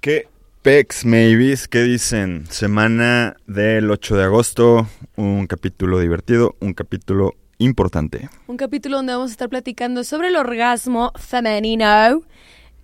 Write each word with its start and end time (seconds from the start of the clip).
¿Qué 0.00 0.28
pex, 0.62 1.04
maybes? 1.04 1.66
¿Qué 1.66 1.82
dicen? 1.82 2.46
Semana 2.50 3.36
del 3.48 3.90
8 3.90 4.16
de 4.16 4.22
agosto, 4.22 4.86
un 5.16 5.48
capítulo 5.48 5.98
divertido, 5.98 6.54
un 6.60 6.72
capítulo 6.72 7.34
importante. 7.58 8.30
Un 8.46 8.56
capítulo 8.56 8.98
donde 8.98 9.14
vamos 9.14 9.30
a 9.30 9.32
estar 9.32 9.48
platicando 9.48 10.04
sobre 10.04 10.28
el 10.28 10.36
orgasmo 10.36 11.12
femenino 11.16 12.22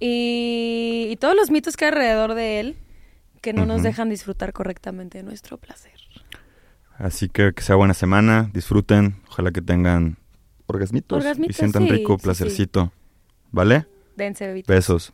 y, 0.00 1.06
y 1.08 1.16
todos 1.20 1.36
los 1.36 1.52
mitos 1.52 1.76
que 1.76 1.84
hay 1.84 1.90
alrededor 1.92 2.34
de 2.34 2.58
él 2.58 2.76
que 3.40 3.52
no 3.52 3.64
nos 3.64 3.84
dejan 3.84 4.10
disfrutar 4.10 4.52
correctamente 4.52 5.18
de 5.18 5.24
nuestro 5.24 5.56
placer. 5.56 5.92
Así 6.98 7.28
que 7.28 7.52
que 7.54 7.62
sea 7.62 7.76
buena 7.76 7.94
semana, 7.94 8.50
disfruten, 8.52 9.20
ojalá 9.28 9.52
que 9.52 9.62
tengan 9.62 10.16
orgasmitos, 10.66 11.18
y 11.18 11.20
Orgasmitos, 11.20 11.56
sientan 11.56 11.84
sí, 11.84 11.90
rico, 11.90 12.14
sí, 12.14 12.18
sí. 12.18 12.24
placercito. 12.24 12.92
¿Vale? 13.52 13.86
Dense, 14.16 14.48
bebitos. 14.48 14.74
Besos. 14.74 15.12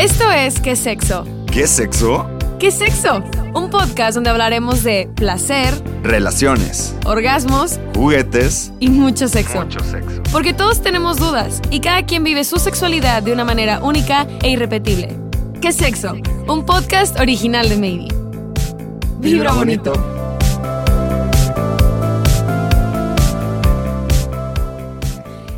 Esto 0.00 0.32
es 0.32 0.58
¿Qué 0.60 0.76
sexo? 0.76 1.26
¿Qué 1.52 1.66
sexo? 1.66 2.26
¿Qué 2.58 2.70
sexo? 2.70 3.22
Un 3.54 3.68
podcast 3.68 4.14
donde 4.14 4.30
hablaremos 4.30 4.82
de 4.82 5.10
placer, 5.14 5.74
Relaciones, 6.02 6.96
orgasmos 7.04 7.78
juguetes, 7.94 8.72
y 8.80 8.88
mucho 8.88 9.28
sexo. 9.28 9.66
sexo. 9.70 10.22
Porque 10.32 10.54
todos 10.54 10.80
tenemos 10.80 11.18
dudas 11.18 11.60
y 11.70 11.80
cada 11.80 12.06
quien 12.06 12.24
vive 12.24 12.44
su 12.44 12.56
sexualidad 12.56 13.22
de 13.22 13.34
una 13.34 13.44
manera 13.44 13.80
única 13.84 14.26
e 14.42 14.48
irrepetible. 14.48 15.18
¿Qué 15.60 15.70
sexo? 15.70 16.14
Un 16.48 16.64
podcast 16.64 17.20
original 17.20 17.68
de 17.68 17.76
Maybe. 17.76 18.08
Vibra 19.18 19.52
bonito. 19.52 19.92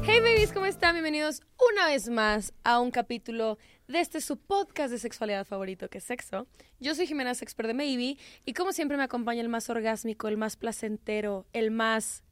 Hey 0.02 0.18
babies, 0.20 0.52
¿cómo 0.52 0.66
están? 0.66 0.94
Bienvenidos 0.94 1.42
una 1.72 1.86
vez 1.86 2.08
más 2.08 2.52
a 2.64 2.80
un 2.80 2.90
capítulo 2.90 3.56
de 3.92 4.00
este 4.00 4.22
su 4.22 4.38
podcast 4.38 4.90
de 4.90 4.98
sexualidad 4.98 5.44
favorito 5.44 5.88
que 5.88 5.98
es 5.98 6.04
sexo. 6.04 6.46
Yo 6.80 6.94
soy 6.94 7.06
Jimena 7.06 7.34
Sexper 7.34 7.66
de 7.66 7.74
Maybe 7.74 8.16
y 8.46 8.54
como 8.54 8.72
siempre 8.72 8.96
me 8.96 9.02
acompaña 9.02 9.42
el 9.42 9.50
más 9.50 9.68
orgásmico, 9.68 10.28
el 10.28 10.38
más 10.38 10.56
placentero, 10.56 11.44
el 11.52 11.70
más 11.70 12.22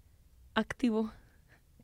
activo 0.55 1.13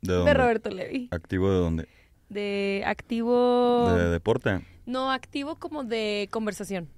¿De? 0.01 0.33
Roberto 0.33 0.71
Levi. 0.71 1.09
¿Activo 1.11 1.51
de 1.51 1.57
dónde? 1.57 1.87
De 2.29 2.83
activo. 2.85 3.93
¿De 3.95 4.09
deporte? 4.09 4.65
No, 4.85 5.11
activo 5.11 5.57
como 5.57 5.83
de 5.83 6.27
conversación. 6.31 6.89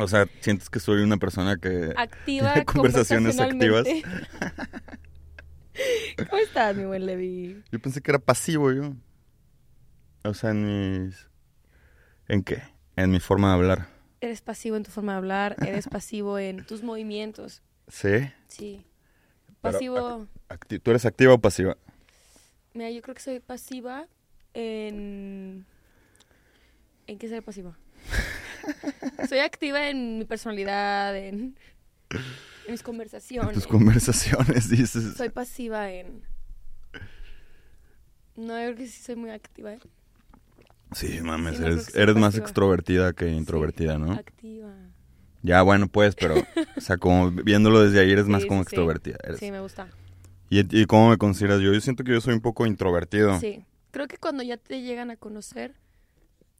O 0.00 0.06
sea, 0.06 0.28
¿sientes 0.40 0.70
que 0.70 0.78
soy 0.78 1.02
una 1.02 1.16
persona 1.16 1.56
que... 1.56 1.92
Activa 1.96 2.52
¿Tiene 2.52 2.64
conversaciones 2.64 3.40
activas? 3.40 3.84
¿Cómo 6.30 6.40
estás, 6.40 6.76
mi 6.76 6.84
buen 6.84 7.04
Levi? 7.04 7.64
Yo 7.72 7.80
pensé 7.80 8.00
que 8.00 8.12
era 8.12 8.20
pasivo 8.20 8.72
yo. 8.72 8.94
O 10.28 10.34
sea, 10.34 10.50
en 10.50 11.06
mis... 11.06 11.26
¿En 12.28 12.42
qué? 12.42 12.62
En 12.96 13.10
mi 13.10 13.20
forma 13.20 13.48
de 13.48 13.54
hablar. 13.54 13.88
Eres 14.20 14.40
pasivo 14.42 14.76
en 14.76 14.82
tu 14.82 14.90
forma 14.90 15.12
de 15.12 15.18
hablar, 15.18 15.56
eres 15.66 15.88
pasivo 15.90 16.38
en 16.38 16.64
tus 16.66 16.82
movimientos. 16.82 17.62
¿Sí? 17.88 18.30
Sí. 18.48 18.84
Pero, 19.62 19.72
Pasivo. 19.72 20.26
Acti- 20.48 20.80
¿Tú 20.82 20.90
eres 20.90 21.04
activa 21.06 21.34
o 21.34 21.38
pasiva? 21.40 21.76
Mira, 22.74 22.90
yo 22.90 23.00
creo 23.02 23.14
que 23.14 23.20
soy 23.22 23.40
pasiva 23.40 24.06
en. 24.54 25.64
¿En 27.06 27.18
qué 27.18 27.28
ser 27.28 27.42
pasiva? 27.42 27.76
soy 29.28 29.38
activa 29.38 29.88
en 29.88 30.18
mi 30.18 30.24
personalidad, 30.26 31.16
en, 31.16 31.56
en 32.10 32.70
mis 32.70 32.80
En 32.80 32.84
conversaciones. 32.84 33.54
tus 33.54 33.66
conversaciones 33.66 34.68
dices... 34.70 35.16
Soy 35.16 35.30
pasiva 35.30 35.90
en. 35.90 36.22
No, 38.36 38.58
yo 38.58 38.66
creo 38.66 38.76
que 38.76 38.86
sí 38.86 39.02
soy 39.02 39.16
muy 39.16 39.30
activa. 39.30 39.72
¿eh? 39.72 39.78
Sí, 40.92 41.20
mames, 41.22 41.56
Sí, 41.58 41.64
eres, 41.64 41.94
eres 41.94 42.16
más 42.16 42.36
extrovertida 42.36 43.12
que 43.12 43.28
introvertida, 43.30 43.94
Sí, 43.94 44.00
¿no? 44.00 44.12
Activa. 44.12 44.72
Ya, 45.42 45.62
bueno, 45.62 45.88
pues, 45.88 46.14
pero... 46.14 46.34
o 46.76 46.80
sea, 46.80 46.96
como 46.96 47.30
viéndolo 47.30 47.82
desde 47.82 48.00
ahí 48.00 48.10
eres 48.10 48.26
más 48.26 48.44
como 48.46 48.62
extrovertida. 48.62 49.16
eres. 49.22 49.38
Sí, 49.38 49.50
me 49.50 49.60
gusta. 49.60 49.88
¿Y, 50.50 50.80
¿Y 50.80 50.86
cómo 50.86 51.10
me 51.10 51.18
consideras 51.18 51.60
yo? 51.60 51.72
Yo 51.72 51.80
siento 51.80 52.04
que 52.04 52.12
yo 52.12 52.20
soy 52.20 52.34
un 52.34 52.40
poco 52.40 52.66
introvertido. 52.66 53.38
Sí. 53.38 53.64
Creo 53.90 54.08
que 54.08 54.16
cuando 54.16 54.42
ya 54.42 54.56
te 54.56 54.82
llegan 54.82 55.10
a 55.10 55.16
conocer. 55.16 55.74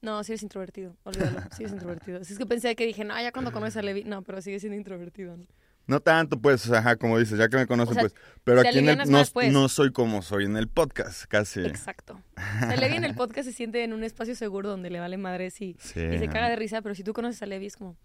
No, 0.01 0.23
sí 0.23 0.33
eres 0.33 0.43
introvertido. 0.43 0.95
Olvídalo. 1.05 1.41
Sí 1.57 1.63
eres 1.65 1.73
introvertido. 1.73 2.23
Si 2.23 2.33
es 2.35 2.39
que 2.39 2.47
pensé 2.47 2.77
que 2.77 2.87
dije, 2.87 3.05
no, 3.05 3.21
ya 3.21 3.33
cuando 3.33 3.51
conoces 3.53 3.79
a 3.79 3.83
Levi. 3.83 4.05
No, 4.05 4.23
pero 4.23 4.41
sigue 4.43 4.61
siendo 4.61 4.77
introvertido. 4.77 5.37
¿no? 5.37 5.45
No 5.89 6.01
tanto, 6.01 6.41
pues, 6.41 6.71
ajá, 6.71 6.97
como 6.97 7.19
dices, 7.19 7.39
ya 7.39 7.49
que 7.49 7.57
me 7.57 7.67
conocen, 7.67 7.93
O 7.93 7.95
sea, 7.95 8.03
pues. 8.03 8.15
Pero 8.45 8.61
aquí 8.61 8.79
en 8.79 8.89
el, 8.91 8.99
no, 8.99 9.07
más, 9.07 9.31
pues. 9.31 9.51
no 9.53 9.69
soy 9.69 9.91
como 9.91 10.21
soy 10.23 10.45
en 10.45 10.57
el 10.57 10.69
podcast, 10.69 11.25
casi. 11.25 11.61
Exacto. 11.61 12.23
O 12.37 12.59
sea, 12.61 12.77
Levi 12.77 12.97
en 12.97 13.05
el 13.05 13.15
podcast 13.17 13.49
se 13.49 13.55
siente 13.55 13.83
en 13.83 13.93
un 13.95 14.05
espacio 14.05 14.37
seguro 14.37 14.69
donde 14.69 14.91
le 14.91 15.01
vale 15.01 15.17
madres 15.17 15.61
y, 15.63 15.77
Sí. 15.81 16.01
y 16.01 16.19
se 16.19 16.29
caga 16.29 16.51
de 16.51 16.57
risa, 16.57 16.83
pero 16.83 16.95
si 16.95 17.03
tú 17.03 17.13
conoces 17.15 17.43
a 17.43 17.47
Levi 17.47 17.67
es 17.67 17.77
como, 17.77 17.97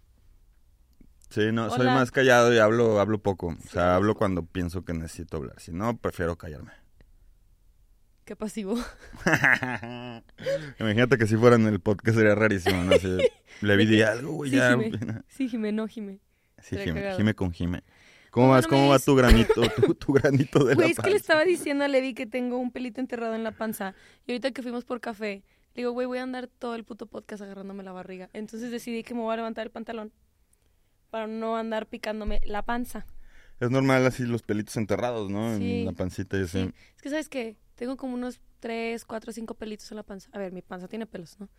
Sí, 1.30 1.52
no, 1.52 1.70
soy 1.72 1.86
más 1.88 2.12
callado 2.12 2.54
y 2.54 2.60
hablo, 2.60 3.00
hablo 3.00 3.18
poco. 3.22 3.48
O 3.48 3.70
sea, 3.70 3.96
hablo 3.96 4.16
cuando 4.16 4.46
pienso 4.46 4.86
que 4.86 4.94
necesito 4.94 5.38
hablar. 5.38 5.60
Si 5.60 5.72
no, 5.74 5.98
prefiero 5.98 6.38
callarme. 6.38 6.72
qué 8.24 8.36
pasivo. 8.36 8.78
Imagínate 10.80 11.18
que 11.18 11.28
si 11.28 11.36
fuera 11.36 11.56
en 11.56 11.68
el 11.68 11.80
podcast 11.80 12.18
sería 12.18 12.36
rarísimo, 12.36 12.84
¿no? 12.84 12.92
Así, 12.96 13.18
le 13.62 13.76
vi 13.78 14.02
algo, 14.04 14.32
güey, 14.34 14.52
Sí, 14.52 14.58
ya. 14.58 14.70
Jime. 14.78 15.22
Sí, 15.28 15.50
Jime, 15.50 15.72
no, 15.72 15.88
Jime. 15.88 16.20
Sí, 16.64 16.78
Jime. 16.78 17.16
Jime 17.16 17.34
con 17.36 17.52
Jime. 17.52 17.84
¿Cómo 18.32 18.46
¿Cómo 18.46 18.50
vas? 18.50 18.68
¿Cómo 18.68 18.88
va 18.88 18.96
dices? 18.96 19.06
tu 19.06 19.16
granito, 19.16 19.62
tu, 19.76 19.94
tu 19.96 20.14
granito 20.14 20.64
de 20.64 20.74
Güey, 20.74 20.88
la 20.88 20.92
es 20.92 21.00
que 21.00 21.12
le 21.12 21.18
estaba 21.18 21.46
diciendo 21.46 21.84
a 21.84 21.88
Levi 21.88 22.16
que 22.16 22.26
tengo 22.26 22.58
un 22.58 22.72
pelito 22.72 23.00
enterrado 23.00 23.36
en 23.36 23.44
la 23.44 23.52
panza. 23.52 23.94
Y 24.26 24.32
ahorita 24.32 24.52
que 24.52 24.64
fuimos 24.64 24.86
por 24.86 25.02
café, 25.02 25.44
le 25.76 25.82
digo, 25.82 25.92
güey, 25.92 26.08
voy 26.08 26.18
a 26.18 26.24
andar 26.24 26.48
todo 26.48 26.74
el 26.76 26.84
puto 26.84 27.06
podcast 27.06 27.44
agarrándome 27.44 27.84
la 27.84 27.92
barriga. 27.92 28.30
Entonces 28.34 28.72
decidí 28.72 29.04
que 29.04 29.14
me 29.14 29.22
voy 29.22 29.34
a 29.34 29.38
levantar 29.38 29.68
el 29.68 29.72
pantalón 29.72 30.12
para 31.12 31.28
no 31.28 31.58
andar 31.58 31.86
picándome 31.86 32.42
la 32.46 32.64
panza. 32.64 33.06
Es 33.60 33.70
normal 33.70 34.06
así 34.08 34.26
los 34.26 34.42
pelitos 34.42 34.78
enterrados, 34.78 35.30
¿no? 35.30 35.56
Sí. 35.58 35.82
En 35.82 35.86
la 35.86 35.92
pancita 35.92 36.38
y 36.38 36.42
así. 36.42 36.64
Sí. 36.64 36.74
Es 36.96 37.02
que, 37.04 37.10
¿sabes 37.10 37.30
qué? 37.30 37.56
Tengo 37.76 37.98
como 37.98 38.16
unos 38.16 38.42
3, 38.62 39.06
4, 39.06 39.32
5 39.32 39.54
pelitos 39.54 39.92
en 39.92 39.98
la 39.98 40.04
panza. 40.04 40.30
A 40.32 40.40
ver, 40.40 40.52
mi 40.52 40.62
panza 40.62 40.88
tiene 40.88 41.06
pelos, 41.06 41.40
¿no? 41.40 41.50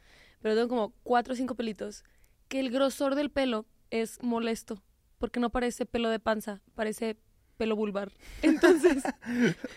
Pero 0.41 0.57
tengo 0.57 0.69
como 0.69 0.93
4 1.05 1.35
o 1.35 1.37
5 1.37 1.55
pelitos 1.55 2.03
que 2.49 2.61
el 2.61 2.71
grosor 2.71 3.15
del 3.15 3.31
pelo 3.31 3.67
es 3.91 4.23
molesto. 4.23 4.83
Porque 5.25 5.41
no 5.41 5.49
parece 5.49 5.87
pelo 5.87 6.11
de 6.11 6.21
panza, 6.21 6.61
parece 6.75 7.17
pelo 7.57 7.77
vulvar. 7.77 8.13
Entonces, 8.43 9.03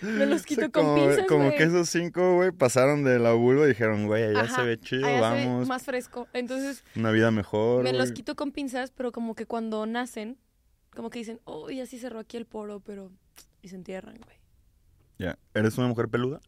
me 0.01 0.25
los 0.25 0.43
quito 0.45 0.63
Sí, 0.65 0.71
con 0.71 0.83
como, 0.83 0.95
pinzas, 0.95 1.25
como 1.25 1.45
güey. 1.45 1.57
que 1.57 1.63
esos 1.63 1.87
cinco, 1.89 2.35
güey, 2.35 2.51
pasaron 2.51 3.05
de 3.05 3.17
la 3.17 3.31
vulva 3.31 3.63
y 3.63 3.69
dijeron, 3.69 4.07
güey, 4.07 4.23
allá 4.25 4.41
Ajá, 4.41 4.55
se 4.57 4.63
ve 4.63 4.77
chido, 4.77 5.07
allá 5.07 5.29
se 5.31 5.35
ve 5.37 5.45
vamos, 5.45 5.67
más 5.69 5.83
fresco. 5.83 6.27
Entonces, 6.33 6.83
una 6.97 7.11
vida 7.11 7.31
mejor. 7.31 7.81
me 7.85 7.93
los 7.93 8.11
quito 8.11 8.35
con 8.35 8.51
pinzas, 8.51 8.91
pero 8.91 9.13
como 9.13 9.35
que 9.35 9.45
cuando 9.45 9.85
nacen, 9.85 10.37
como 10.93 11.09
que 11.09 11.19
dicen, 11.19 11.39
oh, 11.45 11.69
ya 11.69 11.85
sí 11.85 11.97
cerró 11.97 12.19
aquí 12.19 12.35
el 12.35 12.45
poro, 12.45 12.81
pero... 12.81 13.09
Y 13.61 13.69
se 13.69 13.75
entierran, 13.77 14.17
güey. 14.23 14.35
Ya. 15.17 15.39
¿Eres 15.53 15.77
una 15.77 15.87
mujer 15.87 16.09
peluda? 16.09 16.41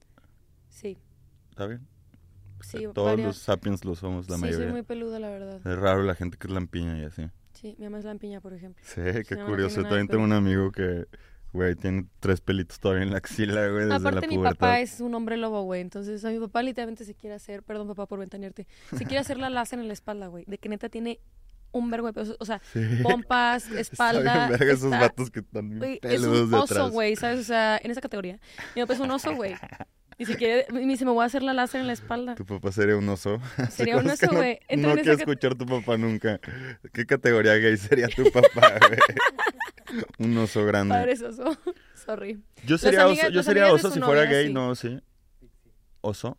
Sí, 0.67 0.97
¿Está 1.51 1.66
bien? 1.67 1.87
sí, 2.61 2.85
Todos 2.93 3.17
los 3.19 3.37
sapiens 3.37 3.85
lo 3.85 3.95
somos, 3.95 4.29
la 4.29 4.35
sí, 4.35 4.41
mayoría. 4.41 4.66
soy 4.66 4.71
muy 4.73 4.83
peluda, 4.83 5.19
la 5.19 5.29
verdad. 5.29 5.55
Es 5.66 5.77
raro 5.79 6.03
la 6.03 6.13
gente 6.16 6.37
que 6.37 6.47
es 6.47 6.53
lampiña 6.53 6.99
y 6.99 7.05
así. 7.05 7.23
Sí, 7.59 7.75
mi 7.78 7.86
mamá 7.86 8.00
es 8.00 8.06
lampiña, 8.06 8.40
por 8.42 8.53
ejemplo. 8.53 8.81
Sí, 8.86 9.02
qué 9.28 9.36
curioso. 9.46 9.78
nada 9.78 9.90
También 9.90 10.08
tengo 10.08 10.24
un 10.24 10.31
amigo 10.34 10.72
que, 10.72 11.08
güey, 11.52 11.75
tiene 11.75 12.06
tres 12.20 12.40
pelitos 12.42 12.80
todavía 12.80 13.03
en 13.03 13.12
la 13.12 13.18
axila, 13.18 13.68
güey, 13.68 13.84
desde 13.86 13.96
Aparte, 13.96 14.22
la 14.22 14.28
mi 14.28 14.36
pubertad. 14.38 14.56
papá 14.59 14.80
es 14.80 15.00
un 15.02 15.14
hombre 15.16 15.36
lobo, 15.38 15.64
güey. 15.64 15.81
Entonces, 15.81 16.24
a 16.24 16.30
mi 16.30 16.40
papá 16.40 16.62
literalmente 16.64 17.03
se 17.06 17.16
quiere 17.16 17.36
hacer, 17.36 17.64
perdón, 17.64 17.88
papá, 17.88 18.06
por 18.06 18.20
ventanearte, 18.20 18.68
se 18.97 19.06
quiere 19.06 19.20
hacer 19.20 19.38
la 19.38 19.50
laza 19.50 19.75
en 19.75 19.86
la 19.88 19.94
espalda, 19.94 20.28
güey. 20.28 20.46
De 20.47 20.58
que 20.58 20.70
neta 20.70 20.88
tiene 20.90 21.20
un 21.72 21.90
vergo 21.92 22.12
de. 22.12 22.36
O 22.40 22.46
sea, 22.46 22.62
Sí. 22.74 22.80
pompas, 23.03 23.66
Está 23.68 23.80
espalda. 23.81 24.47
bien 24.47 24.58
verga 24.59 24.74
esos 24.74 24.86
está- 24.86 25.00
vatos 25.02 25.30
que 25.30 25.41
están 25.41 25.78
güey, 25.78 26.00
es 26.02 26.23
un 26.23 26.53
oso, 26.53 26.90
güey, 26.91 27.16
¿sabes? 27.16 27.40
O 27.41 27.44
sea, 27.44 27.78
en 27.84 27.91
esa 27.91 28.02
categoría. 28.02 28.40
Mi 28.76 28.82
papá 28.82 28.94
es 28.94 29.00
un 29.02 29.12
oso, 29.12 29.35
güey. 29.35 29.53
Y 30.19 30.25
si 30.25 30.35
quiere, 30.35 30.67
me 30.71 30.81
dice, 30.81 31.05
me 31.05 31.11
voy 31.11 31.23
a 31.23 31.27
hacer 31.27 31.41
la 31.43 31.53
láser 31.53 31.79
en 31.79 31.87
la 31.87 31.93
espalda. 31.93 32.35
Tu 32.35 32.45
papá 32.45 32.71
sería 32.73 32.97
un 32.97 33.07
oso. 33.07 33.39
Sería 33.71 33.97
un 33.97 34.07
oso, 34.09 34.27
güey. 34.31 34.59
No, 34.77 34.93
quiero 34.95 35.13
escuchar 35.13 35.55
tu 35.55 35.66
papá 35.66 35.97
nunca. 35.97 36.39
¿Qué 36.91 37.05
categoría 37.05 37.55
gay 37.55 37.77
sería 37.77 38.07
tu 38.09 38.29
papá, 38.29 38.73
güey? 38.87 40.03
un 40.19 40.37
oso 40.37 40.66
grande. 40.66 40.93
Padre 40.93 41.13
oso. 41.13 41.57
Sorry. 42.05 42.43
Yo 42.66 42.77
sería 42.77 43.03
amigas- 43.05 43.25
oso, 43.27 43.33
yo 43.33 43.43
sería 43.43 43.71
oso 43.71 43.89
si 43.91 43.99
fuera 44.01 44.25
novia, 44.25 44.37
gay, 44.37 44.47
sí. 44.47 44.53
no, 44.53 44.75
sí. 44.75 44.99
¿Oso? 46.01 46.37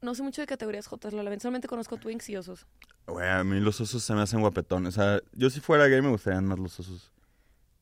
No 0.00 0.14
sé 0.14 0.22
mucho 0.22 0.40
de 0.40 0.46
categorías 0.46 0.86
J, 0.86 1.10
la 1.10 1.40
Solamente 1.40 1.66
conozco 1.66 1.96
twinks 1.96 2.28
y 2.30 2.36
osos. 2.36 2.66
Güey, 3.08 3.28
a 3.28 3.42
mí 3.42 3.58
los 3.58 3.80
osos 3.80 4.02
se 4.04 4.14
me 4.14 4.22
hacen 4.22 4.40
guapetones. 4.40 4.96
O 4.96 5.00
sea, 5.02 5.20
yo 5.32 5.50
si 5.50 5.58
fuera 5.60 5.88
gay 5.88 6.00
me 6.02 6.10
gustarían 6.10 6.44
más 6.44 6.58
los 6.60 6.78
osos. 6.78 7.10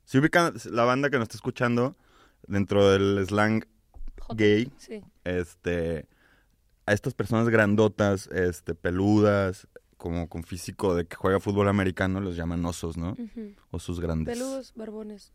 Si 0.07 0.17
ubican 0.19 0.55
la 0.71 0.85
banda 0.85 1.11
que 1.11 1.19
nos 1.19 1.25
está 1.25 1.37
escuchando, 1.37 1.95
dentro 2.47 2.91
del 2.91 3.23
slang 3.27 3.67
J. 4.29 4.35
gay, 4.37 4.73
Sí. 4.79 5.03
este, 5.25 6.07
a 6.87 6.93
estas 6.93 7.15
personas 7.15 7.49
grandotas, 7.49 8.27
este, 8.29 8.75
peludas, 8.75 9.69
como 9.97 10.29
con 10.29 10.43
físico 10.45 10.95
de 10.95 11.07
que 11.07 11.17
juega 11.17 11.41
fútbol 11.41 11.69
americano, 11.69 12.21
los 12.21 12.37
llaman 12.37 12.65
osos, 12.67 12.97
¿no? 12.97 13.13
Ujú. 13.13 13.55
Osos 13.71 13.99
grandes. 14.01 14.37
Peludos, 14.39 14.73
barbones. 14.77 15.33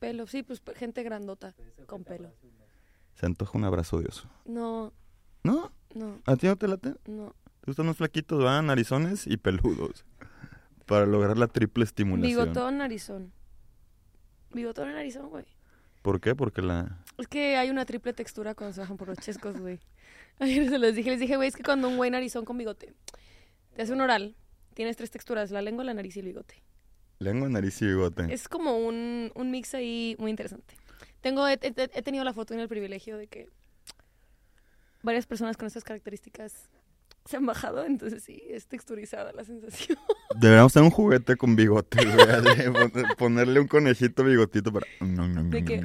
Pelo, 0.00 0.26
sí, 0.26 0.42
pues 0.42 0.60
gente 0.76 1.02
grandota 1.04 1.54
con 1.86 2.02
pelo. 2.04 2.32
Se 3.14 3.26
antoja 3.26 3.56
un 3.56 3.64
abrazo 3.64 4.00
de 4.00 4.06
oso. 4.08 4.28
No, 4.44 4.92
¿No? 5.44 5.72
no, 5.94 6.20
¿A 6.26 6.36
ti 6.36 6.46
no 6.48 6.56
te 6.56 6.66
late? 6.68 6.94
no. 7.06 7.34
Te 7.60 7.66
gustan 7.70 7.86
los 7.86 7.96
flaquitos, 7.96 8.38
¿verdad? 8.40 8.62
Narizones 8.62 9.26
y 9.28 9.36
peludos. 9.36 10.04
Para 10.86 11.06
lograr 11.06 11.38
la 11.38 11.46
triple 11.46 11.84
estimulación. 11.84 12.28
Bigotón, 12.44 12.78
narizón. 12.78 13.32
Bigotón 14.52 14.90
y 14.90 14.92
narizón, 14.94 15.30
güey. 15.30 15.44
¿Por 16.02 16.20
qué? 16.20 16.34
Porque 16.34 16.62
la... 16.62 16.98
Es 17.18 17.28
que 17.28 17.56
hay 17.56 17.70
una 17.70 17.84
triple 17.86 18.12
textura 18.12 18.54
cuando 18.54 18.74
se 18.74 18.80
bajan 18.80 18.96
por 18.96 19.08
los 19.08 19.18
chescos, 19.18 19.58
güey. 19.60 19.78
Ayer 20.40 20.68
se 20.68 20.78
los 20.78 20.94
dije, 20.94 21.10
les 21.10 21.20
dije, 21.20 21.36
güey, 21.36 21.48
es 21.48 21.56
que 21.56 21.62
cuando 21.62 21.88
un 21.88 21.96
güey 21.96 22.10
narizón 22.10 22.44
con 22.44 22.58
bigote 22.58 22.92
te 23.74 23.82
hace 23.82 23.92
un 23.92 24.00
oral, 24.00 24.34
tienes 24.74 24.96
tres 24.96 25.10
texturas, 25.10 25.50
la 25.50 25.62
lengua, 25.62 25.84
la 25.84 25.94
nariz 25.94 26.16
y 26.16 26.20
el 26.20 26.26
bigote. 26.26 26.62
Lengua, 27.20 27.48
nariz 27.48 27.80
y 27.82 27.86
bigote. 27.86 28.32
Es 28.34 28.48
como 28.48 28.76
un, 28.78 29.30
un 29.34 29.50
mix 29.50 29.74
ahí 29.74 30.16
muy 30.18 30.30
interesante. 30.30 30.74
Tengo, 31.20 31.46
he, 31.46 31.52
he- 31.62 31.72
he 31.94 32.02
tenido 32.02 32.24
la 32.24 32.32
fortuna 32.32 32.60
y 32.60 32.62
el 32.64 32.68
privilegio 32.68 33.16
de 33.16 33.28
que 33.28 33.48
varias 35.02 35.26
personas 35.26 35.56
con 35.56 35.66
estas 35.66 35.84
características 35.84 36.68
se 37.24 37.36
han 37.36 37.46
bajado, 37.46 37.84
entonces 37.84 38.22
sí, 38.22 38.42
es 38.48 38.66
texturizada 38.66 39.32
la 39.32 39.44
sensación. 39.44 39.98
Deberíamos 40.36 40.72
tener 40.72 40.84
un 40.84 40.90
juguete 40.90 41.36
con 41.36 41.56
bigote, 41.56 41.98
Ponerle 43.16 43.60
un 43.60 43.68
conejito 43.68 44.24
bigotito 44.24 44.72
para... 44.72 44.86
¿De 45.00 45.64
qué? 45.64 45.84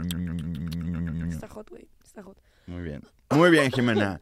Está 1.30 1.48
hot, 1.48 1.70
güey, 1.70 1.88
está 2.04 2.24
hot. 2.24 2.38
Muy 2.66 2.82
bien. 2.82 3.02
Muy 3.30 3.52
bien, 3.52 3.72
Jimena. 3.72 4.20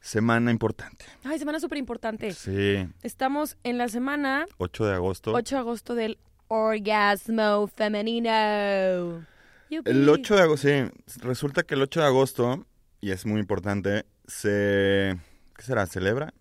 Semana 0.00 0.50
importante. 0.50 1.04
Ay, 1.22 1.38
semana 1.38 1.60
súper 1.60 1.78
importante. 1.78 2.32
Sí. 2.32 2.88
Estamos 3.02 3.56
en 3.62 3.78
la 3.78 3.88
semana 3.88 4.46
8 4.58 4.86
de 4.86 4.94
agosto. 4.94 5.32
8 5.32 5.54
de 5.54 5.60
agosto 5.60 5.94
del 5.94 6.18
orgasmo 6.48 7.68
femenino. 7.68 9.24
Yupi. 9.70 9.90
El 9.90 10.08
8 10.08 10.34
de 10.36 10.42
agosto, 10.42 10.68
sí. 10.68 11.20
Resulta 11.20 11.62
que 11.62 11.74
el 11.74 11.82
8 11.82 12.00
de 12.00 12.06
agosto, 12.06 12.66
y 13.00 13.12
es 13.12 13.24
muy 13.26 13.38
importante, 13.38 14.04
se... 14.26 15.16
¿Qué 15.62 15.66
será? 15.66 15.86
¿Celebra? 15.86 16.34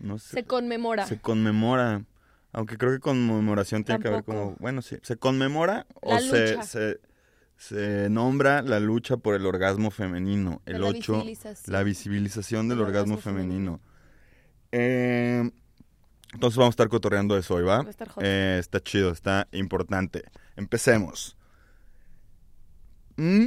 No 0.00 0.18
sé. 0.18 0.30
se 0.30 0.44
conmemora. 0.44 1.06
Se 1.06 1.20
conmemora. 1.20 2.02
Aunque 2.50 2.76
creo 2.76 2.90
que 2.90 2.98
conmemoración 2.98 3.84
tiene 3.84 4.02
que 4.02 4.08
ver 4.08 4.24
como... 4.24 4.56
Bueno, 4.58 4.82
sí. 4.82 4.96
¿Se 5.02 5.16
conmemora 5.16 5.86
La 6.02 6.16
o 6.16 6.18
se, 6.18 6.60
se, 6.64 7.00
se 7.56 8.10
nombra 8.10 8.62
la 8.62 8.80
lucha 8.80 9.16
por 9.16 9.36
el 9.36 9.46
orgasmo 9.46 9.92
femenino? 9.92 10.60
El 10.66 10.80
la 10.80 10.88
8... 10.88 11.12
visibilización. 11.12 11.72
La 11.72 11.82
visibilización 11.84 12.68
del 12.68 12.80
orgasmo, 12.80 13.14
orgasmo 13.14 13.32
femenino. 13.32 13.80
Eh, 14.72 15.48
entonces 16.32 16.58
vamos 16.58 16.72
a 16.72 16.74
estar 16.74 16.88
cotorreando 16.88 17.38
eso 17.38 17.54
hoy, 17.54 17.62
¿va? 17.62 17.78
Va 17.78 17.86
a 17.86 17.90
estar. 17.90 18.08
Eh, 18.22 18.56
está 18.58 18.80
chido, 18.80 19.12
está 19.12 19.46
importante. 19.52 20.24
Empecemos. 20.56 21.36
Mm, 23.18 23.46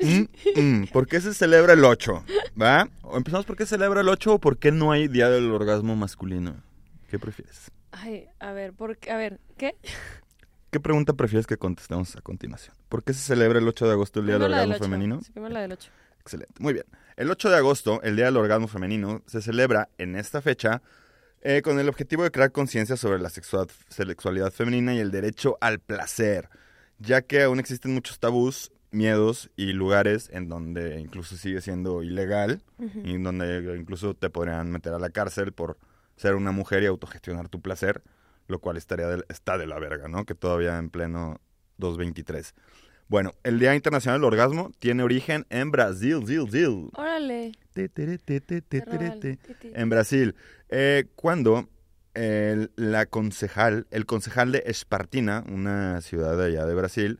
mm, 0.00 0.60
mm. 0.60 0.86
¿Por 0.92 1.06
qué 1.06 1.20
se 1.20 1.34
celebra 1.34 1.72
el 1.74 1.84
8? 1.84 2.24
¿Va? 2.60 2.88
O 3.02 3.16
empezamos 3.16 3.46
por 3.46 3.56
qué 3.56 3.64
se 3.64 3.70
celebra 3.76 4.00
el 4.00 4.08
8 4.08 4.34
o 4.34 4.38
por 4.38 4.58
qué 4.58 4.72
no 4.72 4.92
hay 4.92 5.08
día 5.08 5.28
del 5.30 5.50
orgasmo 5.50 5.96
masculino. 5.96 6.62
¿Qué 7.08 7.18
prefieres? 7.18 7.70
Ay, 7.92 8.26
a 8.38 8.52
ver, 8.52 8.72
¿por 8.72 8.96
qué? 8.96 9.10
A 9.10 9.16
ver, 9.16 9.40
¿qué? 9.56 9.74
¿Qué 10.70 10.78
pregunta 10.78 11.12
prefieres 11.14 11.46
que 11.46 11.56
contestemos 11.56 12.14
a 12.16 12.20
continuación? 12.20 12.74
¿Por 12.88 13.02
qué 13.02 13.12
se 13.12 13.20
celebra 13.20 13.58
el 13.58 13.66
8 13.66 13.86
de 13.86 13.92
agosto 13.92 14.20
el 14.20 14.26
día 14.26 14.38
del 14.38 14.52
orgasmo 14.52 14.74
femenino? 14.78 15.20
Sí, 15.22 15.32
primero 15.32 15.52
la 15.52 15.60
del 15.62 15.72
8. 15.72 15.90
Excelente, 16.20 16.54
muy 16.60 16.72
bien. 16.74 16.84
El 17.16 17.30
8 17.30 17.50
de 17.50 17.56
agosto, 17.56 18.00
el 18.02 18.14
Día 18.14 18.26
del 18.26 18.36
Orgasmo 18.36 18.68
Femenino, 18.68 19.22
se 19.26 19.42
celebra 19.42 19.88
en 19.98 20.16
esta 20.16 20.40
fecha 20.40 20.80
eh, 21.42 21.60
con 21.62 21.78
el 21.80 21.88
objetivo 21.88 22.22
de 22.22 22.30
crear 22.30 22.52
conciencia 22.52 22.96
sobre 22.96 23.18
la 23.18 23.30
sexua- 23.30 23.66
sexualidad 23.88 24.52
femenina 24.52 24.94
y 24.94 24.98
el 24.98 25.10
derecho 25.10 25.56
al 25.60 25.80
placer, 25.80 26.48
ya 26.98 27.22
que 27.22 27.42
aún 27.42 27.58
existen 27.58 27.92
muchos 27.94 28.18
tabús, 28.20 28.70
miedos 28.90 29.50
y 29.56 29.72
lugares 29.72 30.28
en 30.32 30.48
donde 30.48 30.98
incluso 31.00 31.36
sigue 31.36 31.60
siendo 31.60 32.02
ilegal 32.02 32.62
y 33.04 33.14
en 33.14 33.22
donde 33.22 33.76
incluso 33.78 34.14
te 34.14 34.30
podrían 34.30 34.70
meter 34.70 34.92
a 34.94 34.98
la 34.98 35.10
cárcel 35.10 35.52
por 35.52 35.78
ser 36.16 36.34
una 36.34 36.52
mujer 36.52 36.82
y 36.82 36.86
autogestionar 36.86 37.48
tu 37.48 37.60
placer, 37.60 38.02
lo 38.48 38.58
cual 38.58 38.76
estaría 38.76 39.06
de- 39.06 39.24
está 39.28 39.56
de 39.58 39.66
la 39.66 39.78
verga, 39.78 40.08
¿no? 40.08 40.24
Que 40.24 40.34
todavía 40.34 40.76
en 40.78 40.90
pleno 40.90 41.40
2023. 41.78 42.54
Bueno, 43.08 43.32
el 43.42 43.58
Día 43.58 43.74
Internacional 43.74 44.20
del 44.20 44.26
Orgasmo 44.26 44.70
tiene 44.78 45.02
origen 45.02 45.44
en 45.50 45.70
Brasil, 45.72 46.22
Zil, 46.26 46.48
Zil. 46.50 46.90
Órale. 46.94 47.52
Te, 47.72 47.88
te, 47.88 48.18
te. 48.18 49.80
En 49.80 49.88
Brasil, 49.88 50.34
eh, 50.68 51.06
cuando 51.16 51.68
el, 52.14 52.70
la 52.76 53.06
concejal, 53.06 53.86
el 53.90 54.06
concejal 54.06 54.52
de 54.52 54.62
Espartina, 54.66 55.44
una 55.48 56.00
ciudad 56.02 56.36
de 56.36 56.44
allá 56.46 56.66
de 56.66 56.74
Brasil, 56.74 57.18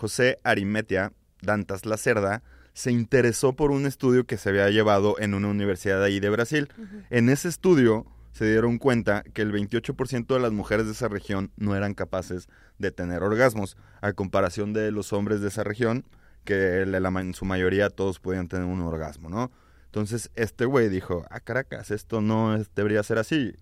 José 0.00 0.38
Arimetia 0.44 1.12
Dantas 1.42 1.84
Lacerda, 1.84 2.42
se 2.72 2.90
interesó 2.90 3.52
por 3.52 3.70
un 3.70 3.84
estudio 3.84 4.24
que 4.24 4.38
se 4.38 4.48
había 4.48 4.70
llevado 4.70 5.16
en 5.18 5.34
una 5.34 5.48
universidad 5.48 5.98
de 6.00 6.06
ahí 6.06 6.20
de 6.20 6.30
Brasil. 6.30 6.68
En 7.10 7.28
ese 7.28 7.48
estudio 7.48 8.06
se 8.32 8.46
dieron 8.50 8.78
cuenta 8.78 9.22
que 9.34 9.42
el 9.42 9.52
28% 9.52 10.26
de 10.32 10.40
las 10.40 10.52
mujeres 10.52 10.86
de 10.86 10.92
esa 10.92 11.08
región 11.08 11.50
no 11.58 11.76
eran 11.76 11.92
capaces 11.92 12.48
de 12.78 12.90
tener 12.92 13.22
orgasmos, 13.22 13.76
a 14.00 14.14
comparación 14.14 14.72
de 14.72 14.90
los 14.90 15.12
hombres 15.12 15.42
de 15.42 15.48
esa 15.48 15.64
región, 15.64 16.06
que 16.44 16.80
en 16.82 17.34
su 17.34 17.44
mayoría 17.44 17.90
todos 17.90 18.20
podían 18.20 18.48
tener 18.48 18.64
un 18.64 18.80
orgasmo, 18.80 19.28
¿no? 19.28 19.50
Entonces 19.84 20.30
este 20.34 20.64
güey 20.64 20.88
dijo, 20.88 21.26
ah, 21.28 21.40
Caracas, 21.40 21.90
esto 21.90 22.22
no 22.22 22.56
es- 22.56 22.70
debería 22.74 23.02
ser 23.02 23.18
así. 23.18 23.54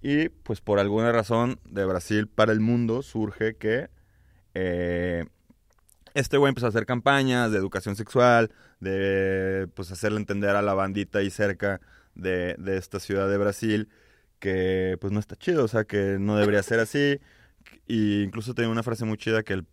Y 0.00 0.28
pues 0.28 0.60
por 0.60 0.78
alguna 0.78 1.10
razón 1.10 1.58
de 1.64 1.84
Brasil 1.86 2.28
para 2.28 2.52
el 2.52 2.60
mundo 2.60 3.02
surge 3.02 3.56
que 3.56 3.88
eh, 4.54 5.24
este 6.14 6.36
güey 6.36 6.50
empezó 6.50 6.66
a 6.66 6.68
hacer 6.70 6.86
campañas 6.86 7.50
de 7.52 7.58
educación 7.58 7.96
sexual, 7.96 8.50
de 8.80 9.68
pues 9.74 9.90
hacerle 9.92 10.18
entender 10.18 10.50
a 10.56 10.62
la 10.62 10.74
bandita 10.74 11.20
ahí 11.20 11.30
cerca 11.30 11.80
de, 12.14 12.54
de 12.58 12.76
esta 12.76 13.00
ciudad 13.00 13.28
de 13.28 13.38
Brasil 13.38 13.88
que 14.38 14.96
pues 15.00 15.12
no 15.12 15.20
está 15.20 15.36
chido, 15.36 15.64
o 15.64 15.68
sea 15.68 15.84
que 15.84 16.16
no 16.18 16.36
debería 16.36 16.62
ser 16.62 16.80
así. 16.80 17.20
Y 17.86 18.22
incluso 18.22 18.54
tenía 18.54 18.70
una 18.70 18.82
frase 18.82 19.04
muy 19.04 19.16
chida 19.16 19.42
que 19.42 19.54
el- 19.54 19.66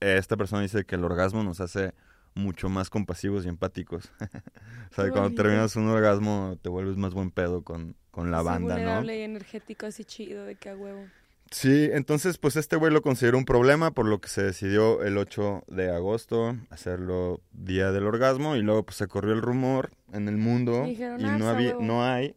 esta 0.00 0.36
persona 0.36 0.62
dice 0.62 0.84
que 0.84 0.96
el 0.96 1.04
orgasmo 1.04 1.42
nos 1.42 1.60
hace 1.60 1.94
mucho 2.34 2.68
más 2.68 2.90
compasivos 2.90 3.44
y 3.44 3.48
empáticos. 3.48 4.10
o 4.90 4.94
sea, 4.94 5.10
cuando 5.10 5.34
terminas 5.34 5.74
un 5.76 5.88
orgasmo 5.88 6.58
te 6.62 6.68
vuelves 6.68 6.96
más 6.96 7.14
buen 7.14 7.30
pedo 7.30 7.62
con, 7.62 7.96
con 8.10 8.30
la 8.30 8.40
Sí, 8.40 8.44
banda, 8.44 8.78
¿no? 8.78 9.04
y 9.12 9.20
energético 9.22 9.86
así 9.86 10.04
chido 10.04 10.44
de 10.44 10.54
que 10.56 10.68
a 10.68 10.76
huevo. 10.76 11.06
Sí, 11.50 11.88
entonces 11.92 12.36
pues 12.38 12.56
este 12.56 12.76
güey 12.76 12.92
lo 12.92 13.00
consideró 13.00 13.38
un 13.38 13.44
problema, 13.46 13.90
por 13.92 14.06
lo 14.06 14.20
que 14.20 14.28
se 14.28 14.42
decidió 14.42 15.02
el 15.02 15.16
8 15.16 15.64
de 15.68 15.90
agosto 15.90 16.56
hacerlo 16.68 17.40
Día 17.52 17.90
del 17.90 18.06
Orgasmo 18.06 18.54
y 18.56 18.62
luego 18.62 18.84
pues 18.84 18.96
se 18.96 19.06
corrió 19.06 19.32
el 19.32 19.40
rumor 19.40 19.90
en 20.12 20.28
el 20.28 20.36
mundo 20.36 20.84
Y 20.84 20.90
dijeron, 20.90 21.20
y 21.20 21.24
"Ah, 21.24 21.38
no 21.38 21.48
había, 21.48 21.70
huevo". 21.70 21.82
no 21.82 22.04
hay 22.04 22.36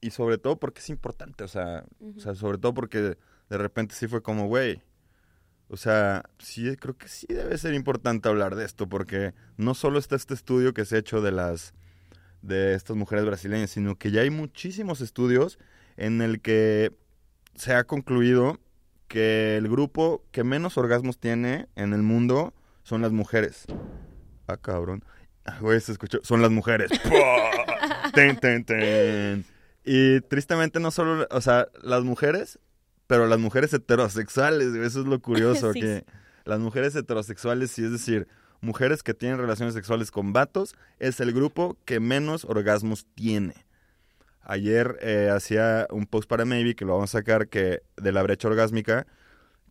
y 0.00 0.10
sobre 0.10 0.38
todo 0.38 0.58
porque 0.58 0.80
es 0.80 0.88
importante, 0.90 1.44
o 1.44 1.48
sea, 1.48 1.84
o 2.16 2.20
sea, 2.20 2.34
sobre 2.34 2.58
todo 2.58 2.74
porque 2.74 2.98
de 3.00 3.58
repente 3.58 3.94
sí 3.94 4.06
fue 4.08 4.22
como, 4.22 4.46
güey, 4.46 4.82
o 5.68 5.76
sea, 5.76 6.24
sí 6.38 6.76
creo 6.76 6.96
que 6.96 7.08
sí 7.08 7.26
debe 7.28 7.56
ser 7.58 7.74
importante 7.74 8.28
hablar 8.28 8.54
de 8.56 8.64
esto 8.64 8.88
porque 8.88 9.34
no 9.56 9.74
solo 9.74 9.98
está 9.98 10.16
este 10.16 10.34
estudio 10.34 10.74
que 10.74 10.84
se 10.84 10.96
ha 10.96 10.98
hecho 10.98 11.20
de 11.20 11.32
las 11.32 11.74
de 12.42 12.74
estas 12.74 12.96
mujeres 12.96 13.24
brasileñas, 13.24 13.70
sino 13.70 13.96
que 13.96 14.10
ya 14.10 14.20
hay 14.22 14.30
muchísimos 14.30 15.00
estudios 15.00 15.58
en 15.96 16.22
el 16.22 16.40
que 16.40 16.92
se 17.58 17.74
ha 17.74 17.84
concluido 17.84 18.58
que 19.08 19.56
el 19.56 19.68
grupo 19.68 20.22
que 20.32 20.44
menos 20.44 20.76
orgasmos 20.78 21.18
tiene 21.18 21.68
en 21.76 21.92
el 21.92 22.02
mundo 22.02 22.54
son 22.82 23.02
las 23.02 23.12
mujeres. 23.12 23.64
Ah, 24.46 24.56
cabrón. 24.56 25.04
Ah, 25.44 25.58
Güey, 25.60 25.80
se 25.80 25.92
escuchó. 25.92 26.18
Son 26.22 26.42
las 26.42 26.50
mujeres. 26.50 26.90
Ten, 28.14 28.38
ten, 28.38 28.64
ten. 28.64 29.44
Y 29.84 30.20
tristemente 30.22 30.80
no 30.80 30.90
solo, 30.90 31.26
o 31.30 31.40
sea, 31.40 31.68
las 31.82 32.02
mujeres, 32.04 32.58
pero 33.06 33.26
las 33.26 33.38
mujeres 33.38 33.72
heterosexuales. 33.72 34.74
Eso 34.74 35.00
es 35.00 35.06
lo 35.06 35.20
curioso, 35.22 35.72
Sí. 35.72 35.80
que 35.80 36.04
las 36.44 36.58
mujeres 36.60 36.94
heterosexuales, 36.96 37.70
sí, 37.70 37.84
es 37.84 37.92
decir, 37.92 38.26
mujeres 38.60 39.02
que 39.02 39.14
tienen 39.14 39.38
relaciones 39.38 39.74
sexuales 39.74 40.10
con 40.10 40.32
vatos, 40.32 40.74
es 40.98 41.20
el 41.20 41.32
grupo 41.32 41.76
que 41.84 42.00
menos 42.00 42.44
orgasmos 42.44 43.06
tiene. 43.14 43.54
Ayer 44.48 44.98
eh, 45.02 45.30
hacía 45.30 45.86
un 45.90 46.06
post 46.06 46.26
para 46.26 46.46
Maybe, 46.46 46.74
que 46.74 46.86
lo 46.86 46.94
vamos 46.94 47.14
a 47.14 47.18
sacar, 47.18 47.48
que 47.48 47.82
de 47.98 48.12
la 48.12 48.22
brecha 48.22 48.48
orgásmica, 48.48 49.06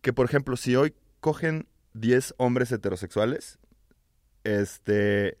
que 0.02 0.12
por 0.12 0.24
ejemplo, 0.24 0.56
si 0.56 0.76
hoy 0.76 0.94
cogen 1.18 1.66
10 1.94 2.36
hombres 2.38 2.70
heterosexuales, 2.70 3.58
este, 4.44 5.36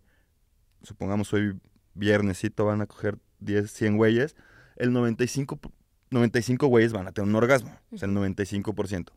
supongamos 0.82 1.32
hoy 1.32 1.56
viernesito 1.94 2.64
van 2.64 2.80
a 2.80 2.86
coger 2.86 3.18
10, 3.38 3.70
100 3.70 3.96
güeyes, 3.96 4.34
el 4.74 4.92
95, 4.92 5.60
95 6.10 6.66
güeyes 6.66 6.92
van 6.92 7.06
a 7.06 7.12
tener 7.12 7.28
un 7.28 7.36
orgasmo, 7.36 7.78
o 7.92 7.96
sea, 7.96 8.08
el 8.08 8.16
95%. 8.16 9.12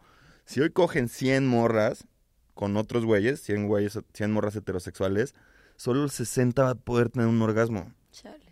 Si 0.46 0.62
hoy 0.62 0.70
cogen 0.70 1.10
100 1.10 1.48
morras 1.48 2.06
con 2.54 2.78
otros 2.78 3.06
güeyes, 3.06 3.42
100 3.42 3.68
güeyes, 3.68 3.98
100 4.14 4.32
morras 4.32 4.56
heterosexuales, 4.56 5.34
solo 5.78 6.04
el 6.04 6.12
60 6.12 6.62
va 6.62 6.70
a 6.70 6.76
poder 6.76 7.10
tener 7.10 7.28
un 7.28 7.42
orgasmo. 7.42 7.92
Chale. 8.12 8.51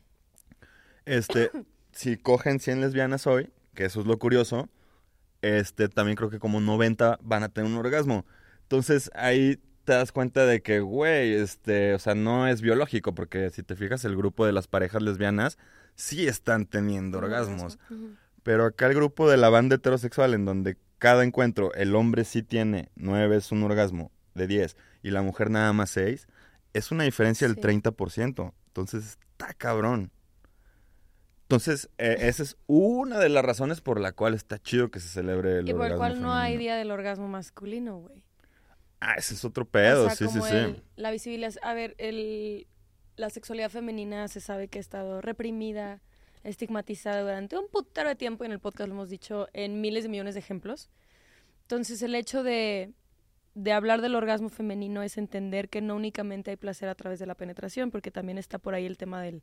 Este, 1.09 1.51
si 1.91 2.17
cogen 2.17 2.59
100 2.59 2.81
lesbianas 2.81 3.27
hoy, 3.27 3.49
que 3.73 3.85
eso 3.85 4.01
es 4.01 4.07
lo 4.07 4.17
curioso, 4.19 4.69
este, 5.41 5.89
también 5.89 6.15
creo 6.15 6.29
que 6.29 6.39
como 6.39 6.59
90 6.61 7.19
van 7.21 7.43
a 7.43 7.49
tener 7.49 7.71
un 7.71 7.77
orgasmo. 7.77 8.25
Entonces, 8.63 9.09
ahí 9.15 9.59
te 9.85 9.93
das 9.93 10.11
cuenta 10.11 10.45
de 10.45 10.61
que, 10.61 10.81
güey, 10.81 11.33
este, 11.33 11.93
o 11.95 11.99
sea, 11.99 12.13
no 12.13 12.47
es 12.47 12.61
biológico, 12.61 13.15
porque 13.15 13.49
si 13.49 13.63
te 13.63 13.75
fijas, 13.75 14.05
el 14.05 14.15
grupo 14.15 14.45
de 14.45 14.51
las 14.51 14.67
parejas 14.67 15.01
lesbianas 15.01 15.57
sí 15.95 16.27
están 16.27 16.65
teniendo 16.65 17.17
orgasmos. 17.17 17.79
Pero 18.43 18.65
acá 18.65 18.87
el 18.87 18.93
grupo 18.93 19.29
de 19.29 19.37
la 19.37 19.49
banda 19.49 19.77
heterosexual, 19.77 20.33
en 20.33 20.45
donde 20.45 20.77
cada 20.99 21.23
encuentro 21.23 21.73
el 21.73 21.95
hombre 21.95 22.23
sí 22.25 22.43
tiene 22.43 22.91
nueve 22.95 23.37
es 23.37 23.51
un 23.51 23.63
orgasmo 23.63 24.11
de 24.35 24.47
10 24.47 24.77
y 25.01 25.11
la 25.11 25.21
mujer 25.21 25.49
nada 25.49 25.73
más 25.73 25.89
6, 25.91 26.27
es 26.73 26.91
una 26.91 27.03
diferencia 27.05 27.47
del 27.47 27.55
Sí. 27.55 27.61
30%. 27.61 28.53
Entonces 28.67 29.17
está 29.31 29.53
cabrón. 29.53 30.11
Entonces, 31.49 31.89
eh, 31.97 32.15
esa 32.19 32.43
es 32.43 32.57
una 32.67 33.17
de 33.17 33.27
las 33.27 33.43
razones 33.43 33.81
por 33.81 33.99
la 33.99 34.11
cual 34.11 34.35
está 34.35 34.59
chido 34.59 34.91
que 34.91 34.99
se 34.99 35.07
celebre 35.07 35.57
el 35.57 35.67
Y 35.67 35.73
por 35.73 35.87
el 35.87 35.93
orgasmo 35.93 35.97
cual 35.97 36.21
no 36.21 36.31
hay 36.31 36.57
día 36.57 36.75
del 36.75 36.91
orgasmo 36.91 37.27
masculino, 37.27 37.97
güey. 38.01 38.23
Ah, 38.99 39.15
ese 39.17 39.33
es 39.33 39.43
otro 39.43 39.65
pedo, 39.65 40.03
o 40.05 40.05
sea, 40.09 40.15
sí, 40.15 40.27
sí, 40.27 40.37
como 40.39 40.45
sí. 40.51 40.55
el- 40.55 40.83
la 40.95 41.09
visibilidad. 41.09 41.51
A 41.63 41.73
ver, 41.73 41.95
el, 41.97 42.67
la 43.15 43.31
sexualidad 43.31 43.71
femenina 43.71 44.27
se 44.27 44.41
sabe 44.41 44.67
que 44.67 44.77
ha 44.77 44.81
estado 44.81 45.21
reprimida, 45.21 46.01
estigmatizada 46.43 47.21
durante 47.21 47.57
un 47.57 47.67
putero 47.67 48.09
de 48.09 48.15
tiempo. 48.15 48.43
y 48.43 48.47
En 48.47 48.51
el 48.51 48.59
podcast 48.59 48.87
lo 48.87 48.93
hemos 48.93 49.09
dicho 49.09 49.47
en 49.53 49.81
miles 49.81 50.03
de 50.03 50.09
millones 50.09 50.35
de 50.35 50.41
ejemplos. 50.41 50.91
Entonces, 51.63 51.99
el 52.03 52.13
hecho 52.13 52.43
de, 52.43 52.91
de 53.55 53.71
hablar 53.71 54.01
del 54.01 54.13
orgasmo 54.13 54.49
femenino 54.49 55.01
es 55.01 55.17
entender 55.17 55.67
que 55.69 55.81
no 55.81 55.95
únicamente 55.95 56.51
hay 56.51 56.57
placer 56.57 56.89
a 56.89 56.95
través 56.95 57.17
de 57.17 57.25
la 57.25 57.33
penetración, 57.33 57.89
porque 57.89 58.11
también 58.11 58.37
está 58.37 58.59
por 58.59 58.75
ahí 58.75 58.85
el 58.85 58.97
tema 58.97 59.21
del, 59.23 59.41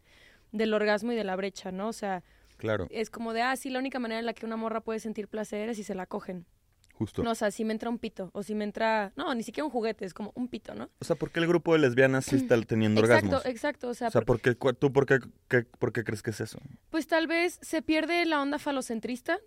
del 0.56 0.74
orgasmo 0.74 1.12
y 1.12 1.16
de 1.16 1.24
la 1.24 1.36
brecha, 1.36 1.70
¿no? 1.72 1.88
O 1.88 1.92
sea, 1.92 2.22
Claro, 2.56 2.86
es 2.90 3.10
como 3.10 3.32
de, 3.34 3.42
ah, 3.42 3.54
sí, 3.56 3.68
la 3.70 3.78
única 3.78 3.98
manera 3.98 4.18
en 4.18 4.26
la 4.26 4.32
que 4.34 4.46
una 4.46 4.56
morra 4.56 4.80
puede 4.80 4.98
sentir 5.00 5.28
placer 5.28 5.68
es 5.68 5.76
si 5.76 5.82
se 5.84 5.94
la 5.94 6.06
cogen. 6.06 6.46
justo. 6.94 7.22
No, 7.22 7.32
o 7.32 7.34
sea, 7.34 7.50
si 7.50 7.62
me 7.66 7.74
entra 7.74 7.90
un 7.90 7.98
pito, 7.98 8.30
o 8.32 8.42
si 8.42 8.54
me 8.54 8.64
entra, 8.64 9.12
no, 9.16 9.34
ni 9.34 9.42
siquiera 9.42 9.66
un 9.66 9.70
juguete, 9.70 10.06
es 10.06 10.14
como 10.14 10.32
un 10.34 10.48
pito, 10.48 10.74
¿no? 10.74 10.88
O 10.98 11.04
sea, 11.04 11.14
¿por 11.16 11.30
qué 11.30 11.40
el 11.40 11.46
grupo 11.46 11.74
de 11.74 11.80
lesbianas 11.80 12.24
sí 12.24 12.36
está 12.36 12.58
teniendo 12.66 13.00
Exacto, 13.02 13.26
orgasmos? 13.26 13.46
exacto, 13.46 13.88
o 13.88 13.94
sea, 13.94 14.08
O 14.08 14.10
sea, 14.10 14.22
por- 14.22 14.40
¿por 14.40 14.56
qué, 14.56 14.74
¿tú 14.74 14.90
por 14.92 15.04
qué, 15.04 15.18
qué- 15.48 15.64
por 15.64 15.92
qué 15.92 16.02
crees 16.04 16.22
que 16.22 16.30
es 16.30 16.40
eso? 16.40 16.58
pues 16.88 17.06
tal 17.06 17.26
vez 17.26 17.58
se 17.60 17.82
pierde 17.82 18.24
la 18.24 18.40
onda 18.40 18.58
falocentrista 18.58 19.38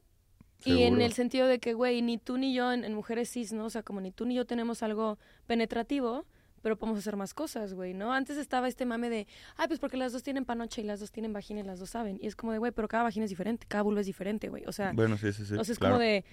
y 0.64 0.84
en 0.84 1.02
el 1.02 1.14
sentido 1.14 1.48
de 1.48 1.58
que, 1.60 1.74
güey, 1.74 2.02
ni 2.04 2.18
tú 2.20 2.38
ni 2.38 2.54
yo 2.54 2.72
en, 2.72 2.84
en 2.84 2.94
mujeres 2.94 3.32
cis, 3.32 3.52
¿no? 3.54 3.66
O 3.66 3.70
sea, 3.72 3.82
como 3.82 4.02
ni 4.02 4.12
tú 4.12 4.26
ni 4.28 4.36
yo 4.36 4.46
tenemos 4.46 4.84
algo 4.84 5.18
penetrativo, 5.48 6.26
pero 6.62 6.78
podemos 6.78 7.00
hacer 7.00 7.16
más 7.16 7.34
cosas, 7.34 7.74
güey, 7.74 7.94
¿no? 7.94 8.14
Antes 8.14 8.38
estaba 8.38 8.68
este 8.68 8.86
mame 8.86 9.10
de, 9.10 9.28
ay, 9.58 9.68
pues 9.68 9.80
porque 9.80 9.98
las 9.98 10.12
dos 10.14 10.24
tienen 10.24 10.46
panocha 10.46 10.82
y 10.82 10.84
las 10.84 11.00
dos 11.00 11.12
tienen 11.12 11.34
vagina 11.34 11.60
y 11.62 11.64
las 11.64 11.80
dos 11.80 11.90
saben. 11.90 12.20
Y 12.22 12.28
es 12.28 12.36
como 12.36 12.52
de, 12.52 12.58
güey, 12.60 12.72
pero 12.72 12.88
cada 12.88 13.04
vagina 13.04 13.26
es 13.26 13.30
diferente, 13.30 13.66
cada 13.68 13.84
vulva 13.84 14.02
es 14.02 14.08
diferente, 14.08 14.50
güey. 14.50 14.64
O 14.68 14.72
sea, 14.72 14.92
Bueno, 14.94 15.18
sí, 15.18 15.32
sí, 15.34 15.46
sí. 15.46 15.56
o 15.56 15.64
sea, 15.64 15.74
es 15.74 15.80
claro. 15.80 15.96
como 15.96 16.04
de, 16.04 16.26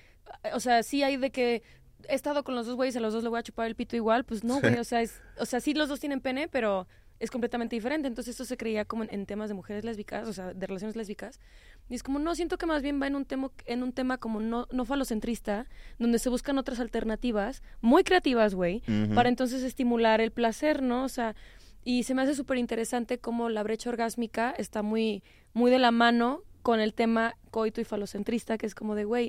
o 0.53 0.61
sea, 0.61 0.83
sí 0.83 1.03
hay 1.03 1.17
de 1.17 1.31
que 1.31 1.63
he 2.09 2.15
estado 2.15 2.45
con 2.45 2.55
los 2.55 2.67
dos 2.67 2.77
güeyes, 2.77 2.97
a 2.97 3.01
los 3.01 3.13
dos 3.13 3.23
le 3.23 3.29
voy 3.29 3.39
a 3.39 3.43
chupar 3.43 3.67
el 3.67 3.75
pito 3.75 3.97
igual, 3.97 4.25
pues 4.25 4.45
no, 4.45 4.61
güey, 4.61 4.79
o 4.79 4.85
sea, 4.85 5.03
es, 5.03 5.21
o 5.39 5.47
sea, 5.47 5.61
sí 5.61 5.75
los 5.75 5.89
dos 5.89 6.01
tienen 6.01 6.21
pene, 6.21 6.49
pero 6.49 6.87
es 7.19 7.31
completamente 7.31 7.75
diferente. 7.75 8.09
Entonces 8.09 8.33
esto 8.33 8.45
se 8.45 8.57
creía 8.57 8.85
como 8.85 9.05
en, 9.05 9.13
en 9.13 9.27
temas 9.27 9.49
de 9.49 9.55
mujeres 9.55 9.85
lésbicas, 9.85 10.29
o 10.29 10.33
sea, 10.33 10.53
de 10.53 10.67
relaciones 10.67 10.97
lésbicas. 10.97 11.41
Y 11.89 11.95
es 11.95 12.03
como, 12.03 12.19
no, 12.19 12.35
siento 12.35 12.59
que 12.59 12.67
más 12.67 12.83
bien 12.83 13.01
va 13.01 13.07
en 13.07 13.15
un 13.15 13.25
tema, 13.25 13.51
en 13.67 13.83
un 13.83 13.93
tema 13.93 14.19
como 14.19 14.41
no, 14.41 14.67
no 14.73 14.85
falocentrista, 14.85 15.67
donde 15.99 16.19
se 16.19 16.29
buscan 16.29 16.59
otras 16.59 16.81
alternativas, 16.81 17.63
muy 17.81 18.03
creativas, 18.03 18.55
güey, 18.55 18.83
para 19.15 19.29
entonces 19.29 19.63
estimular 19.63 20.21
el 20.21 20.33
placer, 20.33 20.83
¿no? 20.83 21.05
O 21.05 21.09
sea, 21.09 21.37
y 21.85 22.03
se 22.03 22.15
me 22.15 22.23
hace 22.23 22.35
súper 22.35 22.59
interesante 22.59 23.19
cómo 23.19 23.49
la 23.49 23.63
brecha 23.63 23.91
orgásmica 23.91 24.51
está 24.51 24.83
muy, 24.83 25.23
muy 25.53 25.71
de 25.71 25.79
la 25.79 25.93
mano 25.93 26.43
con 26.63 26.81
el 26.81 26.95
tema 26.95 27.37
coito 27.53 27.81
y 27.81 27.85
falocentrista, 27.85 28.59
que 28.59 28.67
es 28.67 28.75
como 28.75 28.97
de, 28.97 29.05
güey, 29.05 29.29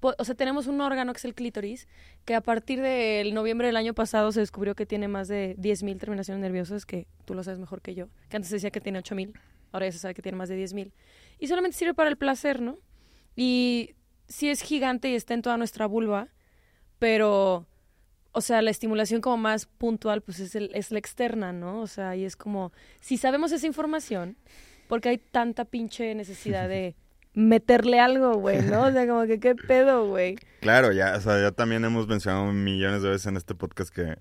o 0.00 0.24
sea, 0.24 0.34
tenemos 0.34 0.66
un 0.66 0.80
órgano 0.80 1.12
que 1.12 1.18
es 1.18 1.24
el 1.24 1.34
clítoris, 1.34 1.88
que 2.24 2.34
a 2.34 2.40
partir 2.40 2.80
del 2.80 3.34
noviembre 3.34 3.66
del 3.66 3.76
año 3.76 3.94
pasado 3.94 4.32
se 4.32 4.40
descubrió 4.40 4.74
que 4.74 4.86
tiene 4.86 5.08
más 5.08 5.28
de 5.28 5.56
10.000 5.58 5.98
terminaciones 5.98 6.40
nerviosas, 6.40 6.86
que 6.86 7.06
tú 7.24 7.34
lo 7.34 7.42
sabes 7.42 7.58
mejor 7.58 7.80
que 7.80 7.94
yo, 7.94 8.08
que 8.28 8.36
antes 8.36 8.50
decía 8.50 8.70
que 8.70 8.80
tiene 8.80 8.98
8.000, 9.00 9.32
ahora 9.72 9.86
ya 9.86 9.92
se 9.92 9.98
sabe 9.98 10.14
que 10.14 10.22
tiene 10.22 10.38
más 10.38 10.48
de 10.48 10.62
10.000. 10.62 10.92
Y 11.44 11.46
solamente 11.46 11.76
sirve 11.76 11.92
para 11.92 12.08
el 12.08 12.16
placer, 12.16 12.62
¿no? 12.62 12.78
Y 13.36 13.90
sí 14.28 14.48
es 14.48 14.62
gigante 14.62 15.10
y 15.10 15.14
está 15.14 15.34
en 15.34 15.42
toda 15.42 15.56
nuestra 15.58 15.84
vulva, 15.86 16.28
pero, 16.98 17.66
o 18.32 18.40
sea, 18.40 18.62
la 18.62 18.70
estimulación 18.70 19.20
como 19.20 19.36
más 19.36 19.66
puntual, 19.66 20.22
pues 20.22 20.40
es, 20.40 20.54
el, 20.54 20.70
es 20.74 20.90
la 20.90 20.98
externa, 20.98 21.52
¿no? 21.52 21.80
O 21.80 21.86
sea, 21.86 22.16
y 22.16 22.24
es 22.24 22.36
como, 22.36 22.72
si 23.00 23.16
sabemos 23.18 23.52
esa 23.52 23.66
información, 23.66 24.36
porque 24.88 25.08
hay 25.10 25.18
tanta 25.18 25.64
pinche 25.64 26.14
necesidad 26.14 26.68
de 26.68 26.94
meterle 27.34 28.00
algo, 28.00 28.34
güey, 28.34 28.62
¿no? 28.62 28.84
O 28.86 28.92
sea, 28.92 29.06
como 29.06 29.26
que 29.26 29.40
qué 29.40 29.54
pedo, 29.54 30.06
güey. 30.08 30.36
Claro, 30.60 30.92
ya, 30.92 31.14
o 31.16 31.20
sea, 31.20 31.40
ya 31.40 31.50
también 31.52 31.84
hemos 31.84 32.06
mencionado 32.06 32.52
millones 32.52 33.02
de 33.02 33.10
veces 33.10 33.26
en 33.26 33.36
este 33.36 33.54
podcast 33.54 33.92
que 33.94 34.16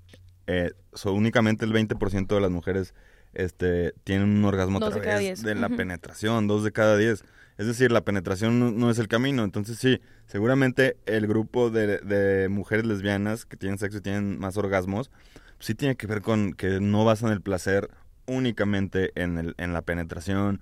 eh, 0.48 0.72
so- 0.94 1.14
únicamente 1.14 1.64
el 1.64 1.72
20% 1.72 2.28
de 2.36 2.42
las 2.42 2.52
mujeres 2.52 2.94
este, 3.34 3.94
tienen 4.04 4.30
un 4.30 4.46
orgasmo 4.46 4.78
a 4.78 4.90
de 4.90 5.02
través 5.02 5.20
diez. 5.20 5.44
de 5.44 5.56
la 5.56 5.70
penetración, 5.70 6.48
dos 6.48 6.64
de 6.64 6.72
cada 6.72 6.98
diez. 6.98 7.24
Es 7.58 7.68
decir, 7.68 7.92
la 7.92 8.02
penetración 8.02 8.60
no, 8.60 8.72
no 8.72 8.90
es 8.90 8.98
el 8.98 9.08
camino. 9.08 9.44
Entonces, 9.44 9.78
sí, 9.78 10.02
seguramente 10.26 10.98
el 11.06 11.28
grupo 11.28 11.70
de, 11.70 12.00
de 12.00 12.50
mujeres 12.50 12.86
lesbianas 12.86 13.46
que 13.46 13.58
tienen 13.58 13.78
sexo 13.78 14.00
y 14.00 14.02
tienen 14.02 14.40
más 14.40 14.58
orgasmos, 14.58 15.12
sí 15.60 15.76
tiene 15.76 15.96
que 15.96 16.08
ver 16.08 16.22
con 16.22 16.54
que 16.54 16.80
no 16.80 17.06
basan 17.06 17.32
el 17.32 17.42
placer 17.42 17.90
únicamente 18.26 19.12
en, 19.16 19.38
el, 19.38 19.56
en 19.58 19.74
la 19.74 19.82
penetración. 19.84 20.62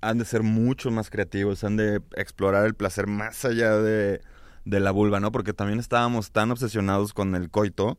Han 0.00 0.18
de 0.18 0.24
ser 0.24 0.42
mucho 0.42 0.90
más 0.90 1.10
creativos, 1.10 1.64
han 1.64 1.76
de 1.76 2.00
explorar 2.16 2.66
el 2.66 2.74
placer 2.74 3.06
más 3.06 3.44
allá 3.44 3.76
de, 3.78 4.20
de 4.64 4.80
la 4.80 4.90
vulva, 4.90 5.20
¿no? 5.20 5.32
Porque 5.32 5.52
también 5.52 5.78
estábamos 5.78 6.30
tan 6.30 6.50
obsesionados 6.50 7.14
con 7.14 7.34
el 7.34 7.50
coito 7.50 7.98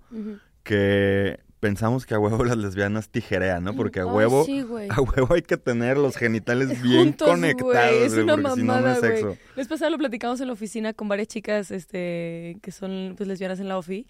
que 0.64 1.40
pensamos 1.60 2.06
que 2.06 2.14
a 2.16 2.20
huevo 2.20 2.44
las 2.44 2.58
lesbianas 2.58 3.10
tijerean, 3.10 3.64
¿no? 3.64 3.76
Porque 3.76 4.00
a 4.00 4.04
Ay, 4.04 4.10
huevo, 4.10 4.46
sí, 4.46 4.60
a 4.90 5.02
huevo 5.02 5.34
hay 5.34 5.42
que 5.42 5.58
tener 5.58 5.98
los 5.98 6.16
genitales 6.16 6.70
bien 6.82 7.06
Juntos, 7.06 7.28
conectados, 7.28 7.92
güey, 7.92 8.04
es 8.04 8.14
una 8.14 8.36
porque 8.36 8.52
si 8.52 8.64
no, 8.64 8.74
no 8.74 8.82
mamada, 8.82 8.94
es 8.94 9.00
sexo. 9.00 9.38
Les 9.56 9.68
pasado 9.68 9.92
lo 9.92 9.98
platicamos 9.98 10.40
en 10.42 10.48
la 10.48 10.54
oficina 10.54 10.94
con 10.94 11.08
varias 11.08 11.28
chicas 11.28 11.72
este, 11.72 12.58
que 12.62 12.72
son 12.72 13.16
pues, 13.18 13.28
lesbianas 13.28 13.60
en 13.60 13.68
la 13.68 13.78
OFI. 13.78 14.08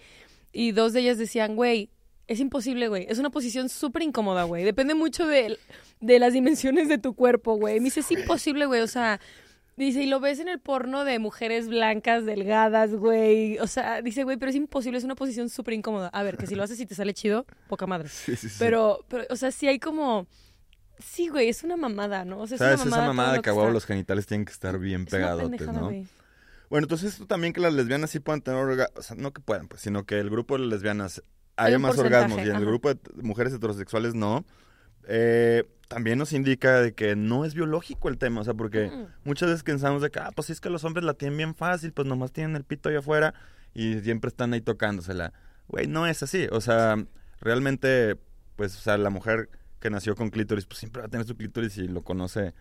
Y 0.51 0.72
dos 0.72 0.94
de 0.94 1.01
ellas 1.01 1.18
decían, 1.18 1.56
güey, 1.56 1.89
es 2.27 2.39
imposible, 2.39 2.88
güey. 2.88 3.08
Es 3.10 3.20
una 3.20 3.32
posición 3.32 3.70
súper 3.70 4.03
incómoda, 4.03 4.44
güey. 4.44 4.63
Depende 4.63 4.94
mucho 4.94 5.25
de, 5.27 5.58
de 6.00 6.20
las 6.20 6.34
dimensiones 6.34 6.88
de 6.88 6.98
tu 6.98 7.15
cuerpo, 7.15 7.56
güey. 7.56 7.79
Me 7.79 7.86
dice, 7.86 8.01
es 8.01 8.12
imposible, 8.12 8.65
güey. 8.68 8.82
O 8.82 8.88
sea, 8.88 9.20
dice, 9.86 10.03
y 10.03 10.07
lo 10.07 10.19
ves 10.19 10.39
en 10.39 10.48
el 10.48 10.59
porno 10.59 11.05
de 11.05 11.19
mujeres 11.19 11.67
blancas, 11.67 12.25
delgadas, 12.25 12.93
güey. 12.93 13.57
O 13.59 13.67
sea, 13.67 14.01
dice, 14.01 14.24
güey, 14.24 14.38
pero 14.38 14.50
es 14.50 14.55
imposible. 14.55 14.98
Es 14.98 15.03
una 15.03 15.15
posición 15.15 15.50
súper 15.50 15.74
incómoda. 15.74 16.09
A 16.09 16.24
ver, 16.24 16.38
que 16.38 16.48
si 16.48 16.55
lo 16.55 16.63
haces 16.63 16.79
y 16.79 16.86
te 16.86 16.95
sale 16.95 17.13
chido, 17.13 17.45
poca 17.67 17.88
madre. 17.88 18.09
Sí, 18.19 18.36
sí, 18.36 18.50
sí. 18.50 18.55
Pero, 18.59 19.05
pero, 19.07 19.25
o 19.29 19.36
sea, 19.36 19.51
sí 19.51 19.67
hay 19.67 19.79
como... 19.79 20.27
Sí, 21.00 21.29
güey, 21.29 21.48
es 21.48 21.63
una 21.63 21.77
mamada, 21.77 22.25
¿no? 22.25 22.39
O 22.39 22.48
sea, 22.48 22.55
es 22.55 22.59
¿Sabes? 22.59 22.81
una 22.81 22.89
Esa 22.89 22.89
mamada, 22.89 23.05
todo 23.05 23.13
mamada 23.13 23.38
lo 23.38 23.67
que 23.67 23.74
los 23.74 23.86
genitales 23.86 24.25
tienen 24.25 24.45
que 24.45 24.51
estar 24.51 24.77
bien 24.77 25.03
Es 25.03 25.12
pendejada, 25.12 25.43
¿no? 25.71 25.86
güey. 25.86 26.07
Bueno, 26.69 26.86
entonces 26.86 27.13
esto 27.13 27.25
también 27.25 27.53
que 27.53 27.62
las 27.62 27.74
lesbianas 27.74 28.12
sí 28.12 28.19
puedan 28.19 28.41
tener 28.41 28.59
orgasmos, 28.59 29.00
o 29.00 29.01
sea, 29.01 29.15
no 29.15 29.33
que 29.33 29.41
puedan, 29.41 29.67
pues, 29.67 29.81
sino 29.81 30.05
que 30.05 30.19
el 30.19 30.29
grupo 30.29 30.57
de 30.57 30.65
lesbianas 30.65 31.24
Hay 31.55 31.67
haya 31.67 31.79
más 31.79 31.95
porcentaje, 31.95 32.25
orgasmos 32.25 32.45
y 32.45 32.50
en 32.50 32.57
el 32.57 32.65
grupo 32.65 32.93
de 32.93 33.00
mujeres 33.24 33.53
heterosexuales 33.53 34.13
no, 34.13 34.45
eh, 35.07 35.63
también 35.89 36.17
nos 36.17 36.31
indica 36.31 36.79
de 36.79 36.93
que 36.93 37.17
no 37.17 37.43
es 37.43 37.53
biológico 37.55 38.08
el 38.08 38.17
tema, 38.17 38.39
o 38.41 38.43
sea, 38.46 38.53
porque 38.53 38.88
Mm. 38.89 39.08
muchas 39.25 39.50
veces 39.50 39.63
pensamos 39.63 40.01
de 40.01 40.10
que, 40.10 40.19
ah, 40.19 40.31
pues 40.34 40.46
si 40.48 40.53
es 40.53 40.62
que 40.62 40.69
los 40.69 40.86
hombres 40.86 41.03
la 41.03 41.13
tienen 41.15 41.36
bien 41.38 41.55
fácil, 41.55 41.91
pues 41.91 42.08
nomás 42.08 42.31
tienen 42.31 42.55
el 42.55 42.63
pito 42.63 42.88
ahí 42.89 42.96
afuera 42.96 43.34
y 43.74 44.00
siempre 44.00 44.29
están 44.29 44.53
ahí 44.53 44.62
tocándosela. 44.62 45.34
Güey, 45.67 45.88
no 45.88 46.08
es 46.08 46.24
así, 46.24 46.48
o 46.51 46.62
sea, 46.62 46.96
realmente, 47.41 48.15
pues, 48.55 48.77
o 48.77 48.79
sea, 48.81 48.98
la 48.98 49.10
mujer 49.10 49.50
que 49.79 49.89
nació 49.89 50.15
con 50.15 50.29
clítoris, 50.29 50.65
pues 50.65 50.77
siempre 50.79 51.01
va 51.01 51.08
a 51.08 51.10
tener 51.10 51.25
su 51.25 51.36
clítoris 51.36 51.77
y 51.77 51.88
lo 51.88 52.01
conoce, 52.03 52.53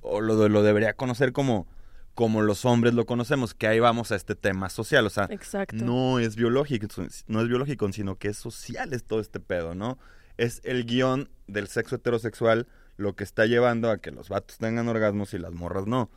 o 0.00 0.20
lo, 0.20 0.48
lo 0.48 0.62
debería 0.62 0.94
conocer 0.94 1.32
como, 1.32 1.66
como 2.14 2.42
los 2.42 2.64
hombres 2.64 2.94
lo 2.94 3.04
conocemos, 3.06 3.52
que 3.54 3.66
ahí 3.66 3.80
vamos 3.80 4.12
a 4.12 4.16
este 4.16 4.34
tema 4.34 4.68
social, 4.70 5.04
o 5.06 5.10
sea, 5.10 5.26
Exacto. 5.30 5.76
no 5.76 6.18
es 6.18 6.36
biológico, 6.36 6.86
no 7.26 7.40
es 7.42 7.48
biológico, 7.48 7.90
sino 7.92 8.16
que 8.16 8.28
es 8.28 8.36
social 8.36 8.92
es 8.92 9.04
todo 9.04 9.20
este 9.20 9.40
pedo, 9.40 9.74
¿no? 9.74 9.98
Es 10.38 10.60
el 10.64 10.84
guion 10.84 11.28
del 11.46 11.68
sexo 11.68 11.96
heterosexual 11.96 12.66
lo 12.96 13.14
que 13.14 13.24
está 13.24 13.46
llevando 13.46 13.90
a 13.90 13.98
que 13.98 14.10
los 14.10 14.28
vatos 14.28 14.58
tengan 14.58 14.88
orgasmos 14.88 15.34
y 15.34 15.38
las 15.38 15.52
morras 15.52 15.86
no. 15.86 16.10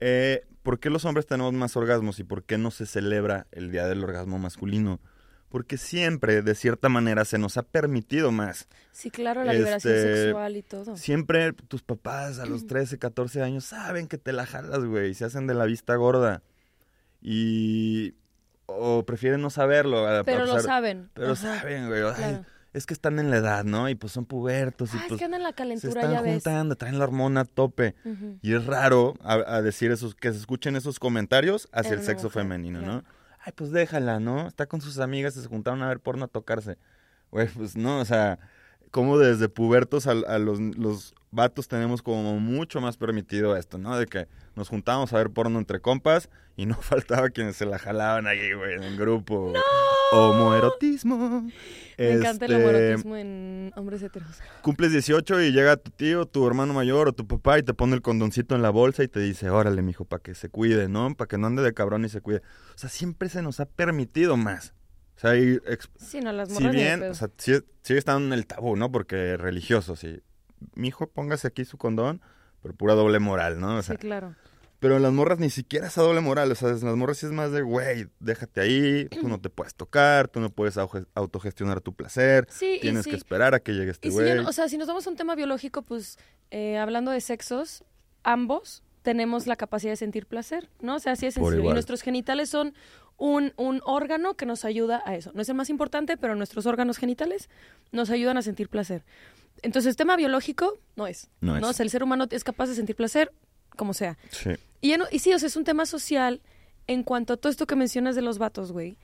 Eh, 0.00 0.46
¿Por 0.62 0.78
qué 0.80 0.90
los 0.90 1.04
hombres 1.04 1.26
tenemos 1.26 1.52
más 1.52 1.76
orgasmos 1.76 2.18
y 2.18 2.24
por 2.24 2.42
qué 2.44 2.58
no 2.58 2.70
se 2.70 2.86
celebra 2.86 3.46
el 3.52 3.70
Día 3.70 3.86
del 3.86 4.02
Orgasmo 4.02 4.38
Masculino? 4.38 5.00
Porque 5.48 5.76
siempre, 5.76 6.42
de 6.42 6.54
cierta 6.54 6.88
manera, 6.88 7.24
se 7.24 7.38
nos 7.38 7.56
ha 7.58 7.62
permitido 7.62 8.32
más. 8.32 8.66
Sí, 8.92 9.10
claro, 9.10 9.44
la 9.44 9.52
liberación 9.52 9.94
Este, 9.94 10.22
sexual 10.24 10.56
y 10.56 10.62
todo. 10.62 10.96
Siempre 10.96 11.52
tus 11.52 11.82
papás 11.82 12.38
a 12.38 12.46
los 12.46 12.66
13, 12.66 12.98
14 12.98 13.42
años 13.42 13.64
saben 13.64 14.08
que 14.08 14.18
te 14.18 14.32
la 14.32 14.46
jalas, 14.46 14.84
güey, 14.84 15.10
y 15.10 15.14
se 15.14 15.24
hacen 15.26 15.46
de 15.46 15.54
la 15.54 15.64
vista 15.66 15.94
gorda. 15.96 16.42
Y... 17.22 18.14
O 18.66 19.04
prefieren 19.04 19.42
no 19.42 19.50
saberlo. 19.50 20.06
Pero 20.24 20.46
lo 20.46 20.58
saben. 20.60 21.10
Pero 21.12 21.32
Ajá, 21.32 21.58
saben, 21.60 21.86
güey. 21.88 22.02
ay, 22.02 22.14
claro. 22.16 22.44
Es 22.74 22.84
que 22.86 22.92
están 22.92 23.18
en 23.18 23.30
la 23.30 23.36
edad, 23.38 23.64
¿no? 23.64 23.88
Y 23.88 23.94
pues 23.94 24.12
son 24.12 24.26
pubertos 24.26 24.92
y 24.92 24.98
Ah, 24.98 25.00
es 25.02 25.08
pues 25.08 25.18
que 25.18 25.24
andan 25.24 25.40
en 25.40 25.44
la 25.44 25.48
se 25.50 25.54
calentura, 25.54 26.00
están 26.02 26.12
ya 26.12 26.20
ves. 26.20 26.32
juntando, 26.34 26.76
traen 26.76 26.98
la 26.98 27.04
hormona 27.04 27.40
a 27.40 27.44
tope. 27.46 27.94
Y 28.42 28.52
es 28.54 28.66
raro 28.66 29.14
a, 29.22 29.34
a 29.34 29.62
decir 29.62 29.90
esos, 29.90 30.14
que 30.14 30.30
se 30.32 30.38
escuchen 30.38 30.76
esos 30.76 30.98
comentarios 30.98 31.68
hacia 31.72 31.94
el 31.94 32.02
sexo 32.02 32.26
mujer, 32.26 32.42
femenino, 32.42 32.82
¿no? 32.82 33.02
ay, 33.46 33.52
pues 33.54 33.70
déjala, 33.70 34.20
¿no? 34.20 34.46
Está 34.48 34.66
con 34.66 34.80
sus 34.80 34.98
amigas, 34.98 35.34
se 35.34 35.46
juntaron 35.46 35.82
a 35.82 35.88
ver 35.88 36.00
porno 36.00 36.24
a 36.24 36.28
tocarse. 36.28 36.76
Güey, 37.30 37.48
pues 37.48 37.76
no, 37.76 38.00
o 38.00 38.04
sea, 38.04 38.38
como 38.94 39.18
desde 39.18 39.48
pubertos 39.48 40.06
a, 40.06 40.12
a 40.12 40.38
los, 40.38 40.60
los 40.60 41.16
vatos 41.32 41.66
tenemos 41.66 42.00
como 42.00 42.38
mucho 42.38 42.80
más 42.80 42.96
permitido 42.96 43.56
esto, 43.56 43.76
¿no? 43.76 43.98
De 43.98 44.06
que 44.06 44.28
nos 44.54 44.68
juntábamos 44.68 45.12
a 45.12 45.16
ver 45.16 45.30
porno 45.30 45.58
entre 45.58 45.80
compas 45.80 46.30
y 46.56 46.64
no 46.66 46.76
faltaba 46.80 47.30
quienes 47.30 47.56
se 47.56 47.66
la 47.66 47.80
jalaban 47.80 48.28
ahí, 48.28 48.52
güey, 48.52 48.74
en 48.74 48.84
el 48.84 48.96
grupo. 48.96 49.52
¡No! 49.52 49.60
Homoerotismo. 50.16 51.50
Me 51.98 52.12
encanta 52.12 52.46
el 52.46 52.52
Este, 52.52 52.64
homoerotismo 52.64 53.16
en 53.16 53.72
hombres 53.74 54.00
heteros. 54.00 54.28
Cumples 54.62 54.92
18 54.92 55.42
y 55.42 55.50
llega 55.50 55.76
tu 55.76 55.90
tío, 55.90 56.26
tu 56.26 56.46
hermano 56.46 56.72
mayor 56.72 57.08
o 57.08 57.12
tu 57.12 57.26
papá 57.26 57.58
y 57.58 57.64
te 57.64 57.74
pone 57.74 57.96
el 57.96 58.00
condoncito 58.02 58.54
en 58.54 58.62
la 58.62 58.70
bolsa 58.70 59.02
y 59.02 59.08
te 59.08 59.18
dice, 59.18 59.50
órale, 59.50 59.82
mijo, 59.82 60.04
para 60.04 60.22
que 60.22 60.36
se 60.36 60.50
cuide, 60.50 60.88
¿no? 60.88 61.12
Para 61.16 61.26
que 61.26 61.36
no 61.36 61.48
ande 61.48 61.64
de 61.64 61.74
cabrón 61.74 62.04
y 62.04 62.10
se 62.10 62.20
cuide. 62.20 62.42
O 62.76 62.78
sea, 62.78 62.90
siempre 62.90 63.28
se 63.28 63.42
nos 63.42 63.58
ha 63.58 63.66
permitido 63.66 64.36
más. 64.36 64.72
O 65.16 65.20
sea, 65.20 65.36
y 65.36 65.58
ex- 65.66 65.88
Sí, 65.98 66.20
no, 66.20 66.32
las 66.32 66.48
si 66.50 66.66
bien, 66.68 67.02
o 67.04 67.14
sea, 67.14 67.30
sí- 67.36 67.60
sigue 67.82 67.98
estando 67.98 68.26
en 68.26 68.32
el 68.32 68.46
tabú, 68.46 68.76
¿no? 68.76 68.90
Porque 68.90 69.36
religioso, 69.36 69.96
sí. 69.96 70.20
Mijo, 70.74 71.06
póngase 71.08 71.46
aquí 71.48 71.64
su 71.64 71.76
condón, 71.78 72.20
pero 72.62 72.74
pura 72.74 72.94
doble 72.94 73.18
moral, 73.18 73.60
¿no? 73.60 73.76
O 73.76 73.82
sea, 73.82 73.94
sí, 73.94 73.98
claro. 73.98 74.34
pero 74.80 74.96
en 74.96 75.02
las 75.02 75.12
morras 75.12 75.38
ni 75.38 75.50
siquiera 75.50 75.86
esa 75.86 76.02
doble 76.02 76.20
moral. 76.20 76.50
O 76.50 76.54
sea, 76.54 76.70
en 76.70 76.84
las 76.84 76.96
morras 76.96 77.18
sí 77.18 77.26
es 77.26 77.32
más 77.32 77.52
de, 77.52 77.62
güey, 77.62 78.08
déjate 78.20 78.60
ahí, 78.62 79.06
tú 79.20 79.28
no 79.28 79.40
te 79.40 79.50
puedes 79.50 79.74
tocar, 79.74 80.28
tú 80.28 80.40
no 80.40 80.50
puedes 80.50 80.76
autogestionar 81.14 81.80
tu 81.80 81.94
placer, 81.94 82.46
Sí, 82.50 82.78
tienes 82.80 83.04
sí. 83.04 83.10
que 83.10 83.16
esperar 83.16 83.54
a 83.54 83.60
que 83.60 83.72
llegue 83.72 83.90
este 83.92 84.08
si 84.10 84.14
güey. 84.14 84.34
no- 84.42 84.48
o 84.48 84.52
sea, 84.52 84.68
si 84.68 84.78
nos 84.78 84.88
vamos 84.88 85.06
a 85.06 85.10
un 85.10 85.16
tema 85.16 85.34
biológico, 85.36 85.82
pues 85.82 86.18
eh, 86.50 86.76
hablando 86.78 87.10
de 87.10 87.20
sexos, 87.20 87.84
ambos 88.22 88.82
tenemos 89.02 89.46
la 89.46 89.56
capacidad 89.56 89.92
de 89.92 89.96
sentir 89.96 90.26
placer, 90.26 90.70
¿no? 90.80 90.96
O 90.96 90.98
sea, 90.98 91.12
así 91.12 91.26
es 91.26 91.34
sencillo. 91.34 91.60
Y 91.70 91.72
nuestros 91.74 92.00
genitales 92.00 92.48
son 92.48 92.72
un, 93.16 93.52
un 93.56 93.80
órgano 93.84 94.34
que 94.34 94.46
nos 94.46 94.64
ayuda 94.64 95.02
a 95.06 95.14
eso. 95.14 95.30
No 95.34 95.42
es 95.42 95.48
el 95.48 95.54
más 95.54 95.70
importante, 95.70 96.16
pero 96.16 96.34
nuestros 96.34 96.66
órganos 96.66 96.98
genitales 96.98 97.48
nos 97.92 98.10
ayudan 98.10 98.36
a 98.36 98.42
sentir 98.42 98.68
placer. 98.68 99.04
Entonces, 99.62 99.96
tema 99.96 100.16
biológico 100.16 100.78
no 100.96 101.06
es. 101.06 101.28
No 101.40 101.56
es. 101.56 101.62
O 101.62 101.72
sea, 101.72 101.84
el 101.84 101.90
ser 101.90 102.02
humano 102.02 102.26
es 102.30 102.44
capaz 102.44 102.66
de 102.66 102.74
sentir 102.74 102.96
placer 102.96 103.32
como 103.76 103.94
sea. 103.94 104.18
Sí. 104.30 104.50
Y, 104.80 104.96
no- 104.96 105.06
y 105.10 105.20
sí, 105.20 105.32
o 105.32 105.38
sea, 105.38 105.46
es 105.46 105.56
un 105.56 105.64
tema 105.64 105.86
social 105.86 106.42
en 106.86 107.02
cuanto 107.02 107.32
a 107.32 107.36
todo 107.36 107.50
esto 107.50 107.66
que 107.66 107.76
mencionas 107.76 108.14
de 108.16 108.22
los 108.22 108.38
vatos, 108.38 108.72
güey. 108.72 108.98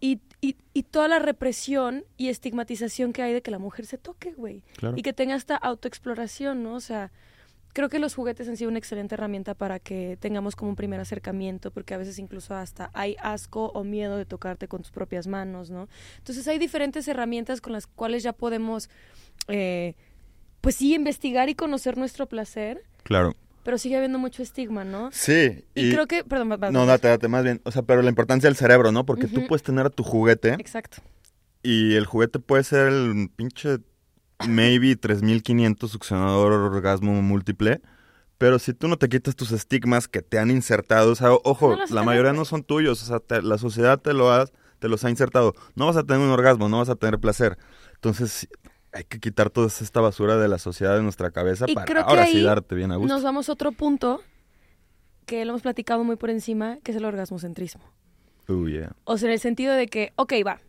Y, 0.00 0.20
y, 0.40 0.56
y 0.72 0.82
toda 0.82 1.06
la 1.08 1.18
represión 1.18 2.04
y 2.16 2.28
estigmatización 2.28 3.12
que 3.12 3.22
hay 3.22 3.32
de 3.32 3.42
que 3.42 3.50
la 3.50 3.58
mujer 3.58 3.86
se 3.86 3.96
toque, 3.98 4.32
güey. 4.32 4.62
Claro. 4.76 4.96
Y 4.98 5.02
que 5.02 5.12
tenga 5.12 5.34
esta 5.36 5.56
autoexploración, 5.56 6.62
¿no? 6.62 6.74
O 6.74 6.80
sea, 6.80 7.12
creo 7.74 7.90
que 7.90 7.98
los 7.98 8.14
juguetes 8.14 8.48
han 8.48 8.56
sido 8.56 8.70
una 8.70 8.78
excelente 8.78 9.14
herramienta 9.14 9.54
para 9.54 9.78
que 9.80 10.16
tengamos 10.18 10.56
como 10.56 10.70
un 10.70 10.76
primer 10.76 11.00
acercamiento, 11.00 11.70
porque 11.70 11.92
a 11.92 11.98
veces 11.98 12.18
incluso 12.18 12.54
hasta 12.54 12.90
hay 12.94 13.16
asco 13.20 13.66
o 13.74 13.84
miedo 13.84 14.16
de 14.16 14.24
tocarte 14.24 14.66
con 14.68 14.80
tus 14.80 14.90
propias 14.90 15.26
manos, 15.26 15.68
¿no? 15.70 15.88
Entonces 16.18 16.48
hay 16.48 16.58
diferentes 16.58 17.06
herramientas 17.08 17.60
con 17.60 17.72
las 17.74 17.86
cuales 17.86 18.22
ya 18.22 18.32
podemos, 18.32 18.88
eh, 19.48 19.94
pues 20.62 20.76
sí, 20.76 20.94
investigar 20.94 21.48
y 21.50 21.54
conocer 21.54 21.98
nuestro 21.98 22.26
placer, 22.28 22.82
Claro. 23.02 23.34
pero 23.64 23.76
sigue 23.76 23.96
habiendo 23.96 24.18
mucho 24.18 24.42
estigma, 24.42 24.84
¿no? 24.84 25.10
Sí. 25.12 25.64
Y, 25.74 25.90
creo 25.92 26.06
que, 26.06 26.24
perdón, 26.24 26.52
va- 26.52 26.56
va- 26.56 26.70
No, 26.70 26.86
date, 26.86 27.08
date, 27.08 27.28
más 27.28 27.44
bien. 27.44 27.60
O 27.64 27.70
sea, 27.70 27.82
pero 27.82 28.00
la 28.02 28.08
importancia 28.08 28.48
del 28.48 28.56
cerebro, 28.56 28.92
¿no? 28.92 29.04
Porque 29.04 29.26
tú 29.26 29.46
puedes 29.46 29.62
tener 29.62 29.84
a 29.86 29.90
tu 29.90 30.02
juguete 30.04 30.54
Exacto. 30.54 30.98
y 31.62 31.94
el 31.96 32.06
juguete 32.06 32.38
puede 32.38 32.62
ser 32.64 32.86
el 32.88 33.28
pinche 33.34 33.78
maybe 34.48 34.96
3500 34.96 35.90
succionador 35.90 36.52
orgasmo 36.52 37.20
múltiple. 37.22 37.80
Pero 38.38 38.58
si 38.58 38.74
tú 38.74 38.88
no 38.88 38.96
te 38.98 39.08
quitas 39.08 39.36
tus 39.36 39.52
estigmas 39.52 40.08
que 40.08 40.20
te 40.20 40.38
han 40.38 40.50
insertado, 40.50 41.12
o 41.12 41.14
sea, 41.14 41.32
ojo, 41.32 41.76
No 41.76 41.84
la 41.88 42.02
mayoría 42.02 42.32
no 42.32 42.44
son 42.44 42.64
tuyos, 42.64 43.02
o 43.02 43.06
sea, 43.06 43.20
te- 43.20 43.42
la 43.42 43.58
sociedad 43.58 44.00
te 44.00 44.12
lo 44.12 44.32
ha, 44.32 44.46
te 44.80 44.88
los 44.88 45.04
ha 45.04 45.10
insertado. 45.10 45.54
No 45.76 45.86
vas 45.86 45.96
a 45.96 46.02
tener 46.02 46.20
un 46.20 46.30
orgasmo, 46.30 46.68
no 46.68 46.78
vas 46.78 46.88
a 46.88 46.96
tener 46.96 47.20
placer. 47.20 47.56
Entonces, 47.94 48.48
hay 48.92 49.04
que 49.04 49.20
quitar 49.20 49.50
toda 49.50 49.68
esta 49.68 50.00
basura 50.00 50.36
de 50.36 50.48
la 50.48 50.58
sociedad 50.58 50.96
de 50.96 51.02
nuestra 51.02 51.30
cabeza 51.30 51.64
Y 51.68 51.74
para 51.74 51.86
creo 51.86 52.04
que 52.04 52.10
ahora 52.10 52.26
sí 52.26 52.42
darte 52.42 52.74
bien 52.74 52.90
a 52.92 52.96
gusto. 52.96 53.12
Nos 53.14 53.22
vamos 53.22 53.48
a 53.48 53.52
otro 53.52 53.72
punto 53.72 54.20
que 55.26 55.44
lo 55.44 55.50
hemos 55.52 55.62
platicado 55.62 56.04
muy 56.04 56.16
por 56.16 56.30
encima, 56.30 56.78
que 56.82 56.90
es 56.90 56.96
el 56.96 57.04
orgasmocentrismo. 57.04 57.82
Uh, 58.48 58.66
yeah. 58.68 58.92
O 59.04 59.16
sea, 59.16 59.28
en 59.28 59.32
el 59.34 59.40
sentido 59.40 59.72
de 59.74 59.86
que, 59.86 60.12
ok, 60.16 60.34
va. 60.46 60.60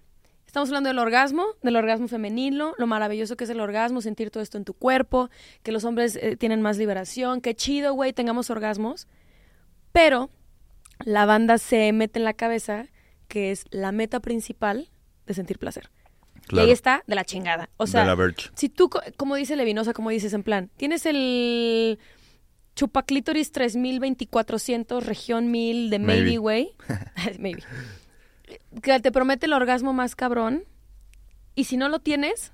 Estamos 0.55 0.69
hablando 0.69 0.87
del 0.87 0.99
orgasmo, 0.99 1.47
del 1.63 1.75
orgasmo 1.75 2.07
femenino, 2.07 2.75
lo 2.77 2.87
maravilloso 2.87 3.35
que 3.35 3.43
es 3.43 3.49
el 3.49 3.59
orgasmo, 3.59 3.99
sentir 3.99 4.31
todo 4.31 4.41
esto 4.41 4.57
en 4.57 4.63
tu 4.63 4.73
cuerpo, 4.73 5.29
que 5.63 5.73
los 5.73 5.83
hombres 5.83 6.15
eh, 6.15 6.37
tienen 6.37 6.61
más 6.61 6.77
liberación, 6.77 7.41
qué 7.41 7.53
chido, 7.55 7.93
güey, 7.93 8.13
tengamos 8.13 8.49
orgasmos. 8.49 9.05
Pero 9.91 10.29
la 11.03 11.25
banda 11.25 11.57
se 11.57 11.91
mete 11.91 12.19
en 12.19 12.23
la 12.23 12.31
cabeza 12.31 12.85
que 13.27 13.51
es 13.51 13.65
la 13.69 13.91
meta 13.91 14.21
principal 14.21 14.87
de 15.27 15.33
sentir 15.33 15.59
placer. 15.59 15.89
Y 16.35 16.47
Claro. 16.47 16.67
ahí 16.67 16.71
está 16.71 17.03
de 17.05 17.15
la 17.15 17.25
chingada. 17.25 17.69
O 17.75 17.85
sea, 17.85 18.05
de 18.05 18.15
la 18.15 18.33
si 18.53 18.69
tú, 18.69 18.87
co- 18.89 19.01
como 19.17 19.35
dice 19.35 19.57
Levinosa, 19.57 19.91
como 19.91 20.09
dices 20.09 20.31
en 20.31 20.43
plan, 20.43 20.69
tienes 20.77 21.05
el 21.05 21.99
chupaclítoris 22.77 23.51
3000, 23.51 23.99
2400, 23.99 25.05
región 25.05 25.51
1000 25.51 25.89
de 25.89 25.99
maybe, 25.99 26.21
Maybe. 26.21 26.37
güey. 26.37 26.75
maybe. 27.39 27.61
Que 28.81 28.99
te 28.99 29.11
promete 29.11 29.45
el 29.45 29.53
orgasmo 29.53 29.93
más 29.93 30.15
cabrón. 30.15 30.65
Y 31.55 31.65
si 31.65 31.77
no 31.77 31.89
lo 31.89 31.99
tienes, 31.99 32.51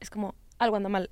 es 0.00 0.10
como, 0.10 0.34
algo 0.58 0.76
anda 0.76 0.88
mal. 0.88 1.10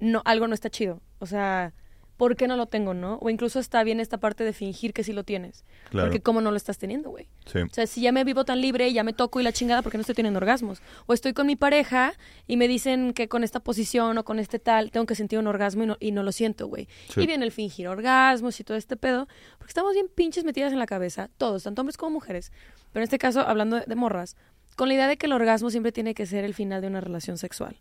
No, 0.00 0.22
algo 0.24 0.46
no 0.48 0.54
está 0.54 0.70
chido. 0.70 1.00
O 1.18 1.26
sea, 1.26 1.72
¿por 2.18 2.36
qué 2.36 2.48
no 2.48 2.56
lo 2.56 2.66
tengo, 2.66 2.92
no? 2.92 3.16
O 3.22 3.30
incluso 3.30 3.60
está 3.60 3.82
bien 3.84 4.00
esta 4.00 4.18
parte 4.18 4.44
de 4.44 4.52
fingir 4.52 4.92
que 4.92 5.04
sí 5.04 5.14
lo 5.14 5.24
tienes. 5.24 5.64
Claro. 5.88 6.08
Porque 6.08 6.20
cómo 6.20 6.42
no 6.42 6.50
lo 6.50 6.56
estás 6.56 6.76
teniendo, 6.76 7.10
güey. 7.10 7.28
Sí. 7.46 7.60
O 7.60 7.68
sea, 7.70 7.86
si 7.86 8.02
ya 8.02 8.12
me 8.12 8.24
vivo 8.24 8.44
tan 8.44 8.60
libre, 8.60 8.92
ya 8.92 9.04
me 9.04 9.14
toco 9.14 9.40
y 9.40 9.44
la 9.44 9.52
chingada 9.52 9.80
porque 9.80 9.96
no 9.96 10.02
estoy 10.02 10.16
teniendo 10.16 10.38
orgasmos. 10.38 10.82
O 11.06 11.14
estoy 11.14 11.32
con 11.32 11.46
mi 11.46 11.56
pareja 11.56 12.12
y 12.46 12.56
me 12.56 12.68
dicen 12.68 13.14
que 13.14 13.28
con 13.28 13.44
esta 13.44 13.60
posición 13.60 14.18
o 14.18 14.24
con 14.24 14.40
este 14.40 14.58
tal 14.58 14.90
tengo 14.90 15.06
que 15.06 15.14
sentir 15.14 15.38
un 15.38 15.46
orgasmo 15.46 15.84
y 15.84 15.86
no, 15.86 15.96
y 16.00 16.10
no 16.10 16.22
lo 16.24 16.32
siento, 16.32 16.66
güey. 16.66 16.88
Sí. 17.08 17.22
Y 17.22 17.26
viene 17.26 17.44
el 17.44 17.52
fingir 17.52 17.86
orgasmos 17.86 18.58
y 18.58 18.64
todo 18.64 18.76
este 18.76 18.96
pedo. 18.96 19.28
Porque 19.56 19.70
estamos 19.70 19.94
bien 19.94 20.08
pinches 20.12 20.44
metidas 20.44 20.72
en 20.72 20.80
la 20.80 20.86
cabeza, 20.86 21.30
todos, 21.38 21.62
tanto 21.62 21.80
hombres 21.82 21.96
como 21.96 22.10
mujeres. 22.10 22.52
Pero 22.92 23.02
en 23.02 23.04
este 23.04 23.18
caso, 23.18 23.42
hablando 23.42 23.76
de, 23.76 23.84
de 23.86 23.94
morras, 23.94 24.36
con 24.74 24.88
la 24.88 24.94
idea 24.94 25.06
de 25.06 25.16
que 25.16 25.26
el 25.26 25.32
orgasmo 25.32 25.70
siempre 25.70 25.92
tiene 25.92 26.14
que 26.14 26.26
ser 26.26 26.44
el 26.44 26.52
final 26.52 26.80
de 26.80 26.88
una 26.88 27.00
relación 27.00 27.38
sexual. 27.38 27.80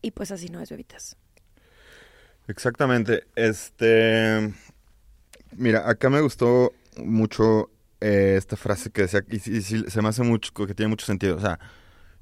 Y 0.00 0.12
pues 0.12 0.30
así 0.30 0.48
no 0.48 0.60
es, 0.60 0.70
bebitas. 0.70 1.16
Exactamente. 2.48 3.24
Este. 3.34 4.52
Mira, 5.56 5.88
acá 5.88 6.10
me 6.10 6.20
gustó 6.20 6.72
mucho 6.98 7.70
eh, 8.00 8.34
esta 8.36 8.56
frase 8.56 8.90
que 8.90 9.02
decía, 9.02 9.24
y, 9.30 9.38
se 9.38 10.02
me 10.02 10.08
hace 10.08 10.22
mucho, 10.22 10.52
que 10.52 10.74
tiene 10.74 10.90
mucho 10.90 11.06
sentido. 11.06 11.36
O 11.36 11.40
sea, 11.40 11.58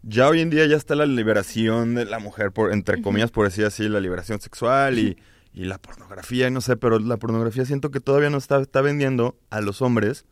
ya 0.03 0.29
hoy 0.29 0.41
en 0.41 0.51
día 0.51 0.67
ya 0.67 0.77
está 0.77 0.95
la 0.95 1.07
liberación 1.07 1.95
de 1.95 2.05
la 2.05 2.19
mujer, 2.19 2.53
por, 2.53 2.73
entre 2.73 3.03
comillas, 3.03 3.31
por 3.31 3.47
decir 3.47 3.65
así, 3.65 3.89
la 3.89 4.01
liberación 4.01 4.41
sexual 4.41 4.99
y, 4.99 5.17
y 5.53 5.65
la 5.65 5.79
pornografía, 5.79 6.49
y 6.49 6.51
no 6.51 6.61
sé, 6.61 6.77
pero 6.77 6.99
la 6.99 7.17
pornografía 7.17 7.65
siento 7.65 7.91
que 7.91 8.01
todavía 8.01 8.31
no 8.31 8.39
está, 8.39 8.61
está 8.61 8.81
vendiendo 8.83 9.37
a 9.51 9.61
los 9.61 9.83
hombres 9.83 10.27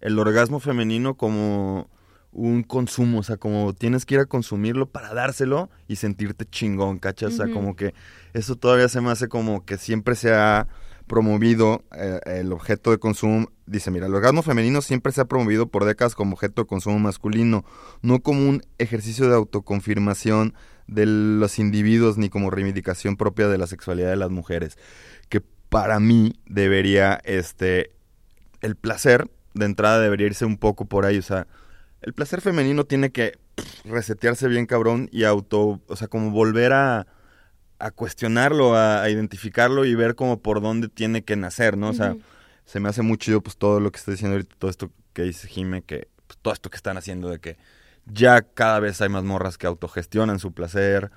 el 0.00 0.18
orgasmo 0.18 0.60
femenino 0.60 1.16
como 1.16 1.90
un 2.32 2.62
consumo, 2.62 3.18
o 3.18 3.22
sea, 3.22 3.36
como 3.36 3.72
tienes 3.74 4.06
que 4.06 4.14
ir 4.14 4.20
a 4.20 4.26
consumirlo 4.26 4.86
para 4.86 5.12
dárselo 5.14 5.68
y 5.88 5.96
sentirte 5.96 6.44
chingón, 6.44 6.98
¿cachas? 6.98 7.34
O 7.34 7.36
sea, 7.36 7.52
como 7.52 7.74
que 7.74 7.92
eso 8.32 8.56
todavía 8.56 8.88
se 8.88 9.00
me 9.00 9.10
hace 9.10 9.28
como 9.28 9.64
que 9.64 9.78
siempre 9.78 10.14
se 10.14 10.32
ha 10.32 10.68
promovido 11.08 11.82
eh, 11.96 12.20
el 12.26 12.52
objeto 12.52 12.92
de 12.92 12.98
consumo. 12.98 13.50
Dice, 13.66 13.90
mira, 13.90 14.06
el 14.06 14.14
orgasmo 14.14 14.42
femenino 14.42 14.80
siempre 14.80 15.10
se 15.12 15.20
ha 15.20 15.24
promovido 15.24 15.66
por 15.66 15.84
décadas 15.84 16.14
como 16.14 16.34
objeto 16.34 16.62
de 16.62 16.68
consumo 16.68 17.00
masculino, 17.00 17.64
no 18.00 18.20
como 18.20 18.48
un 18.48 18.62
ejercicio 18.78 19.28
de 19.28 19.34
autoconfirmación 19.34 20.54
de 20.86 21.06
los 21.06 21.58
individuos 21.58 22.16
ni 22.16 22.28
como 22.28 22.50
reivindicación 22.50 23.16
propia 23.16 23.48
de 23.48 23.58
la 23.58 23.66
sexualidad 23.66 24.10
de 24.10 24.16
las 24.16 24.30
mujeres. 24.30 24.78
Que 25.28 25.40
para 25.68 25.98
mí 25.98 26.34
debería, 26.46 27.20
este, 27.24 27.90
el 28.60 28.76
placer 28.76 29.28
de 29.54 29.66
entrada 29.66 29.98
debería 29.98 30.28
irse 30.28 30.44
un 30.44 30.58
poco 30.58 30.84
por 30.84 31.06
ahí, 31.06 31.18
o 31.18 31.22
sea, 31.22 31.48
el 32.02 32.12
placer 32.12 32.40
femenino 32.40 32.84
tiene 32.84 33.10
que 33.10 33.38
pff, 33.54 33.86
resetearse 33.86 34.48
bien 34.48 34.66
cabrón 34.66 35.08
y 35.12 35.24
auto, 35.24 35.80
o 35.86 35.96
sea, 35.96 36.08
como 36.08 36.30
volver 36.30 36.72
a, 36.72 37.06
a 37.78 37.90
cuestionarlo, 37.90 38.74
a, 38.74 39.02
a 39.02 39.10
identificarlo 39.10 39.84
y 39.84 39.94
ver 39.94 40.14
como 40.14 40.40
por 40.40 40.60
dónde 40.60 40.88
tiene 40.88 41.22
que 41.22 41.36
nacer, 41.36 41.76
¿no? 41.76 41.90
O 41.90 41.94
sea, 41.94 42.16
se 42.64 42.80
me 42.80 42.88
hace 42.88 43.02
muy 43.02 43.18
chido 43.18 43.40
pues 43.40 43.56
todo 43.56 43.80
lo 43.80 43.90
que 43.90 43.98
está 43.98 44.12
diciendo 44.12 44.34
ahorita, 44.34 44.54
todo 44.58 44.70
esto 44.70 44.90
que 45.12 45.22
dice 45.22 45.48
Jime, 45.48 45.82
que 45.82 46.08
pues, 46.26 46.38
todo 46.40 46.54
esto 46.54 46.70
que 46.70 46.76
están 46.76 46.96
haciendo 46.96 47.28
de 47.28 47.40
que 47.40 47.56
ya 48.06 48.42
cada 48.42 48.80
vez 48.80 49.00
hay 49.00 49.08
más 49.08 49.24
morras 49.24 49.58
que 49.58 49.66
autogestionan 49.66 50.38
su 50.38 50.52
placer, 50.52 51.10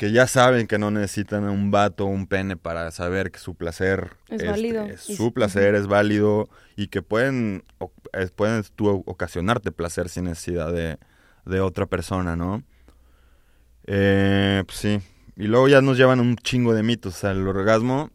que 0.00 0.12
ya 0.12 0.26
saben 0.26 0.66
que 0.66 0.78
no 0.78 0.90
necesitan 0.90 1.44
un 1.44 1.70
vato 1.70 2.04
o 2.06 2.08
un 2.08 2.26
pene 2.26 2.56
para 2.56 2.90
saber 2.90 3.30
que 3.30 3.38
su 3.38 3.54
placer 3.54 4.12
Es 4.28 4.36
este, 4.40 4.46
válido. 4.50 4.86
es 4.86 5.00
su 5.02 5.34
placer 5.34 5.74
es 5.74 5.86
válido 5.88 6.48
y 6.74 6.86
que 6.88 7.02
pueden, 7.02 7.64
o- 7.76 7.92
pueden 8.34 8.64
tú 8.76 8.88
ocasionarte 9.04 9.72
placer 9.72 10.08
sin 10.08 10.24
necesidad 10.24 10.72
de, 10.72 10.96
de 11.44 11.60
otra 11.60 11.84
persona, 11.84 12.34
¿no? 12.34 12.62
Eh, 13.86 14.62
pues 14.66 14.78
sí. 14.78 15.00
Y 15.36 15.48
luego 15.48 15.68
ya 15.68 15.82
nos 15.82 15.98
llevan 15.98 16.18
un 16.20 16.36
chingo 16.36 16.72
de 16.72 16.82
mitos. 16.82 17.16
O 17.16 17.18
sea, 17.18 17.32
el 17.32 17.46
orgasmo 17.46 18.10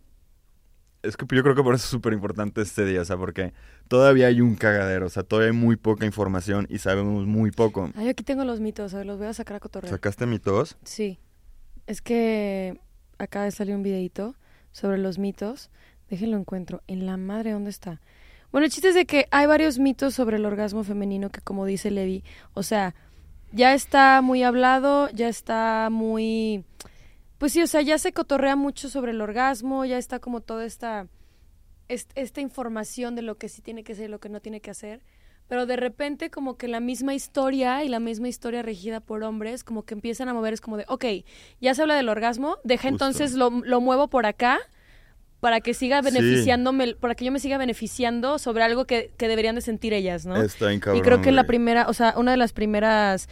Es 1.03 1.17
que 1.17 1.27
yo 1.35 1.43
creo 1.43 1.53
que 1.53 1.61
por 1.61 1.75
eso 1.75 1.83
es 1.83 1.89
súper 1.91 2.13
importante 2.13 2.61
este 2.63 2.83
día, 2.83 3.01
o 3.01 3.05
sea, 3.05 3.15
porque 3.17 3.53
todavía 3.87 4.25
hay 4.25 4.41
un 4.41 4.55
cagadero, 4.55 5.05
o 5.05 5.09
sea, 5.09 5.21
todavía 5.21 5.51
hay 5.51 5.55
muy 5.55 5.75
poca 5.75 6.03
información 6.07 6.65
y 6.67 6.79
sabemos 6.79 7.27
muy 7.27 7.51
poco. 7.51 7.91
Ah, 7.95 8.01
yo 8.03 8.09
aquí 8.09 8.23
tengo 8.23 8.43
los 8.43 8.59
mitos, 8.59 8.95
a 8.95 8.97
ver, 8.97 9.05
los 9.05 9.19
voy 9.19 9.27
a 9.27 9.33
sacar 9.33 9.57
a 9.57 9.59
cotorreo. 9.59 9.91
¿Sacaste 9.91 10.25
mitos? 10.25 10.77
Sí. 10.83 11.19
Es 11.87 12.01
que 12.01 12.79
acaba 13.17 13.45
de 13.45 13.51
salir 13.51 13.75
un 13.75 13.83
videito 13.83 14.35
sobre 14.71 14.97
los 14.97 15.17
mitos. 15.17 15.69
Déjenlo 16.09 16.37
encuentro. 16.37 16.81
En 16.87 17.05
la 17.05 17.17
madre, 17.17 17.51
¿dónde 17.51 17.69
está? 17.69 18.01
Bueno, 18.51 18.65
el 18.65 18.71
chiste 18.71 18.89
es 18.89 18.95
de 18.95 19.05
que 19.05 19.27
hay 19.31 19.47
varios 19.47 19.79
mitos 19.79 20.13
sobre 20.13 20.37
el 20.37 20.45
orgasmo 20.45 20.83
femenino 20.83 21.29
que, 21.29 21.41
como 21.41 21.65
dice 21.65 21.91
Levi, 21.91 22.23
o 22.53 22.63
sea, 22.63 22.95
ya 23.51 23.73
está 23.73 24.21
muy 24.21 24.43
hablado, 24.43 25.09
ya 25.09 25.27
está 25.27 25.89
muy... 25.91 26.63
Pues 27.37 27.51
sí, 27.51 27.61
o 27.61 27.67
sea, 27.67 27.81
ya 27.81 27.97
se 27.97 28.13
cotorrea 28.13 28.55
mucho 28.55 28.87
sobre 28.87 29.11
el 29.11 29.21
orgasmo, 29.21 29.83
ya 29.83 29.97
está 29.97 30.19
como 30.19 30.39
toda 30.39 30.63
esta, 30.65 31.07
est- 31.89 32.11
esta 32.15 32.39
información 32.39 33.15
de 33.15 33.23
lo 33.23 33.37
que 33.37 33.49
sí 33.49 33.61
tiene 33.61 33.83
que 33.83 33.93
ser 33.93 34.05
y 34.05 34.11
lo 34.11 34.19
que 34.19 34.29
no 34.29 34.39
tiene 34.39 34.61
que 34.61 34.71
hacer. 34.71 35.01
Pero 35.47 35.65
de 35.65 35.75
repente 35.75 36.29
como 36.31 36.57
que 36.57 36.67
la 36.67 36.79
misma 36.79 37.13
historia 37.13 37.83
y 37.83 37.89
la 37.89 37.99
misma 37.99 38.27
historia 38.27 38.63
regida 38.63 38.99
por 38.99 39.23
hombres 39.23 39.63
como 39.63 39.83
que 39.83 39.93
empiezan 39.93 40.27
a 40.27 40.33
mover, 40.33 40.53
es 40.53 40.61
como 40.61 40.77
de, 40.77 40.85
ok, 40.87 41.05
ya 41.61 41.75
se 41.75 41.81
habla 41.83 41.95
del 41.95 42.09
orgasmo, 42.09 42.57
deja 42.63 42.89
Justo. 42.89 43.05
entonces 43.05 43.33
lo, 43.35 43.49
lo 43.51 43.79
muevo 43.81 44.07
por 44.09 44.25
acá 44.25 44.57
para 45.41 45.61
que 45.61 45.75
siga 45.75 46.01
Sí. 46.01 46.11
beneficiándome, 46.11 46.95
para 46.95 47.13
que 47.13 47.25
yo 47.25 47.31
me 47.31 47.39
siga 47.39 47.59
beneficiando 47.59 48.39
sobre 48.39 48.63
algo 48.63 48.85
que, 48.85 49.11
que 49.17 49.27
deberían 49.27 49.53
de 49.53 49.61
sentir 49.61 49.93
ellas, 49.93 50.25
¿no? 50.25 50.35
Está 50.37 50.73
y 50.73 50.79
cabrón, 50.79 51.03
creo 51.03 51.21
que 51.21 51.31
la 51.31 51.43
primera, 51.43 51.87
o 51.87 51.93
sea, 51.93 52.15
una 52.17 52.31
de 52.31 52.37
las 52.37 52.51
primeras, 52.51 53.29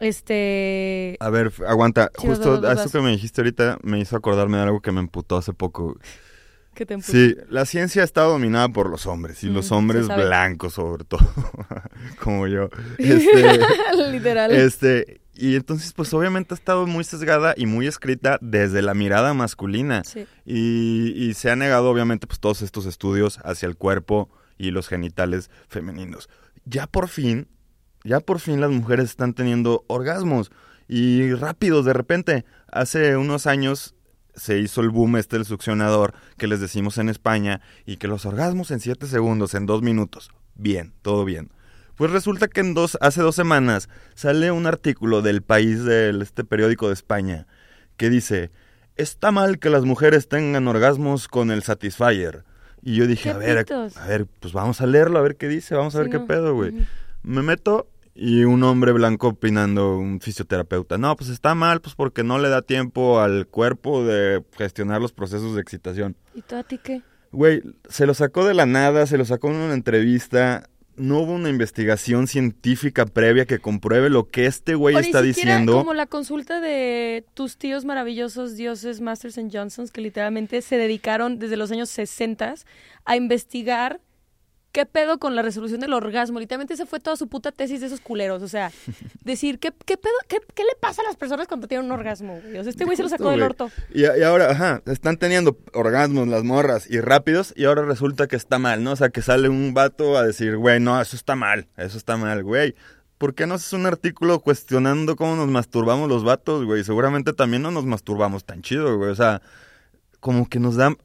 este... 0.00 1.16
A 1.20 1.30
ver, 1.30 1.52
aguanta. 1.66 2.10
Sí, 2.18 2.26
Justo 2.26 2.60
a 2.66 2.72
eso 2.74 2.90
que 2.90 3.00
me 3.00 3.10
dijiste 3.10 3.40
ahorita 3.40 3.78
me 3.82 3.98
hizo 3.98 4.16
acordarme 4.16 4.58
de 4.58 4.64
algo 4.64 4.80
que 4.80 4.92
me 4.92 5.00
emputó 5.00 5.36
hace 5.36 5.52
poco. 5.52 5.96
Te. 6.74 7.00
Sí, 7.02 7.36
la 7.48 7.64
ciencia 7.66 8.02
está 8.02 8.22
dominada 8.22 8.68
por 8.68 8.90
los 8.90 9.06
hombres 9.06 9.42
y 9.44 9.48
Mm, 9.48 9.54
los 9.54 9.66
se 9.68 9.74
hombres 9.74 10.08
blancos 10.08 10.74
sobre 10.74 11.04
todo, 11.04 11.20
como 12.20 12.46
yo. 12.46 12.68
Este, 12.98 13.58
Literal. 14.10 14.52
este, 14.52 15.20
y 15.34 15.56
entonces 15.56 15.92
pues 15.92 16.12
obviamente 16.14 16.54
ha 16.54 16.56
estado 16.56 16.86
muy 16.86 17.04
sesgada 17.04 17.54
y 17.56 17.66
muy 17.66 17.86
escrita 17.86 18.38
desde 18.40 18.82
la 18.82 18.94
mirada 18.94 19.34
masculina. 19.34 20.02
Sí. 20.04 20.26
Y, 20.44 21.12
y 21.16 21.34
se 21.34 21.50
ha 21.50 21.56
negado 21.56 21.90
obviamente 21.90 22.26
pues 22.26 22.40
todos 22.40 22.62
estos 22.62 22.86
estudios 22.86 23.38
hacia 23.44 23.66
el 23.66 23.76
cuerpo 23.76 24.30
y 24.58 24.70
los 24.70 24.88
genitales 24.88 25.50
femeninos. 25.68 26.28
Ya 26.64 26.86
por 26.86 27.08
fin, 27.08 27.48
ya 28.04 28.20
por 28.20 28.38
fin 28.40 28.60
las 28.60 28.70
mujeres 28.70 29.06
están 29.10 29.34
teniendo 29.34 29.84
orgasmos 29.88 30.50
y 30.88 31.32
rápidos 31.34 31.84
de 31.84 31.92
repente. 31.92 32.44
Hace 32.70 33.16
unos 33.16 33.46
años 33.46 33.94
se 34.36 34.58
hizo 34.58 34.80
el 34.80 34.90
boom 34.90 35.16
este 35.16 35.36
del 35.36 35.44
succionador 35.44 36.14
que 36.36 36.46
les 36.46 36.60
decimos 36.60 36.98
en 36.98 37.08
España 37.08 37.60
y 37.86 37.96
que 37.96 38.08
los 38.08 38.26
orgasmos 38.26 38.70
en 38.70 38.80
7 38.80 39.06
segundos, 39.06 39.54
en 39.54 39.66
2 39.66 39.82
minutos. 39.82 40.30
Bien, 40.54 40.92
todo 41.02 41.24
bien. 41.24 41.50
Pues 41.96 42.10
resulta 42.10 42.48
que 42.48 42.60
en 42.60 42.74
dos, 42.74 42.98
hace 43.00 43.22
dos 43.22 43.36
semanas 43.36 43.88
sale 44.14 44.50
un 44.50 44.66
artículo 44.66 45.22
del 45.22 45.42
país 45.42 45.84
del 45.84 46.22
este 46.22 46.42
periódico 46.42 46.88
de 46.88 46.94
España 46.94 47.46
que 47.96 48.10
dice 48.10 48.50
está 48.96 49.30
mal 49.30 49.58
que 49.58 49.70
las 49.70 49.84
mujeres 49.84 50.28
tengan 50.28 50.68
orgasmos 50.68 51.28
con 51.28 51.50
el 51.50 51.62
Satisfyer. 51.62 52.44
Y 52.82 52.96
yo 52.96 53.06
dije, 53.06 53.30
¿Qué 53.30 53.30
a 53.30 53.38
ver, 53.38 53.66
a 53.96 54.06
ver, 54.06 54.26
pues 54.40 54.52
vamos 54.52 54.80
a 54.80 54.86
leerlo, 54.86 55.18
a 55.18 55.22
ver 55.22 55.36
qué 55.36 55.48
dice, 55.48 55.74
vamos 55.74 55.94
a 55.94 56.00
ver 56.00 56.10
qué 56.10 56.18
no. 56.18 56.26
pedo, 56.26 56.54
güey. 56.54 56.86
Me 57.22 57.42
meto 57.42 57.88
y 58.14 58.44
un 58.44 58.62
hombre 58.62 58.92
blanco 58.92 59.28
opinando, 59.28 59.96
un 59.98 60.20
fisioterapeuta. 60.20 60.98
No, 60.98 61.16
pues 61.16 61.30
está 61.30 61.54
mal, 61.54 61.80
pues 61.80 61.94
porque 61.94 62.22
no 62.22 62.38
le 62.38 62.48
da 62.48 62.62
tiempo 62.62 63.20
al 63.20 63.46
cuerpo 63.48 64.04
de 64.04 64.44
gestionar 64.56 65.00
los 65.00 65.12
procesos 65.12 65.54
de 65.54 65.60
excitación. 65.60 66.16
¿Y 66.34 66.42
tú 66.42 66.56
a 66.56 66.62
ti 66.62 66.78
qué? 66.78 67.02
Güey, 67.32 67.62
se 67.88 68.06
lo 68.06 68.14
sacó 68.14 68.44
de 68.46 68.54
la 68.54 68.66
nada, 68.66 69.06
se 69.06 69.18
lo 69.18 69.24
sacó 69.24 69.50
en 69.50 69.56
una 69.56 69.74
entrevista. 69.74 70.68
No 70.96 71.18
hubo 71.18 71.32
una 71.32 71.48
investigación 71.48 72.28
científica 72.28 73.04
previa 73.04 73.46
que 73.46 73.58
compruebe 73.58 74.10
lo 74.10 74.28
que 74.28 74.46
este 74.46 74.76
güey 74.76 74.94
O 74.94 75.00
ni 75.00 75.06
está 75.08 75.24
siquiera 75.24 75.54
diciendo. 75.54 75.72
como 75.78 75.92
la 75.92 76.06
consulta 76.06 76.60
de 76.60 77.24
tus 77.34 77.56
tíos 77.56 77.84
maravillosos 77.84 78.56
dioses 78.56 79.00
Masters 79.00 79.36
and 79.38 79.50
Johnsons 79.52 79.90
que 79.90 80.00
literalmente 80.00 80.62
se 80.62 80.78
dedicaron 80.78 81.40
desde 81.40 81.56
los 81.56 81.72
años 81.72 81.90
60 81.90 82.54
a 83.04 83.16
investigar 83.16 84.00
qué 84.74 84.86
pedo 84.86 85.18
con 85.18 85.36
la 85.36 85.42
resolución 85.42 85.80
del 85.80 85.92
orgasmo. 85.92 86.40
Literalmente 86.40 86.74
esa 86.74 86.84
fue 86.84 86.98
toda 86.98 87.14
su 87.14 87.28
puta 87.28 87.52
tesis 87.52 87.80
de 87.80 87.86
esos 87.86 88.00
culeros. 88.00 88.42
O 88.42 88.48
sea, 88.48 88.72
decir, 89.24 89.60
¿qué, 89.60 89.72
qué 89.86 89.96
pedo? 89.96 90.12
Qué, 90.26 90.38
qué 90.52 90.64
le 90.64 90.74
pasa 90.80 91.00
a 91.00 91.04
las 91.04 91.16
personas 91.16 91.46
cuando 91.46 91.68
tienen 91.68 91.86
un 91.86 91.92
orgasmo? 91.92 92.40
güey? 92.42 92.58
O 92.58 92.62
sea, 92.64 92.70
este 92.70 92.84
güey 92.84 92.96
se 92.96 93.04
lo 93.04 93.08
sacó 93.08 93.30
del 93.30 93.42
orto. 93.42 93.70
Y, 93.94 94.02
y 94.02 94.22
ahora, 94.24 94.50
ajá, 94.50 94.82
están 94.86 95.16
teniendo 95.16 95.56
orgasmos 95.74 96.26
las 96.26 96.42
morras 96.42 96.90
y 96.90 97.00
rápidos 97.00 97.54
y 97.56 97.66
ahora 97.66 97.82
resulta 97.82 98.26
que 98.26 98.34
está 98.34 98.58
mal, 98.58 98.82
¿no? 98.82 98.90
O 98.90 98.96
sea, 98.96 99.10
que 99.10 99.22
sale 99.22 99.48
un 99.48 99.74
vato 99.74 100.18
a 100.18 100.26
decir, 100.26 100.56
güey, 100.56 100.80
no, 100.80 101.00
eso 101.00 101.14
está 101.14 101.36
mal, 101.36 101.68
eso 101.76 101.96
está 101.96 102.16
mal, 102.16 102.42
güey. 102.42 102.74
¿Por 103.16 103.36
qué 103.36 103.46
no 103.46 103.54
haces 103.54 103.72
un 103.74 103.86
artículo 103.86 104.40
cuestionando 104.40 105.14
cómo 105.14 105.36
nos 105.36 105.46
masturbamos 105.46 106.08
los 106.08 106.24
vatos, 106.24 106.64
güey? 106.64 106.82
Seguramente 106.82 107.32
también 107.32 107.62
no 107.62 107.70
nos 107.70 107.86
masturbamos 107.86 108.44
tan 108.44 108.60
chido, 108.60 108.98
güey. 108.98 109.10
O 109.10 109.14
sea, 109.14 109.40
como 110.18 110.48
que 110.48 110.58
nos 110.58 110.74
da... 110.74 110.96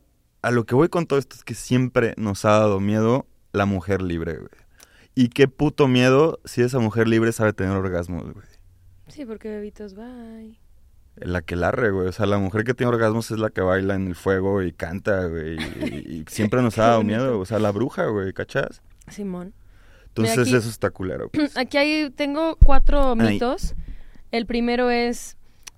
A 0.42 0.52
lo 0.52 0.66
que 0.66 0.74
voy 0.74 0.88
con 0.88 1.06
todo 1.06 1.20
esto 1.20 1.36
es 1.36 1.44
que 1.44 1.54
siempre 1.54 2.14
nos 2.16 2.46
ha 2.46 2.52
dado 2.52 2.80
miedo 2.80 3.28
la 3.52 3.66
mujer 3.66 4.02
libre, 4.02 4.38
güey. 4.38 4.50
Y 5.16 5.30
qué 5.30 5.48
puto 5.48 5.88
miedo 5.88 6.40
si 6.46 6.62
esa 6.62 6.80
mujer 6.80 7.08
libre 7.08 7.32
sabe 7.32 7.54
tener 7.54 7.76
orgasmos, 7.76 8.24
güey. 8.34 8.46
Sí, 9.08 9.26
porque 9.26 9.50
bebitos, 9.50 9.96
bye. 9.96 10.58
La 11.16 11.42
que 11.42 11.56
larre, 11.56 11.92
güey. 11.92 12.08
O 12.08 12.12
sea, 12.12 12.26
la 12.26 12.38
mujer 12.38 12.64
que 12.64 12.74
tiene 12.74 12.94
orgasmos 12.94 13.30
es 13.32 13.40
la 13.40 13.50
que 13.50 13.62
baila 13.62 13.96
en 13.96 14.08
el 14.08 14.16
fuego 14.16 14.62
y 14.64 14.72
canta, 14.72 15.26
güey. 15.26 15.58
Y, 15.58 15.96
y 16.20 16.26
siempre 16.30 16.62
nos 16.62 16.78
ha 16.78 16.88
dado 16.88 17.04
miedo. 17.04 17.40
O 17.40 17.46
sea, 17.46 17.60
la 17.60 17.72
bruja, 17.72 18.06
güey, 18.06 18.32
¿cachás? 18.34 18.82
Simón. 19.10 19.54
Entonces 20.08 20.38
aquí- 20.40 20.56
eso 20.56 20.70
está 20.70 20.92
culero. 20.92 21.30
pues. 21.34 21.58
Aquí 21.58 21.78
hay, 21.78 22.10
tengo 22.12 22.56
cuatro 22.64 23.16
Ay. 23.20 23.34
mitos. 23.34 23.76
El 24.32 24.46
primero 24.46 24.90
es, 24.92 25.36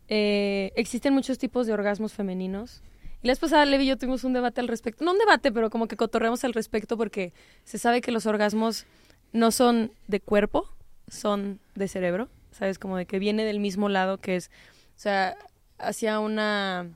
eh, 0.10 0.72
existen 0.76 1.14
muchos 1.14 1.38
tipos 1.40 1.66
de 1.66 1.74
orgasmos 1.74 2.14
femeninos. 2.14 2.84
Y 3.22 3.28
la 3.28 3.32
vez 3.32 3.40
pasada 3.40 3.66
Levi 3.66 3.84
y 3.84 3.88
yo 3.88 3.98
tuvimos 3.98 4.24
un 4.24 4.34
debate 4.34 4.62
al 4.62 4.68
respecto. 4.68 5.06
No 5.06 5.12
un 5.12 5.20
debate, 5.20 5.52
pero 5.52 5.70
como 5.70 5.88
que 5.88 5.96
cotorreamos 5.96 6.44
al 6.44 6.54
respecto 6.54 6.98
porque 6.98 7.34
se 7.64 7.78
sabe 7.78 8.02
que 8.02 8.12
los 8.12 8.26
orgasmos 8.26 8.86
no 9.32 9.52
son 9.52 9.92
de 10.08 10.20
cuerpo, 10.20 10.70
son 11.08 11.60
de 11.76 11.88
cerebro. 11.88 12.30
¿Sabes? 12.52 12.80
Como 12.80 12.98
de 12.98 13.06
que 13.06 13.18
viene 13.18 13.46
del 13.46 13.60
mismo 13.60 13.88
lado 13.88 14.18
que 14.18 14.36
es, 14.36 14.52
o 14.98 15.00
sea, 15.00 15.38
hacía 15.78 16.20
una, 16.20 16.90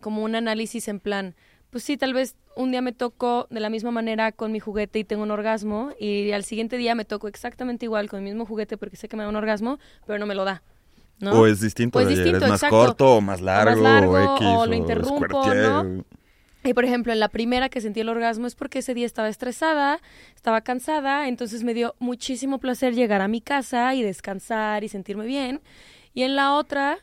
como 0.00 0.22
un 0.22 0.34
análisis 0.34 0.88
en 0.88 1.00
plan, 1.00 1.34
pues 1.70 1.84
sí, 1.84 1.96
tal 1.96 2.12
vez 2.12 2.36
un 2.54 2.70
día 2.70 2.82
me 2.82 2.92
toco 2.92 3.46
de 3.50 3.60
la 3.60 3.70
misma 3.70 3.90
manera 3.90 4.30
con 4.30 4.52
mi 4.52 4.60
juguete 4.60 4.98
y 4.98 5.04
tengo 5.04 5.22
un 5.22 5.30
orgasmo 5.30 5.92
y 5.98 6.30
al 6.32 6.44
siguiente 6.44 6.76
día 6.76 6.94
me 6.94 7.04
toco 7.04 7.28
exactamente 7.28 7.86
igual 7.86 8.08
con 8.08 8.18
el 8.18 8.24
mismo 8.24 8.46
juguete 8.46 8.76
porque 8.76 8.96
sé 8.96 9.08
que 9.08 9.16
me 9.16 9.22
da 9.22 9.28
un 9.28 9.36
orgasmo, 9.36 9.78
pero 10.06 10.18
no 10.18 10.26
me 10.26 10.34
lo 10.34 10.44
da. 10.44 10.62
¿No? 11.20 11.32
O 11.32 11.46
es 11.46 11.60
distinto, 11.60 11.98
O 11.98 12.02
es 12.02 12.08
de- 12.08 12.14
distinto, 12.14 12.44
es 12.44 12.50
más 12.50 12.62
exacto. 12.62 12.76
corto 12.76 13.16
o 13.16 13.20
más 13.20 13.40
largo, 13.40 13.82
largo, 13.82 14.12
o 14.12 14.36
X, 14.36 14.46
o 14.46 14.66
lo 14.66 14.72
o 14.72 14.74
interrumpo. 14.74 15.54
¿no? 15.54 16.04
Y 16.66 16.72
por 16.72 16.84
ejemplo, 16.86 17.12
en 17.12 17.20
la 17.20 17.28
primera 17.28 17.68
que 17.68 17.80
sentí 17.82 18.00
el 18.00 18.08
orgasmo 18.08 18.46
es 18.46 18.54
porque 18.54 18.78
ese 18.78 18.94
día 18.94 19.04
estaba 19.04 19.28
estresada, 19.28 20.00
estaba 20.34 20.62
cansada, 20.62 21.28
entonces 21.28 21.62
me 21.62 21.74
dio 21.74 21.94
muchísimo 21.98 22.58
placer 22.58 22.94
llegar 22.94 23.20
a 23.20 23.28
mi 23.28 23.42
casa 23.42 23.94
y 23.94 24.02
descansar 24.02 24.82
y 24.82 24.88
sentirme 24.88 25.26
bien. 25.26 25.60
Y 26.14 26.22
en 26.22 26.36
la 26.36 26.54
otra, 26.54 26.98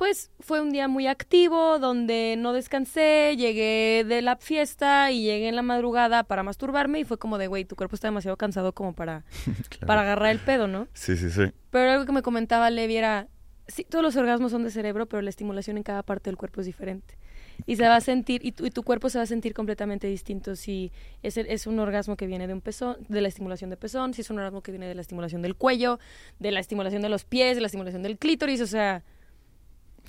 pues 0.00 0.30
fue 0.40 0.62
un 0.62 0.70
día 0.72 0.88
muy 0.88 1.06
activo 1.06 1.78
donde 1.78 2.34
no 2.38 2.54
descansé, 2.54 3.34
llegué 3.36 4.02
de 4.08 4.22
la 4.22 4.36
fiesta 4.36 5.10
y 5.12 5.24
llegué 5.24 5.48
en 5.48 5.56
la 5.56 5.60
madrugada 5.60 6.24
para 6.24 6.42
masturbarme 6.42 7.00
y 7.00 7.04
fue 7.04 7.18
como 7.18 7.36
de, 7.36 7.48
güey, 7.48 7.66
tu 7.66 7.76
cuerpo 7.76 7.96
está 7.96 8.08
demasiado 8.08 8.38
cansado 8.38 8.72
como 8.72 8.94
para, 8.94 9.24
Claro. 9.68 9.86
para 9.86 10.00
agarrar 10.00 10.30
el 10.30 10.38
pedo, 10.38 10.66
¿no? 10.68 10.88
Sí, 10.94 11.18
sí, 11.18 11.28
sí. 11.28 11.52
Pero 11.68 11.90
algo 11.90 12.06
que 12.06 12.12
me 12.12 12.22
comentaba 12.22 12.70
Levi 12.70 12.96
era, 12.96 13.28
sí, 13.68 13.84
todos 13.84 14.02
los 14.02 14.16
orgasmos 14.16 14.52
son 14.52 14.64
de 14.64 14.70
cerebro, 14.70 15.04
pero 15.04 15.20
la 15.20 15.28
estimulación 15.28 15.76
en 15.76 15.82
cada 15.82 16.02
parte 16.02 16.30
del 16.30 16.38
cuerpo 16.38 16.60
es 16.62 16.66
diferente. 16.66 17.18
Y 17.66 17.76
se 17.76 17.86
va 17.86 17.96
a 17.96 18.00
sentir, 18.00 18.40
y 18.42 18.52
tu, 18.52 18.64
y 18.64 18.70
tu 18.70 18.82
cuerpo 18.84 19.10
se 19.10 19.18
va 19.18 19.24
a 19.24 19.26
sentir 19.26 19.52
completamente 19.52 20.06
distinto 20.06 20.56
si 20.56 20.92
es, 21.22 21.36
el- 21.36 21.46
es 21.48 21.66
un 21.66 21.78
orgasmo 21.78 22.16
que 22.16 22.26
viene 22.26 22.46
de 22.46 22.54
un 22.54 22.62
pezón, 22.62 22.96
de 23.10 23.20
la 23.20 23.28
estimulación 23.28 23.68
de 23.68 23.76
pezón, 23.76 24.14
si 24.14 24.22
es 24.22 24.30
un 24.30 24.38
orgasmo 24.38 24.62
que 24.62 24.72
viene 24.72 24.88
de 24.88 24.94
la 24.94 25.02
estimulación 25.02 25.42
del 25.42 25.56
cuello, 25.56 25.98
de 26.38 26.52
la 26.52 26.60
estimulación 26.60 27.02
de 27.02 27.10
los 27.10 27.24
pies, 27.26 27.56
de 27.56 27.60
la 27.60 27.66
estimulación 27.66 28.02
del 28.02 28.16
clítoris, 28.16 28.62
o 28.62 28.66
sea, 28.66 29.02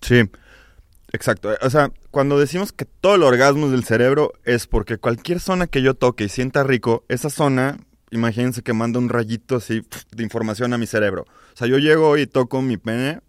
Sí, 0.01 0.29
exacto. 1.11 1.49
O 1.61 1.69
sea, 1.69 1.91
cuando 2.09 2.39
decimos 2.39 2.71
que 2.71 2.85
todo 2.85 3.15
el 3.15 3.23
orgasmo 3.23 3.67
es 3.67 3.71
del 3.71 3.83
cerebro 3.83 4.33
es 4.43 4.67
porque 4.67 4.97
cualquier 4.97 5.39
zona 5.39 5.67
que 5.67 5.81
yo 5.81 5.93
toque 5.93 6.25
y 6.25 6.29
sienta 6.29 6.63
rico, 6.63 7.05
esa 7.07 7.29
zona, 7.29 7.77
imagínense 8.09 8.61
que 8.61 8.73
manda 8.73 8.99
un 8.99 9.09
rayito 9.09 9.57
así 9.57 9.81
de 10.11 10.23
información 10.23 10.73
a 10.73 10.77
mi 10.77 10.87
cerebro. 10.87 11.25
O 11.53 11.57
sea, 11.57 11.67
yo 11.67 11.77
llego 11.77 12.17
y 12.17 12.27
toco 12.27 12.61
mi 12.61 12.77
pene 12.77 13.21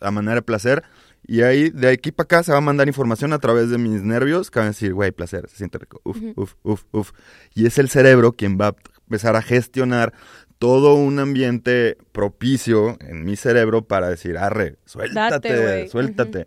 a 0.00 0.10
manera 0.10 0.36
de 0.36 0.42
placer 0.42 0.84
y 1.26 1.42
ahí, 1.42 1.70
de 1.70 1.90
aquí 1.90 2.12
para 2.12 2.24
acá, 2.24 2.42
se 2.42 2.52
va 2.52 2.58
a 2.58 2.62
mandar 2.62 2.88
información 2.88 3.32
a 3.32 3.38
través 3.38 3.70
de 3.70 3.78
mis 3.78 4.02
nervios 4.02 4.50
que 4.50 4.58
van 4.58 4.66
a 4.66 4.70
decir, 4.70 4.94
güey, 4.94 5.12
placer, 5.12 5.48
se 5.48 5.58
siente 5.58 5.78
rico. 5.78 6.00
Uf, 6.04 6.18
uf, 6.34 6.54
uf, 6.62 6.82
uf. 6.92 7.12
Y 7.54 7.66
es 7.66 7.78
el 7.78 7.88
cerebro 7.88 8.32
quien 8.32 8.58
va 8.58 8.68
a 8.68 8.74
empezar 9.02 9.36
a 9.36 9.42
gestionar 9.42 10.12
todo 10.60 10.92
un 10.94 11.18
ambiente 11.18 11.96
propicio 12.12 12.98
en 13.00 13.24
mi 13.24 13.34
cerebro 13.34 13.82
para 13.82 14.10
decir, 14.10 14.36
arre, 14.36 14.76
suéltate, 14.84 15.48
Date, 15.54 15.88
suéltate. 15.88 16.46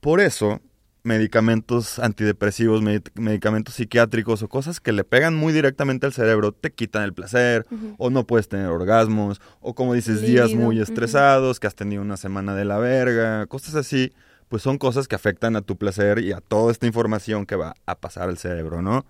Por 0.00 0.20
eso, 0.20 0.60
medicamentos 1.02 1.98
antidepresivos, 1.98 2.82
med- 2.82 3.08
medicamentos 3.14 3.74
psiquiátricos 3.76 4.42
o 4.42 4.48
cosas 4.48 4.80
que 4.80 4.92
le 4.92 5.02
pegan 5.02 5.34
muy 5.34 5.54
directamente 5.54 6.04
al 6.04 6.12
cerebro, 6.12 6.52
te 6.52 6.72
quitan 6.72 7.04
el 7.04 7.14
placer, 7.14 7.64
o 7.96 8.10
no 8.10 8.26
puedes 8.26 8.48
tener 8.48 8.66
orgasmos, 8.66 9.40
o 9.60 9.74
como 9.74 9.94
dices, 9.94 10.20
días 10.20 10.50
muy 10.54 10.80
estresados, 10.80 11.58
que 11.58 11.66
has 11.66 11.74
tenido 11.74 12.02
una 12.02 12.18
semana 12.18 12.54
de 12.54 12.66
la 12.66 12.76
verga, 12.78 13.46
cosas 13.46 13.74
así, 13.76 14.12
pues 14.48 14.62
son 14.62 14.76
cosas 14.76 15.08
que 15.08 15.14
afectan 15.14 15.56
a 15.56 15.62
tu 15.62 15.78
placer 15.78 16.18
y 16.18 16.32
a 16.32 16.40
toda 16.42 16.70
esta 16.70 16.86
información 16.86 17.46
que 17.46 17.56
va 17.56 17.74
a 17.86 17.94
pasar 17.98 18.28
al 18.28 18.36
cerebro, 18.36 18.82
¿no? 18.82 19.06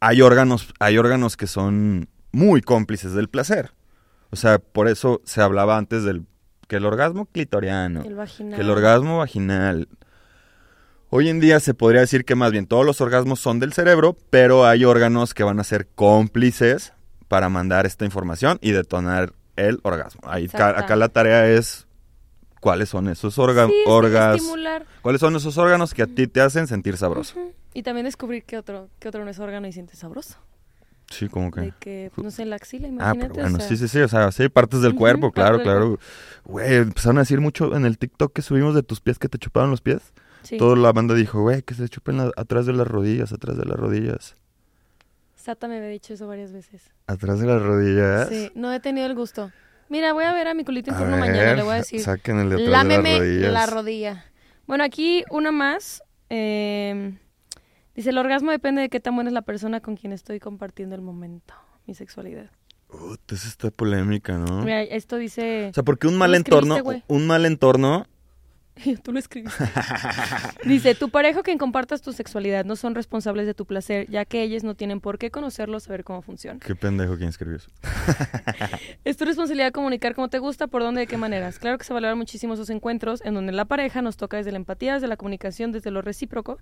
Hay 0.00 0.22
órganos, 0.22 0.74
hay 0.80 0.98
órganos 0.98 1.36
que 1.36 1.46
son 1.46 2.08
muy 2.32 2.60
cómplices 2.62 3.12
del 3.14 3.28
placer. 3.28 3.72
O 4.30 4.36
sea, 4.36 4.58
por 4.58 4.88
eso 4.88 5.20
se 5.24 5.40
hablaba 5.40 5.76
antes 5.76 6.04
del 6.04 6.24
que 6.66 6.76
el 6.76 6.84
orgasmo 6.84 7.26
clitoriano, 7.26 8.02
El 8.02 8.14
vaginal. 8.14 8.54
que 8.56 8.60
el 8.62 8.70
orgasmo 8.70 9.18
vaginal. 9.18 9.88
Hoy 11.10 11.30
en 11.30 11.40
día 11.40 11.58
se 11.60 11.72
podría 11.72 12.02
decir 12.02 12.26
que 12.26 12.34
más 12.34 12.52
bien 12.52 12.66
todos 12.66 12.84
los 12.84 13.00
orgasmos 13.00 13.40
son 13.40 13.58
del 13.60 13.72
cerebro, 13.72 14.16
pero 14.28 14.66
hay 14.66 14.84
órganos 14.84 15.32
que 15.32 15.42
van 15.42 15.58
a 15.58 15.64
ser 15.64 15.88
cómplices 15.94 16.92
para 17.28 17.48
mandar 17.48 17.86
esta 17.86 18.04
información 18.04 18.58
y 18.60 18.72
detonar 18.72 19.32
el 19.56 19.80
orgasmo. 19.82 20.20
Ahí 20.24 20.46
acá 20.52 20.94
la 20.96 21.08
tarea 21.08 21.48
es 21.48 21.86
cuáles 22.60 22.90
son 22.90 23.08
esos 23.08 23.38
orga- 23.38 23.68
Sí, 23.68 23.74
orgas- 23.86 24.42
cuáles 25.00 25.20
son 25.22 25.34
esos 25.36 25.56
órganos 25.56 25.94
que 25.94 26.02
a 26.02 26.06
ti 26.06 26.26
te 26.26 26.42
hacen 26.42 26.66
sentir 26.66 26.98
sabroso. 26.98 27.34
Y 27.72 27.82
también 27.82 28.04
descubrir 28.04 28.44
que 28.44 28.58
otro, 28.58 28.90
que 28.98 29.08
otro 29.08 29.24
no 29.24 29.30
es 29.30 29.38
órgano 29.38 29.66
y 29.66 29.72
sientes 29.72 29.98
sabroso. 29.98 30.36
Sí, 31.10 31.28
como 31.28 31.50
que 31.50 31.60
De 31.62 31.72
que, 31.80 32.10
no 32.22 32.30
sé, 32.30 32.44
la 32.44 32.56
axila, 32.56 32.86
Ah, 32.86 32.90
imagínate. 32.90 33.20
pero 33.20 33.34
bueno, 33.42 33.56
o 33.56 33.60
sea, 33.60 33.68
sí, 33.68 33.76
sí, 33.78 33.88
sí, 33.88 33.98
o 34.00 34.08
sea, 34.08 34.30
sí, 34.30 34.48
partes 34.48 34.82
del 34.82 34.94
cuerpo, 34.94 35.32
claro, 35.32 35.62
claro. 35.62 35.98
Güey, 36.44 36.74
empezaron 36.76 37.16
a 37.18 37.20
decir 37.22 37.40
mucho 37.40 37.74
en 37.76 37.86
el 37.86 37.96
TikTok 37.98 38.32
que 38.32 38.42
subimos 38.42 38.74
de 38.74 38.82
tus 38.82 39.00
pies 39.00 39.18
que 39.18 39.28
te 39.28 39.38
chupaban 39.38 39.70
los 39.70 39.80
pies. 39.80 40.12
sí. 40.42 40.56
Toda 40.58 40.76
la 40.76 40.92
banda 40.92 41.14
dijo, 41.14 41.40
güey, 41.42 41.62
que 41.62 41.74
se 41.74 41.88
chupen 41.88 42.16
la- 42.18 42.30
atrás 42.36 42.66
de 42.66 42.72
las 42.74 42.86
rodillas, 42.86 43.32
atrás 43.32 43.56
de 43.56 43.64
las 43.64 43.76
rodillas. 43.78 44.36
Sata 45.34 45.66
me 45.68 45.76
había 45.78 45.88
dicho 45.88 46.12
eso 46.14 46.26
varias 46.26 46.52
veces. 46.52 46.90
Atrás 47.06 47.40
de 47.40 47.46
las 47.46 47.62
rodillas. 47.62 48.28
Sí, 48.28 48.50
no 48.54 48.72
he 48.72 48.80
tenido 48.80 49.06
el 49.06 49.14
gusto. 49.14 49.50
Mira, 49.88 50.12
voy 50.12 50.24
a 50.24 50.32
ver 50.34 50.48
a 50.48 50.54
mi 50.54 50.64
culito 50.64 50.90
interno 50.90 51.16
mañana, 51.16 51.54
le 51.54 51.62
voy 51.62 51.72
a 51.72 51.76
decir. 51.76 52.04
De 52.04 52.10
atrás 52.12 52.60
Lámeme 52.68 53.12
de 53.12 53.18
las 53.18 53.20
rodillas. 53.20 53.52
la 53.52 53.66
rodilla. 53.66 54.24
Bueno, 54.66 54.84
aquí 54.84 55.24
una 55.30 55.50
más. 55.52 56.02
eh, 56.30 57.14
dice, 57.98 58.10
el 58.10 58.18
orgasmo 58.18 58.52
depende 58.52 58.80
de 58.80 58.88
qué 58.88 59.00
tan 59.00 59.16
buena 59.16 59.28
es 59.30 59.34
la 59.34 59.42
persona 59.42 59.80
con 59.80 59.96
quien 59.96 60.12
estoy 60.12 60.38
compartiendo 60.38 60.94
el 60.94 61.02
momento, 61.02 61.54
mi 61.84 61.94
sexualidad. 61.94 62.48
Ut, 62.90 63.20
esa 63.32 63.48
está 63.48 63.70
polémica, 63.72 64.38
¿no? 64.38 64.62
Mira, 64.62 64.82
esto 64.82 65.16
dice... 65.16 65.68
O 65.70 65.74
sea, 65.74 65.82
porque 65.82 66.06
un 66.06 66.16
mal 66.16 66.34
entorno, 66.36 66.76
un 67.08 67.26
mal 67.26 67.44
entorno, 67.44 68.06
Tú 69.02 69.12
lo 69.12 69.18
escribiste. 69.18 69.64
Dice, 70.64 70.94
tu 70.94 71.08
pareja 71.10 71.42
quien 71.42 71.58
compartas 71.58 72.02
tu 72.02 72.12
sexualidad 72.12 72.64
no 72.64 72.76
son 72.76 72.94
responsables 72.94 73.46
de 73.46 73.54
tu 73.54 73.66
placer, 73.66 74.08
ya 74.08 74.24
que 74.24 74.42
ellos 74.42 74.64
no 74.64 74.74
tienen 74.74 75.00
por 75.00 75.18
qué 75.18 75.30
conocerlo 75.30 75.80
saber 75.80 76.04
cómo 76.04 76.22
funciona. 76.22 76.60
qué 76.60 76.74
pendejo 76.74 77.16
quien 77.16 77.28
escribió 77.28 77.56
eso. 77.56 77.70
Es 79.04 79.16
tu 79.16 79.24
responsabilidad 79.24 79.72
comunicar 79.72 80.14
cómo 80.14 80.28
te 80.28 80.38
gusta, 80.38 80.66
por 80.66 80.82
dónde, 80.82 81.02
de 81.02 81.06
qué 81.06 81.16
maneras. 81.16 81.58
Claro 81.58 81.78
que 81.78 81.84
se 81.84 81.92
valoran 81.92 82.18
muchísimo 82.18 82.54
esos 82.54 82.70
encuentros 82.70 83.24
en 83.24 83.34
donde 83.34 83.52
la 83.52 83.64
pareja 83.64 84.02
nos 84.02 84.16
toca 84.16 84.36
desde 84.36 84.50
la 84.50 84.58
empatía, 84.58 84.94
desde 84.94 85.08
la 85.08 85.16
comunicación, 85.16 85.72
desde 85.72 85.90
lo 85.90 86.02
recíproco, 86.02 86.58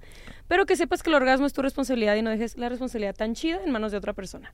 pero 0.48 0.66
que 0.66 0.76
sepas 0.76 1.02
que 1.02 1.10
el 1.10 1.16
orgasmo 1.16 1.46
es 1.46 1.52
tu 1.52 1.62
responsabilidad 1.62 2.14
y 2.16 2.22
no 2.22 2.30
dejes 2.30 2.56
la 2.56 2.68
responsabilidad 2.68 3.14
tan 3.14 3.34
chida 3.34 3.58
en 3.64 3.72
manos 3.72 3.92
de 3.92 3.98
otra 3.98 4.12
persona. 4.12 4.52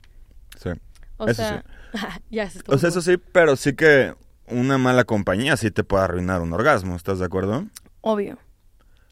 Sí. 0.57 0.69
O 1.17 1.27
Eso 1.27 1.43
sea, 1.43 1.63
ya 2.31 2.49
se 2.49 2.59
O 2.67 2.77
sea, 2.77 2.89
eso 2.89 3.01
sí, 3.01 3.17
pero 3.17 3.55
sí 3.55 3.73
que 3.73 4.13
una 4.47 4.77
mala 4.77 5.03
compañía 5.03 5.57
sí 5.57 5.71
te 5.71 5.83
puede 5.83 6.03
arruinar 6.03 6.41
un 6.41 6.53
orgasmo, 6.53 6.95
¿estás 6.95 7.19
de 7.19 7.25
acuerdo? 7.25 7.65
Obvio. 8.01 8.37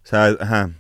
O 0.03 0.07
sea, 0.07 0.35
ajá. 0.39 0.71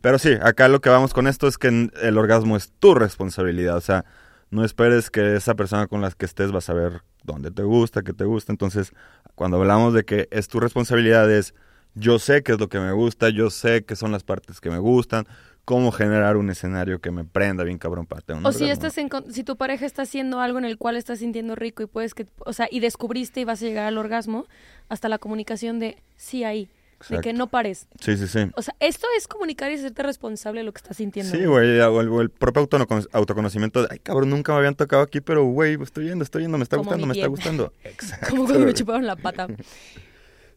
Pero 0.00 0.18
sí, 0.18 0.34
acá 0.40 0.68
lo 0.68 0.80
que 0.80 0.88
vamos 0.88 1.12
con 1.12 1.26
esto 1.26 1.48
es 1.48 1.58
que 1.58 1.90
el 2.00 2.18
orgasmo 2.18 2.56
es 2.56 2.72
tu 2.78 2.94
responsabilidad. 2.94 3.76
O 3.76 3.80
sea, 3.80 4.04
no 4.50 4.64
esperes 4.64 5.10
que 5.10 5.36
esa 5.36 5.54
persona 5.54 5.86
con 5.86 6.00
la 6.00 6.10
que 6.10 6.26
estés 6.26 6.52
va 6.52 6.58
a 6.58 6.62
saber 6.62 7.02
dónde 7.24 7.50
te 7.50 7.62
gusta, 7.62 8.02
qué 8.02 8.12
te 8.12 8.24
gusta. 8.24 8.52
Entonces, 8.52 8.92
cuando 9.34 9.56
hablamos 9.58 9.94
de 9.94 10.04
que 10.04 10.28
es 10.30 10.48
tu 10.48 10.60
responsabilidad, 10.60 11.30
es 11.30 11.54
yo 11.94 12.18
sé 12.18 12.42
qué 12.42 12.52
es 12.52 12.60
lo 12.60 12.68
que 12.68 12.78
me 12.78 12.92
gusta, 12.92 13.30
yo 13.30 13.50
sé 13.50 13.84
qué 13.84 13.96
son 13.96 14.12
las 14.12 14.22
partes 14.22 14.60
que 14.60 14.70
me 14.70 14.78
gustan, 14.78 15.26
cómo 15.66 15.90
generar 15.90 16.36
un 16.36 16.48
escenario 16.48 17.00
que 17.00 17.10
me 17.10 17.24
prenda 17.24 17.64
bien 17.64 17.76
cabrón 17.76 18.06
para 18.06 18.22
tener 18.22 18.40
un 18.40 18.46
O 18.46 18.52
si 18.52 18.70
estás 18.70 18.96
en, 18.98 19.10
si 19.30 19.42
tu 19.42 19.56
pareja 19.56 19.84
está 19.84 20.02
haciendo 20.02 20.40
algo 20.40 20.58
en 20.58 20.64
el 20.64 20.78
cual 20.78 20.96
estás 20.96 21.18
sintiendo 21.18 21.56
rico 21.56 21.82
y 21.82 21.86
puedes 21.86 22.14
que, 22.14 22.24
o 22.38 22.52
sea, 22.52 22.68
y 22.70 22.78
descubriste 22.78 23.40
y 23.40 23.44
vas 23.44 23.60
a 23.60 23.66
llegar 23.66 23.84
al 23.84 23.98
orgasmo, 23.98 24.46
hasta 24.88 25.08
la 25.08 25.18
comunicación 25.18 25.80
de 25.80 26.00
sí 26.16 26.44
ahí, 26.44 26.70
de 27.08 27.20
que 27.20 27.32
no 27.32 27.48
pares. 27.48 27.88
Sí, 28.00 28.16
sí, 28.16 28.28
sí. 28.28 28.48
O 28.54 28.62
sea, 28.62 28.76
esto 28.78 29.08
es 29.18 29.26
comunicar 29.26 29.72
y 29.72 29.74
hacerte 29.74 30.04
responsable 30.04 30.60
de 30.60 30.66
lo 30.66 30.72
que 30.72 30.78
estás 30.78 30.98
sintiendo. 30.98 31.36
Sí, 31.36 31.44
güey, 31.44 31.80
o 31.80 32.00
el, 32.00 32.08
o 32.10 32.20
el 32.20 32.30
propio 32.30 32.68
autoconocimiento 33.12 33.82
de, 33.82 33.88
ay, 33.90 33.98
cabrón, 33.98 34.30
nunca 34.30 34.52
me 34.52 34.58
habían 34.58 34.76
tocado 34.76 35.02
aquí, 35.02 35.20
pero, 35.20 35.46
güey, 35.46 35.82
estoy 35.82 36.04
viendo, 36.04 36.22
estoy 36.22 36.42
viendo, 36.42 36.58
me 36.58 36.62
está 36.62 36.76
Como 36.76 36.90
gustando, 36.90 37.06
me 37.08 37.14
está 37.14 37.26
gustando. 37.26 37.72
Exacto. 37.82 38.26
Como 38.30 38.44
cuando 38.44 38.66
me 38.66 38.72
chuparon 38.72 39.04
la 39.04 39.16
pata. 39.16 39.48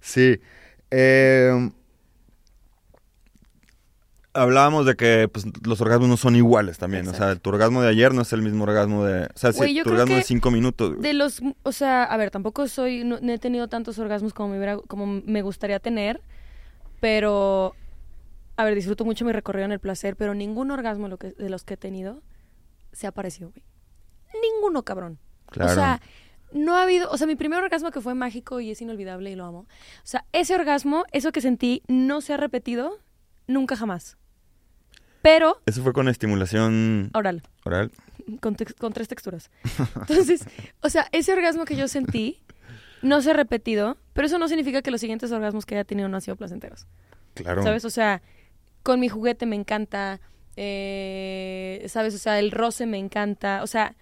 Sí. 0.02 0.40
Eh, 0.92 1.72
hablábamos 4.40 4.86
de 4.86 4.96
que 4.96 5.30
pues, 5.32 5.46
los 5.66 5.80
orgasmos 5.82 6.08
no 6.10 6.18
son 6.18 6.36
iguales 6.36 6.78
también. 6.78 7.08
O 7.08 7.14
sea, 7.14 7.36
tu 7.36 7.50
orgasmo 7.50 7.82
de 7.82 7.90
ayer 7.90 8.14
no 8.14 8.22
es 8.24 8.34
el 8.34 8.42
mismo 8.42 8.64
orgasmo 8.64 9.04
de... 9.06 9.26
O 9.26 9.30
sea, 9.36 9.52
yo 9.52 9.84
tu 9.84 9.92
orgasmo 9.92 10.16
de 10.16 10.24
cinco 10.24 10.52
minutos. 10.52 10.92
güey. 10.92 11.02
De 11.02 11.14
los, 11.14 11.42
o 11.64 11.72
sea, 11.72 12.04
a 12.04 12.18
ver, 12.18 12.32
tampoco 12.32 12.68
soy, 12.68 13.04
no, 13.04 13.20
no 13.22 13.32
he 13.34 13.38
tenido 13.40 13.68
tantos 13.68 14.00
orgasmos 14.00 14.34
como 14.34 14.50
me, 14.50 14.58
hubiera- 14.58 14.78
como 14.78 15.06
me 15.06 15.42
gustaría 15.42 15.80
tener, 15.80 16.22
pero, 17.00 17.76
a 18.58 18.64
ver, 18.64 18.76
disfruto 18.76 19.06
mucho 19.06 19.26
mi 19.26 19.32
recorrido 19.32 19.66
en 19.66 19.72
el 19.72 19.80
placer, 19.80 20.16
pero 20.16 20.34
ningún 20.34 20.72
orgasmo 20.72 21.08
lo 21.08 21.18
que- 21.18 21.32
de 21.32 21.50
los 21.50 21.64
que 21.64 21.76
he 21.76 21.78
tenido 21.78 22.22
se 22.92 23.08
ha 23.08 23.12
parecido, 23.12 23.52
güey. 23.52 23.64
Ninguno, 24.42 24.84
cabrón. 24.84 25.18
Claro. 25.50 25.72
O 25.72 25.76
sea, 25.76 26.02
no 26.52 26.76
ha 26.78 26.84
habido, 26.84 27.10
o 27.12 27.18
sea, 27.18 27.28
mi 27.28 27.36
primer 27.36 27.62
orgasmo 27.64 27.92
que 27.92 28.02
fue 28.02 28.14
mágico 28.16 28.60
y 28.60 28.72
es 28.72 28.82
inolvidable 28.82 29.32
y 29.32 29.36
lo 29.36 29.46
amo. 29.46 29.60
O 29.60 29.68
sea, 30.06 30.26
ese 30.34 30.56
orgasmo, 30.56 31.06
eso 31.12 31.32
que 31.32 31.42
sentí, 31.42 31.84
no 31.88 32.22
se 32.22 32.34
ha 32.34 32.38
repetido 32.38 33.00
nunca 33.48 33.76
jamás. 33.76 34.18
Pero, 35.22 35.62
Eso 35.66 35.84
fue 35.84 35.94
con 35.94 36.08
estimulación 36.08 37.10
oral, 37.14 37.44
oral. 37.66 37.92
con, 38.40 38.56
con 38.78 38.94
tres 38.94 39.08
texturas. 39.08 39.52
Entonces, 39.96 40.46
o 40.82 40.90
sea, 40.90 41.08
ese 41.12 41.34
orgasmo 41.34 41.66
que 41.66 41.76
yo 41.76 41.88
sentí 41.88 42.40
no 43.02 43.22
se 43.22 43.32
ha 43.32 43.34
repetido, 43.34 43.98
pero 44.14 44.28
eso 44.28 44.38
no 44.40 44.48
significa 44.48 44.82
que 44.82 44.92
los 44.92 45.02
siguientes 45.02 45.32
orgasmos 45.32 45.66
que 45.66 45.76
haya 45.76 45.84
tenido 45.84 46.08
no 46.10 46.16
han 46.18 46.22
sido 46.22 46.36
placenteros. 46.36 46.88
Claro. 47.34 47.64
¿Sabes? 47.64 47.86
O 47.86 47.90
sea, 47.90 48.22
con 48.84 49.00
mi 49.00 49.10
juguete 49.10 49.46
me 49.46 49.56
encanta, 49.56 50.20
eh, 50.56 51.86
¿sabes? 51.88 52.16
O 52.16 52.18
sea, 52.18 52.40
el 52.40 52.52
roce 52.52 52.86
me 52.86 52.98
encanta, 52.98 53.62
o 53.64 53.68
sea, 53.68 53.96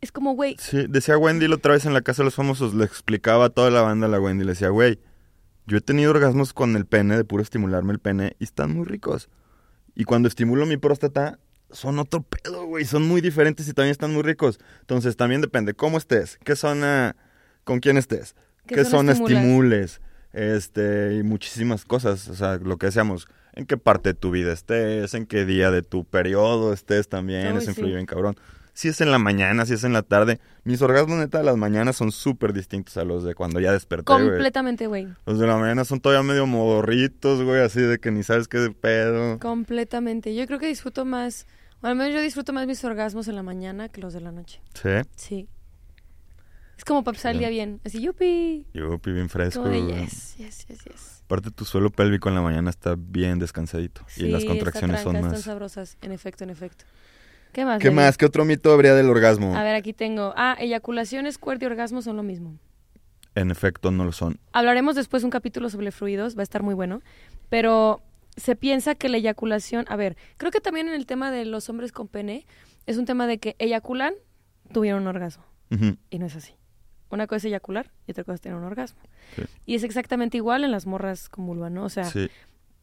es 0.00 0.12
como, 0.12 0.34
güey, 0.34 0.56
Sí, 0.58 0.86
decía 0.88 1.16
Wendy 1.16 1.48
la 1.48 1.56
otra 1.56 1.72
vez 1.72 1.86
en 1.86 1.94
la 1.94 2.02
casa 2.02 2.22
de 2.22 2.26
los 2.26 2.34
famosos, 2.34 2.74
le 2.74 2.84
explicaba 2.84 3.46
a 3.46 3.50
toda 3.50 3.70
la 3.70 3.80
banda 3.80 4.06
a 4.06 4.10
la 4.10 4.20
Wendy, 4.20 4.44
le 4.44 4.50
decía, 4.52 4.68
güey, 4.68 4.98
yo 5.66 5.78
he 5.78 5.80
tenido 5.80 6.10
orgasmos 6.10 6.52
con 6.52 6.76
el 6.76 6.84
pene, 6.84 7.16
de 7.16 7.24
puro 7.24 7.42
estimularme 7.42 7.92
el 7.92 7.98
pene, 7.98 8.36
y 8.38 8.44
están 8.44 8.74
muy 8.74 8.84
ricos. 8.84 9.30
Y 9.94 10.04
cuando 10.04 10.28
estimulo 10.28 10.66
mi 10.66 10.76
próstata, 10.76 11.38
son 11.70 11.98
otro 11.98 12.22
pedo, 12.22 12.66
güey, 12.66 12.84
son 12.84 13.06
muy 13.06 13.20
diferentes 13.20 13.68
y 13.68 13.72
también 13.72 13.92
están 13.92 14.12
muy 14.12 14.22
ricos. 14.22 14.58
Entonces 14.80 15.16
también 15.16 15.40
depende 15.40 15.74
cómo 15.74 15.98
estés, 15.98 16.38
qué 16.44 16.56
zona, 16.56 17.16
con 17.64 17.80
quién 17.80 17.96
estés, 17.96 18.34
¿Qué 18.66 18.76
qué, 18.76 18.84
zona 18.84 19.12
estimules, 19.12 20.00
este, 20.32 21.16
y 21.16 21.22
muchísimas 21.22 21.84
cosas, 21.84 22.28
o 22.28 22.34
sea, 22.34 22.56
lo 22.56 22.76
que 22.76 22.86
decíamos, 22.86 23.28
en 23.52 23.66
qué 23.66 23.76
parte 23.76 24.10
de 24.10 24.14
tu 24.14 24.30
vida 24.30 24.52
estés, 24.52 25.14
en 25.14 25.26
qué 25.26 25.44
día 25.44 25.70
de 25.70 25.82
tu 25.82 26.04
periodo 26.04 26.72
estés 26.72 27.08
también, 27.08 27.52
Uy, 27.52 27.58
eso 27.58 27.66
sí. 27.66 27.70
influye 27.70 27.94
bien 27.94 28.06
cabrón. 28.06 28.36
Si 28.74 28.88
es 28.88 29.00
en 29.00 29.12
la 29.12 29.18
mañana, 29.18 29.64
si 29.66 29.74
es 29.74 29.84
en 29.84 29.92
la 29.92 30.02
tarde, 30.02 30.40
mis 30.64 30.82
orgasmos 30.82 31.16
neta 31.16 31.38
de 31.38 31.44
las 31.44 31.56
mañanas 31.56 31.94
son 31.94 32.10
súper 32.10 32.52
distintos 32.52 32.96
a 32.96 33.04
los 33.04 33.22
de 33.22 33.34
cuando 33.36 33.60
ya 33.60 33.70
desperté, 33.72 34.04
completamente, 34.04 34.88
güey, 34.88 35.06
Los 35.26 35.38
de 35.38 35.46
la 35.46 35.56
mañana 35.56 35.84
son 35.84 36.00
todavía 36.00 36.24
medio 36.24 36.46
modorritos, 36.46 37.40
güey, 37.42 37.60
así 37.62 37.80
de 37.80 37.98
que 38.00 38.10
ni 38.10 38.24
sabes 38.24 38.48
qué 38.48 38.58
de 38.58 38.70
pedo. 38.72 39.38
completamente. 39.38 40.34
Yo 40.34 40.44
creo 40.46 40.58
que 40.58 40.66
disfruto 40.66 41.04
más, 41.04 41.46
o 41.82 41.86
al 41.86 41.94
menos 41.94 42.12
yo 42.14 42.20
disfruto 42.20 42.52
más 42.52 42.66
mis 42.66 42.82
orgasmos 42.84 43.28
en 43.28 43.36
la 43.36 43.44
mañana 43.44 43.88
que 43.88 44.00
los 44.00 44.12
de 44.12 44.20
la 44.20 44.32
noche. 44.32 44.60
Sí, 44.74 44.88
Sí. 45.14 45.48
Es 46.76 46.84
como 46.84 47.04
para 47.04 47.12
empezar 47.14 47.32
el 47.32 47.38
día 47.38 47.50
bien, 47.50 47.80
así, 47.84 48.00
yupi. 48.02 48.66
yupi, 48.74 49.12
bien 49.12 49.28
fresco. 49.28 49.62
Como 49.62 49.72
de 49.72 50.00
yes, 50.00 50.34
yes, 50.36 50.66
yes, 50.66 50.84
yes. 50.84 51.22
Aparte 51.24 51.52
tu 51.52 51.64
suelo 51.64 51.90
pélvico 51.90 52.28
en 52.28 52.34
la 52.34 52.40
mañana 52.40 52.68
está 52.68 52.96
bien 52.98 53.38
descansadito. 53.38 54.04
y 54.16 54.24
las 54.24 54.44
contracciones 54.44 54.96
está 54.96 55.04
son 55.04 55.12
tranca, 55.12 55.28
más. 55.28 55.38
Están 55.38 55.52
sabrosas, 55.52 55.96
en 56.02 56.10
efecto, 56.10 56.42
en 56.42 56.50
efecto. 56.50 56.84
¿Qué 57.54 57.64
más? 57.64 57.78
¿Qué 57.78 57.84
Levi? 57.88 57.96
más? 57.96 58.18
¿Qué 58.18 58.26
otro 58.26 58.44
mito 58.44 58.70
habría 58.72 58.94
del 58.94 59.08
orgasmo? 59.08 59.56
A 59.56 59.62
ver, 59.62 59.74
aquí 59.74 59.92
tengo. 59.94 60.34
Ah, 60.36 60.56
eyaculación, 60.58 61.30
squirt 61.32 61.62
y 61.62 61.66
orgasmo 61.66 62.02
son 62.02 62.16
lo 62.16 62.22
mismo. 62.22 62.58
En 63.34 63.50
efecto, 63.50 63.90
no 63.90 64.04
lo 64.04 64.12
son. 64.12 64.38
Hablaremos 64.52 64.94
después 64.94 65.24
un 65.24 65.30
capítulo 65.30 65.70
sobre 65.70 65.90
fluidos, 65.90 66.36
va 66.36 66.40
a 66.40 66.42
estar 66.42 66.62
muy 66.62 66.74
bueno. 66.74 67.00
Pero 67.48 68.02
se 68.36 68.56
piensa 68.56 68.94
que 68.94 69.08
la 69.08 69.16
eyaculación, 69.16 69.86
a 69.88 69.96
ver, 69.96 70.16
creo 70.36 70.50
que 70.52 70.60
también 70.60 70.88
en 70.88 70.94
el 70.94 71.06
tema 71.06 71.30
de 71.30 71.44
los 71.44 71.68
hombres 71.68 71.90
con 71.92 72.08
pene, 72.08 72.46
es 72.86 72.96
un 72.98 73.06
tema 73.06 73.26
de 73.26 73.38
que 73.38 73.56
eyaculan, 73.58 74.14
tuvieron 74.72 75.02
un 75.02 75.08
orgasmo. 75.08 75.44
Y 76.10 76.18
no 76.18 76.26
es 76.26 76.36
así. 76.36 76.54
Una 77.10 77.26
cosa 77.26 77.36
es 77.38 77.44
eyacular 77.46 77.90
y 78.06 78.12
otra 78.12 78.22
cosa 78.24 78.34
es 78.34 78.40
tener 78.40 78.56
un 78.58 78.64
orgasmo. 78.64 79.00
Sí. 79.36 79.42
Y 79.66 79.74
es 79.76 79.82
exactamente 79.84 80.36
igual 80.36 80.62
en 80.64 80.70
las 80.70 80.86
morras 80.86 81.28
con 81.28 81.46
vulva, 81.46 81.70
¿no? 81.70 81.84
O 81.84 81.88
sea, 81.88 82.04
Sí. 82.04 82.28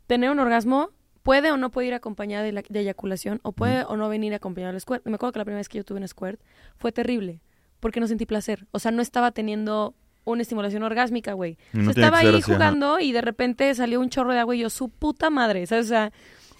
tener 0.07 0.29
un 0.29 0.39
orgasmo 0.39 0.89
puede 1.23 1.51
o 1.51 1.57
no 1.57 1.69
puede 1.71 1.87
ir 1.87 1.93
acompañada 1.93 2.43
de, 2.43 2.51
la- 2.51 2.63
de 2.67 2.79
eyaculación 2.79 3.39
o 3.43 3.51
puede 3.51 3.83
o 3.85 3.95
no 3.97 4.09
venir 4.09 4.33
acompañada 4.33 4.71
del 4.73 4.81
squirt. 4.81 5.05
Me 5.05 5.15
acuerdo 5.15 5.33
que 5.33 5.39
la 5.39 5.45
primera 5.45 5.59
vez 5.59 5.69
que 5.69 5.77
yo 5.77 5.83
tuve 5.83 5.99
un 5.99 6.07
squirt 6.07 6.39
fue 6.77 6.91
terrible 6.91 7.41
porque 7.79 7.99
no 7.99 8.07
sentí 8.07 8.25
placer. 8.25 8.67
O 8.71 8.79
sea, 8.79 8.91
no 8.91 9.01
estaba 9.01 9.31
teniendo 9.31 9.95
una 10.23 10.41
estimulación 10.43 10.83
orgásmica, 10.83 11.33
güey. 11.33 11.57
Y 11.73 11.79
O 11.79 11.81
no 11.81 11.93
sea, 11.93 12.03
estaba 12.03 12.19
ahí 12.19 12.27
así, 12.27 12.37
ajá. 12.37 12.53
jugando 12.53 12.99
y 12.99 13.11
de 13.11 13.21
repente 13.21 13.73
salió 13.75 13.99
un 13.99 14.09
chorro 14.09 14.33
de 14.33 14.39
agua 14.39 14.55
y 14.55 14.59
yo, 14.59 14.69
su 14.69 14.89
puta 14.89 15.29
madre, 15.31 15.65
¿sabes? 15.67 15.85
O 15.85 15.89
sea, 15.89 16.11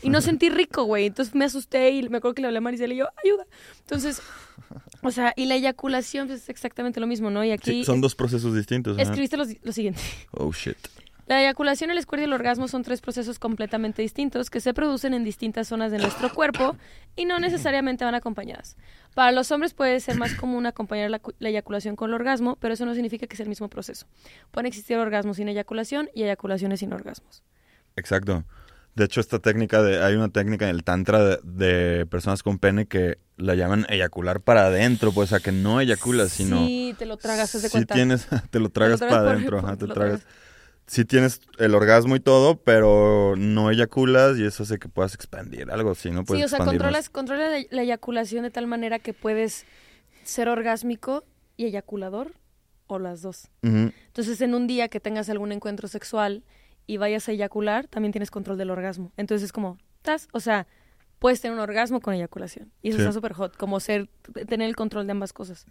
y 0.04 0.10
no 0.10 0.20
sentí 0.22 0.50
rico, 0.50 0.84
güey. 0.86 1.06
Entonces 1.06 1.36
me 1.36 1.46
asusté 1.46 1.92
y 1.92 2.10
me 2.10 2.18
acuerdo 2.18 2.34
que 2.34 2.42
le 2.42 2.48
hablé 2.48 2.58
a 2.58 2.62
Maricela 2.62 2.92
y 2.94 2.98
yo, 2.98 3.06
ayuda. 3.24 3.46
Entonces, 3.82 4.20
o 5.04 5.12
sea, 5.12 5.32
y 5.36 5.46
la 5.46 5.56
eyaculación 5.56 6.28
pues, 6.28 6.42
es 6.42 6.50
exactamente 6.50 7.00
lo 7.00 7.06
mismo, 7.06 7.30
¿no? 7.30 7.44
Y 7.44 7.52
aquí 7.52 7.70
Sí, 7.72 7.86
son 7.86 8.02
dos 8.02 8.16
procesos 8.16 8.56
distintos. 8.56 8.96
ajá. 8.96 9.04
escribiste 9.04 9.38
lo, 9.38 9.44
lo 9.62 9.72
siguiente. 9.72 10.02
Oh, 10.32 10.52
shit. 10.52 10.78
La 11.28 11.40
eyaculación, 11.42 11.92
el 11.92 12.02
squirt 12.02 12.22
y 12.22 12.26
el 12.26 12.34
orgasmo 12.34 12.68
son 12.68 12.84
tres 12.84 13.00
procesos 13.00 13.40
completamente 13.40 14.02
distintos 14.02 14.50
que 14.50 14.60
se 14.60 14.74
producen 14.74 15.14
en 15.14 15.24
distintas 15.24 15.68
zonas 15.68 15.92
de 15.92 15.98
nuestro 16.00 16.34
cuerpo 16.34 16.76
y 17.16 17.26
no 17.26 17.40
necesariamente 17.40 18.04
van 18.04 18.16
acompañadas. 18.16 18.76
Para 19.14 19.32
los 19.32 19.50
hombres 19.52 19.74
puede 19.74 20.00
ser 20.00 20.18
más 20.18 20.34
común 20.34 20.66
acompañar 20.66 21.10
la, 21.10 21.20
cu- 21.20 21.34
la 21.40 21.50
eyaculación 21.50 21.96
con 21.96 22.10
el 22.10 22.16
orgasmo, 22.16 22.58
pero 22.60 22.74
eso 22.74 22.86
no 22.86 22.94
significa 22.94 23.28
que 23.28 23.36
sea 23.38 23.44
el 23.44 23.50
mismo 23.50 23.70
proceso. 23.70 24.08
Pueden 24.52 24.66
existir 24.66 24.98
orgasmos 24.98 25.38
sin 25.38 25.48
eyaculación 25.48 26.10
y 26.14 26.24
eyaculaciones 26.24 26.80
sin 26.82 26.92
orgasmos. 26.92 27.44
Exacto. 27.96 28.44
De 28.96 29.06
hecho, 29.06 29.22
esta 29.22 29.40
técnica 29.40 29.82
de, 29.82 30.04
hay 30.04 30.16
una 30.16 30.28
técnica 30.30 30.66
en 30.68 30.76
el 30.76 30.84
tantra 30.84 31.24
de, 31.24 31.40
de 31.44 32.06
personas 32.08 32.44
con 32.44 32.60
pene 32.60 32.88
que 32.88 33.20
la 33.38 33.56
llaman 33.56 33.86
eyacular 33.88 34.42
para 34.42 34.66
adentro, 34.66 35.14
pues, 35.14 35.30
o 35.32 35.36
sea, 35.38 35.40
que 35.40 35.54
no 35.54 35.80
eyaculas, 35.80 36.32
sino 36.32 36.66
Sí, 36.68 36.94
te 37.00 37.06
lo 37.06 37.16
tragas, 37.16 37.54
de 37.54 37.70
sí 37.70 37.86
tienes, 37.86 38.28
te 38.50 38.60
lo 38.60 38.68
tragas 38.70 39.00
tragas 39.00 39.18
para 39.18 39.32
adentro, 39.32 39.60
ajá, 39.60 39.78
te 39.78 39.88
lo 39.88 39.94
tragas. 39.94 40.20
tragas. 40.22 40.38
Sí 40.92 41.06
tienes 41.06 41.40
el 41.58 41.74
orgasmo 41.74 42.18
y 42.18 42.20
todo, 42.20 42.58
pero 42.58 43.36
no 43.38 43.72
eyaculas 43.72 44.38
y 44.38 44.44
eso 44.46 44.64
hace 44.64 44.78
que 44.78 44.90
puedas 44.90 45.14
expandir 45.16 45.72
algo 45.72 45.92
así, 45.92 46.12
¿no? 46.12 46.26
Puedes 46.26 46.42
Sí, 46.42 46.44
o 46.44 46.50
sea, 46.50 46.66
controlas, 46.66 47.10
controlas 47.10 47.50
la, 47.50 47.66
la 47.78 47.82
eyaculación 47.84 48.44
de 48.44 48.52
tal 48.52 48.68
manera 48.68 49.00
que 49.00 49.14
puedes 49.14 49.66
ser 50.24 50.50
orgásmico 50.50 51.24
y 51.56 51.64
eyaculador 51.64 52.34
o 52.88 53.00
las 53.00 53.22
dos. 53.22 53.48
Entonces, 53.62 54.42
en 54.42 54.54
un 54.54 54.68
día 54.68 54.90
que 54.90 55.00
tengas 55.00 55.30
algún 55.30 55.54
encuentro 55.54 55.88
sexual 55.88 56.44
y 56.88 56.98
vayas 56.98 57.30
a 57.30 57.32
eyacular, 57.32 57.88
también 57.88 58.12
tienes 58.12 58.30
control 58.30 58.58
del 58.58 58.70
orgasmo. 58.70 59.14
Entonces, 59.16 59.46
es 59.46 59.54
como, 59.54 59.78
estás, 59.96 60.28
o 60.34 60.42
sea, 60.42 60.68
puedes 61.20 61.40
tener 61.40 61.56
un 61.56 61.62
orgasmo 61.62 62.02
con 62.02 62.16
eyaculación. 62.16 62.70
Y 62.82 62.90
eso 62.90 62.98
Sí. 62.98 63.04
está 63.04 63.14
súper 63.14 63.32
hot, 63.32 63.56
como 63.56 63.80
ser, 63.80 64.10
tener 64.46 64.68
el 64.68 64.76
control 64.76 65.06
de 65.06 65.12
ambas 65.14 65.32
cosas. 65.32 65.66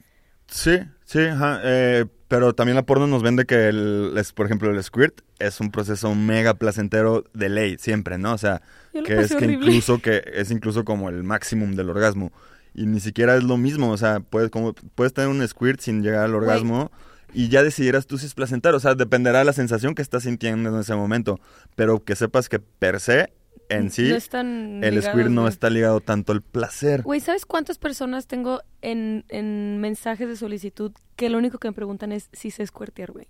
Sí, 0.51 0.81
sí, 1.05 1.21
ajá, 1.21 1.61
eh, 1.63 2.07
pero 2.29 2.55
también 2.55 2.77
la 2.77 2.85
porno 2.85 3.07
nos 3.07 3.23
vende 3.23 3.47
que, 3.47 3.69
el, 3.69 4.15
es, 4.17 4.33
por 4.33 4.47
ejemplo, 4.47 4.71
el 4.71 4.83
squirt 4.83 5.21
es 5.39 5.61
un 5.61 5.71
proceso 5.71 6.15
mega 6.15 6.55
placentero 6.55 7.25
de 7.33 7.49
ley, 7.49 7.77
siempre, 7.79 8.19
¿no? 8.19 8.35
O 8.35 8.39
sea, 8.39 8.63
que 8.93 9.21
es 9.21 9.35
que 9.35 9.47
incluso 9.47 10.01
que 10.01 10.23
es 10.33 10.51
incluso 10.51 10.85
como 10.85 11.09
el 11.09 11.23
máximo 11.23 11.67
del 11.67 11.91
orgasmo. 11.91 12.33
Y 12.75 12.87
ni 12.87 13.01
siquiera 13.01 13.37
es 13.37 13.43
lo 13.43 13.57
mismo, 13.57 13.91
o 13.91 13.97
sea, 13.97 14.21
puedes 14.21 14.51
como 14.51 14.75
puedes 14.95 15.13
tener 15.13 15.29
un 15.29 15.47
squirt 15.47 15.81
sin 15.81 16.03
llegar 16.03 16.25
al 16.25 16.35
orgasmo 16.35 16.93
y 17.33 17.49
ya 17.49 17.63
decidirás 17.63 18.07
tú 18.07 18.19
si 18.19 18.27
es 18.27 18.35
placentero, 18.35 18.77
o 18.77 18.81
sea, 18.81 18.95
dependerá 18.95 19.41
de 19.41 19.45
la 19.45 19.53
sensación 19.53 19.95
que 19.95 20.03
estás 20.03 20.23
sintiendo 20.23 20.69
en 20.69 20.81
ese 20.81 20.95
momento, 20.95 21.41
pero 21.75 22.05
que 22.05 22.15
sepas 22.17 22.49
que 22.49 22.61
per 22.61 23.01
se 23.01 23.33
en 23.71 23.91
sí 23.91 24.09
No 24.11 24.17
están 24.17 24.85
el 24.85 24.97
ligados, 24.97 25.13
squirt 25.19 25.31
no 25.31 25.41
güey. 25.43 25.53
está 25.53 25.71
ligado 25.71 26.01
tanto 26.01 26.33
al 26.33 26.43
placer. 26.43 27.03
Güey, 27.03 27.21
¿sabes 27.21 27.47
cuántas 27.47 27.79
personas 27.79 28.27
tengo 28.27 28.61
en, 28.83 29.25
en 29.29 29.79
mensajes 29.81 30.29
de 30.29 30.37
solicitud 30.37 30.93
que 31.17 31.31
lo 31.31 31.39
único 31.39 31.59
que 31.59 31.69
me 31.69 31.73
preguntan 31.75 32.13
es 32.13 32.29
si 32.33 32.51
sé 32.51 32.67
squirtear, 32.67 33.13
güey? 33.13 33.29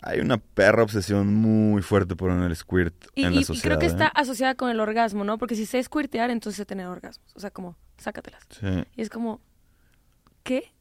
Hay 0.00 0.20
una 0.20 0.38
perra 0.38 0.84
obsesión 0.84 1.34
muy 1.34 1.82
fuerte 1.82 2.14
por 2.14 2.30
el 2.30 2.54
squirt 2.54 2.94
Y, 3.16 3.24
en 3.24 3.32
y- 3.32 3.34
la 3.36 3.40
y 3.40 3.44
sociedad. 3.44 3.64
creo 3.64 3.78
que 3.80 3.86
¿eh? 3.86 3.88
está 3.88 4.06
asociada 4.06 4.54
con 4.54 4.70
el 4.70 4.78
orgasmo, 4.78 5.24
¿no? 5.24 5.38
Porque 5.38 5.56
si 5.56 5.66
sé 5.66 5.82
squirtear, 5.82 6.30
entonces 6.30 6.56
sé 6.56 6.64
tener 6.64 6.86
orgasmos. 6.86 7.26
O 7.34 7.40
sea, 7.40 7.50
como, 7.50 7.76
sácatelas. 7.96 8.42
Sí. 8.50 8.66
Y 8.94 9.02
es 9.02 9.10
como, 9.10 9.40
¿qué? 10.44 10.72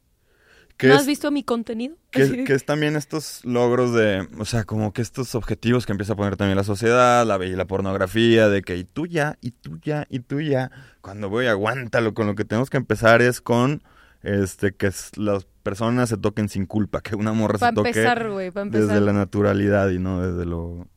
¿No 0.81 0.93
es- 0.93 0.99
has 1.01 1.07
visto 1.07 1.31
mi 1.31 1.43
contenido? 1.43 1.95
Que, 2.11 2.53
es 2.53 2.65
también 2.65 2.95
estos 2.95 3.43
logros 3.45 3.93
de, 3.93 4.27
o 4.37 4.45
sea, 4.45 4.63
como 4.63 4.93
que 4.93 5.01
estos 5.01 5.35
objetivos 5.35 5.85
que 5.85 5.91
empieza 5.91 6.13
a 6.13 6.15
poner 6.15 6.35
también 6.37 6.57
la 6.57 6.63
sociedad, 6.63 7.25
la, 7.25 7.43
y 7.45 7.55
la 7.55 7.65
pornografía, 7.65 8.49
de 8.49 8.61
que 8.61 8.77
y 8.77 8.83
tú 8.83 9.07
ya, 9.07 9.37
y 9.41 9.51
tú 9.51 9.79
ya, 9.81 10.05
y 10.09 10.19
tú 10.19 10.41
ya. 10.41 10.71
Cuando 11.01 11.29
voy, 11.29 11.47
aguántalo, 11.47 12.13
con 12.13 12.27
lo 12.27 12.35
que 12.35 12.45
tenemos 12.45 12.69
que 12.69 12.77
empezar 12.77 13.21
es 13.21 13.41
con 13.41 13.81
este 14.23 14.75
que 14.75 14.91
las 15.15 15.45
personas 15.63 16.09
se 16.09 16.17
toquen 16.17 16.49
sin 16.49 16.65
culpa, 16.65 17.01
que 17.01 17.15
una 17.15 17.33
morra 17.33 17.57
Para 17.59 17.71
se 17.71 17.75
toque 17.75 17.89
empezar, 17.89 18.21
empezar. 18.21 18.69
desde 18.69 19.01
la 19.01 19.13
naturalidad 19.13 19.89
y 19.89 19.99
no 19.99 20.21
desde 20.21 20.45
lo, 20.45 20.87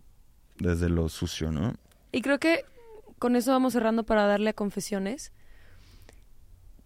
desde 0.58 0.88
lo 0.88 1.08
sucio, 1.08 1.52
¿no? 1.52 1.74
Y 2.12 2.22
creo 2.22 2.38
que 2.38 2.64
con 3.18 3.36
eso 3.36 3.52
vamos 3.52 3.72
cerrando 3.74 4.04
para 4.04 4.26
darle 4.26 4.50
a 4.50 4.52
confesiones. 4.54 5.32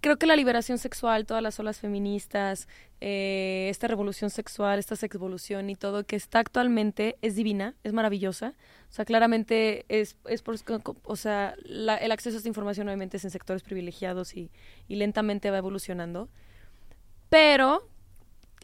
Creo 0.04 0.18
que 0.18 0.26
la 0.26 0.36
liberación 0.36 0.76
sexual, 0.76 1.24
todas 1.24 1.42
las 1.42 1.58
olas 1.58 1.80
feministas, 1.80 2.68
eh, 3.00 3.68
esta 3.70 3.88
revolución 3.88 4.28
sexual, 4.28 4.78
esta 4.78 4.96
sexvolución 4.96 5.70
y 5.70 5.76
todo 5.76 6.04
que 6.04 6.14
está 6.14 6.40
actualmente 6.40 7.16
es 7.22 7.36
divina, 7.36 7.74
es 7.84 7.94
maravillosa. 7.94 8.52
O 8.90 8.92
sea, 8.92 9.06
claramente 9.06 9.86
es, 9.88 10.18
es 10.26 10.42
por, 10.42 10.56
o 11.04 11.16
sea, 11.16 11.54
la- 11.64 11.96
el 11.96 12.12
acceso 12.12 12.36
a 12.36 12.38
esta 12.38 12.48
información 12.50 12.86
obviamente 12.86 13.16
es 13.16 13.24
en 13.24 13.30
sectores 13.30 13.62
privilegiados 13.62 14.36
y, 14.36 14.50
y 14.88 14.96
lentamente 14.96 15.50
va 15.50 15.56
evolucionando. 15.56 16.28
Pero, 17.30 17.88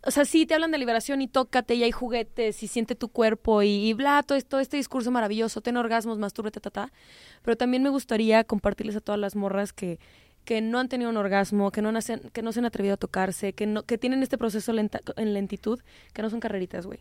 o 0.06 0.10
sea, 0.10 0.26
sí 0.26 0.44
te 0.44 0.52
hablan 0.52 0.72
de 0.72 0.78
liberación 0.78 1.22
y 1.22 1.26
tócate 1.28 1.74
y 1.74 1.84
hay 1.84 1.90
juguetes 1.90 2.62
y 2.62 2.68
siente 2.68 2.94
tu 2.94 3.08
cuerpo 3.08 3.62
y, 3.62 3.68
y 3.88 3.94
bla, 3.94 4.22
todo, 4.22 4.36
esto, 4.36 4.58
este 4.58 4.76
discurso 4.76 5.10
maravilloso, 5.10 5.62
ten 5.62 5.78
orgasmos, 5.78 6.18
mastúrbate, 6.18 6.60
ta, 6.60 6.70
ta. 6.70 6.92
Pero 7.42 7.56
también 7.56 7.82
me 7.82 7.88
gustaría 7.88 8.44
compartirles 8.44 8.96
a 8.96 9.00
todas 9.00 9.18
las 9.18 9.36
morras 9.36 9.72
que, 9.72 9.98
que 10.44 10.60
no 10.60 10.78
han 10.78 10.88
tenido 10.88 11.10
un 11.10 11.16
orgasmo, 11.16 11.70
que 11.70 11.82
no, 11.82 11.92
nacen, 11.92 12.20
que 12.32 12.42
no 12.42 12.52
se 12.52 12.58
han 12.60 12.64
atrevido 12.64 12.94
a 12.94 12.96
tocarse, 12.96 13.52
que, 13.52 13.66
no, 13.66 13.82
que 13.84 13.98
tienen 13.98 14.22
este 14.22 14.38
proceso 14.38 14.72
lenta- 14.72 15.00
en 15.16 15.34
lentitud, 15.34 15.80
que 16.12 16.22
no 16.22 16.30
son 16.30 16.40
carreritas, 16.40 16.86
güey. 16.86 17.00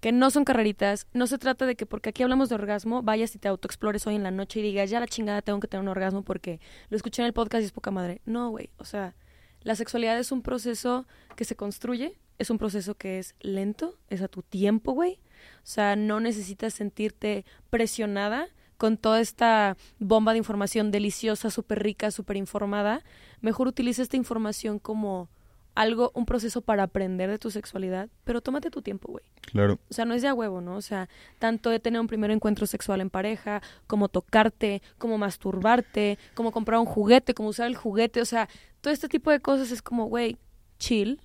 Que 0.00 0.12
no 0.12 0.30
son 0.30 0.44
carreritas. 0.44 1.08
No 1.12 1.26
se 1.26 1.38
trata 1.38 1.66
de 1.66 1.74
que 1.74 1.86
porque 1.86 2.10
aquí 2.10 2.22
hablamos 2.22 2.48
de 2.48 2.54
orgasmo, 2.54 3.02
vayas 3.02 3.34
y 3.34 3.38
te 3.38 3.48
autoexplores 3.48 4.06
hoy 4.06 4.14
en 4.14 4.22
la 4.22 4.30
noche 4.30 4.60
y 4.60 4.62
digas, 4.62 4.88
ya 4.90 5.00
la 5.00 5.08
chingada 5.08 5.42
tengo 5.42 5.58
que 5.58 5.66
tener 5.66 5.82
un 5.82 5.88
orgasmo 5.88 6.22
porque 6.22 6.60
lo 6.88 6.96
escuché 6.96 7.20
en 7.22 7.26
el 7.26 7.32
podcast 7.32 7.62
y 7.62 7.64
es 7.66 7.72
poca 7.72 7.90
madre. 7.90 8.20
No, 8.26 8.50
güey. 8.50 8.70
O 8.78 8.84
sea, 8.84 9.16
la 9.62 9.74
sexualidad 9.74 10.18
es 10.20 10.30
un 10.30 10.42
proceso 10.42 11.04
que 11.34 11.44
se 11.44 11.56
construye, 11.56 12.16
es 12.38 12.50
un 12.50 12.58
proceso 12.58 12.94
que 12.94 13.18
es 13.18 13.34
lento, 13.40 13.98
es 14.08 14.22
a 14.22 14.28
tu 14.28 14.42
tiempo, 14.44 14.92
güey. 14.92 15.18
O 15.64 15.66
sea, 15.66 15.96
no 15.96 16.20
necesitas 16.20 16.72
sentirte 16.72 17.44
presionada 17.68 18.46
con 18.76 18.96
toda 18.96 19.20
esta 19.20 19.76
bomba 19.98 20.32
de 20.32 20.38
información 20.38 20.90
deliciosa, 20.90 21.50
súper 21.50 21.82
rica, 21.82 22.10
súper 22.10 22.36
informada. 22.36 23.02
Mejor 23.40 23.68
utiliza 23.68 24.02
esta 24.02 24.16
información 24.16 24.78
como 24.78 25.28
algo, 25.76 26.10
un 26.14 26.24
proceso 26.24 26.62
para 26.62 26.84
aprender 26.84 27.30
de 27.30 27.38
tu 27.38 27.50
sexualidad, 27.50 28.08
pero 28.24 28.40
tómate 28.40 28.70
tu 28.70 28.80
tiempo, 28.80 29.12
güey. 29.12 29.24
Claro. 29.42 29.78
O 29.90 29.94
sea, 29.94 30.06
no 30.06 30.14
es 30.14 30.22
de 30.22 30.28
a 30.28 30.34
huevo, 30.34 30.62
¿no? 30.62 30.76
O 30.76 30.80
sea, 30.80 31.08
tanto 31.38 31.68
de 31.70 31.78
tener 31.78 32.00
un 32.00 32.06
primer 32.06 32.30
encuentro 32.30 32.66
sexual 32.66 33.02
en 33.02 33.10
pareja, 33.10 33.62
como 33.86 34.08
tocarte, 34.08 34.82
como 34.98 35.18
masturbarte, 35.18 36.18
como 36.34 36.50
comprar 36.50 36.80
un 36.80 36.86
juguete, 36.86 37.34
como 37.34 37.50
usar 37.50 37.66
el 37.66 37.76
juguete, 37.76 38.22
o 38.22 38.24
sea, 38.24 38.48
todo 38.80 38.92
este 38.92 39.08
tipo 39.08 39.30
de 39.30 39.40
cosas 39.40 39.70
es 39.70 39.82
como, 39.82 40.06
güey, 40.06 40.38
chill, 40.78 41.20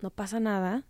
no 0.00 0.10
pasa 0.10 0.38
nada, 0.38 0.84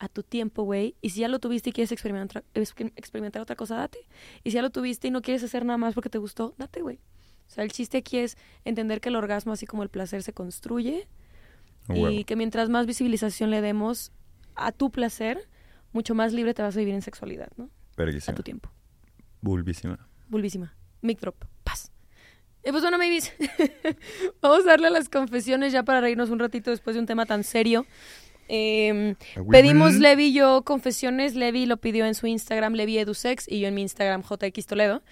a 0.00 0.08
tu 0.08 0.22
tiempo, 0.24 0.64
güey, 0.64 0.96
y 1.00 1.10
si 1.10 1.20
ya 1.20 1.28
lo 1.28 1.38
tuviste 1.38 1.70
y 1.70 1.72
quieres 1.72 1.92
experimentar, 1.92 2.42
exper- 2.54 2.92
experimentar 2.96 3.40
otra 3.42 3.54
cosa, 3.54 3.76
date. 3.76 3.98
Y 4.42 4.50
si 4.50 4.54
ya 4.56 4.62
lo 4.62 4.70
tuviste 4.70 5.06
y 5.08 5.10
no 5.12 5.22
quieres 5.22 5.44
hacer 5.44 5.64
nada 5.64 5.76
más 5.76 5.94
porque 5.94 6.08
te 6.10 6.18
gustó, 6.18 6.54
date, 6.58 6.80
güey. 6.82 6.96
O 7.46 7.50
sea, 7.52 7.62
el 7.64 7.70
chiste 7.70 7.98
aquí 7.98 8.18
es 8.18 8.36
entender 8.64 9.00
que 9.00 9.10
el 9.10 9.16
orgasmo, 9.16 9.52
así 9.52 9.66
como 9.66 9.82
el 9.82 9.88
placer, 9.90 10.22
se 10.22 10.32
construye 10.32 11.06
y 12.10 12.24
que 12.24 12.34
mientras 12.36 12.68
más 12.68 12.86
visibilización 12.86 13.50
le 13.50 13.60
demos 13.60 14.10
a 14.54 14.72
tu 14.72 14.90
placer, 14.90 15.48
mucho 15.92 16.14
más 16.14 16.32
libre 16.32 16.54
te 16.54 16.62
vas 16.62 16.76
a 16.76 16.78
vivir 16.78 16.94
en 16.94 17.02
sexualidad, 17.02 17.48
¿no? 17.56 17.68
A 18.32 18.36
tu 18.36 18.42
tiempo. 18.42 18.70
Bulbísima. 19.42 20.06
Bulbísima. 20.28 20.74
Mic 21.02 21.18
drop. 21.20 21.44
Paz. 21.64 21.90
Y 22.64 22.70
pues 22.70 22.82
bueno, 22.82 22.98
babies, 22.98 23.32
vamos 24.42 24.60
a 24.60 24.68
darle 24.70 24.86
a 24.88 24.90
las 24.90 25.08
confesiones 25.08 25.72
ya 25.72 25.82
para 25.82 26.00
reírnos 26.00 26.30
un 26.30 26.38
ratito 26.38 26.70
después 26.70 26.94
de 26.94 27.00
un 27.00 27.06
tema 27.06 27.26
tan 27.26 27.42
serio. 27.44 27.86
Eh, 28.52 29.14
huevo. 29.36 29.48
pedimos 29.48 29.94
Levi 29.94 30.24
y 30.26 30.32
yo 30.32 30.62
confesiones. 30.62 31.36
Levi 31.36 31.66
lo 31.66 31.76
pidió 31.76 32.04
en 32.04 32.16
su 32.16 32.26
Instagram, 32.26 32.72
Levi 32.72 32.98
Edusex, 32.98 33.46
y 33.48 33.60
yo 33.60 33.68
en 33.68 33.74
mi 33.74 33.82
Instagram, 33.82 34.22
JX 34.22 34.66
Toledo. 34.66 35.02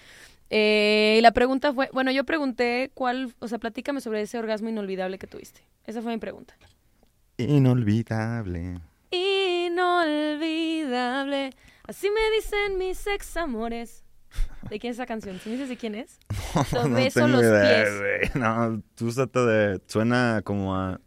Eh, 0.49 1.15
y 1.19 1.21
la 1.21 1.31
pregunta 1.31 1.71
fue, 1.73 1.89
bueno, 1.93 2.11
yo 2.11 2.25
pregunté 2.25 2.91
cuál, 2.93 3.33
o 3.39 3.47
sea, 3.47 3.57
platícame 3.59 4.01
sobre 4.01 4.19
ese 4.21 4.37
orgasmo 4.37 4.67
inolvidable 4.67 5.17
que 5.17 5.27
tuviste. 5.27 5.61
Esa 5.85 6.01
fue 6.01 6.11
mi 6.11 6.17
pregunta. 6.17 6.57
Inolvidable. 7.37 8.79
Inolvidable. 9.09 11.51
Así 11.87 12.09
me 12.09 12.19
dicen 12.35 12.77
mis 12.77 13.07
ex 13.07 13.37
amores. 13.37 14.03
¿De 14.69 14.79
quién 14.79 14.91
es 14.91 14.97
esa 14.97 15.05
canción? 15.05 15.39
¿Sí 15.39 15.47
me 15.47 15.53
dices 15.55 15.69
de 15.69 15.77
quién 15.77 15.95
es? 15.95 16.19
Los 16.73 16.91
beso 16.91 17.25
los 17.27 17.41
pies. 17.41 17.97
güey. 17.97 18.29
No, 18.35 18.83
tú 18.95 19.09
trata 19.13 19.45
de... 19.45 19.79
Suena 19.87 20.41
como 20.43 20.75
a... 20.75 20.99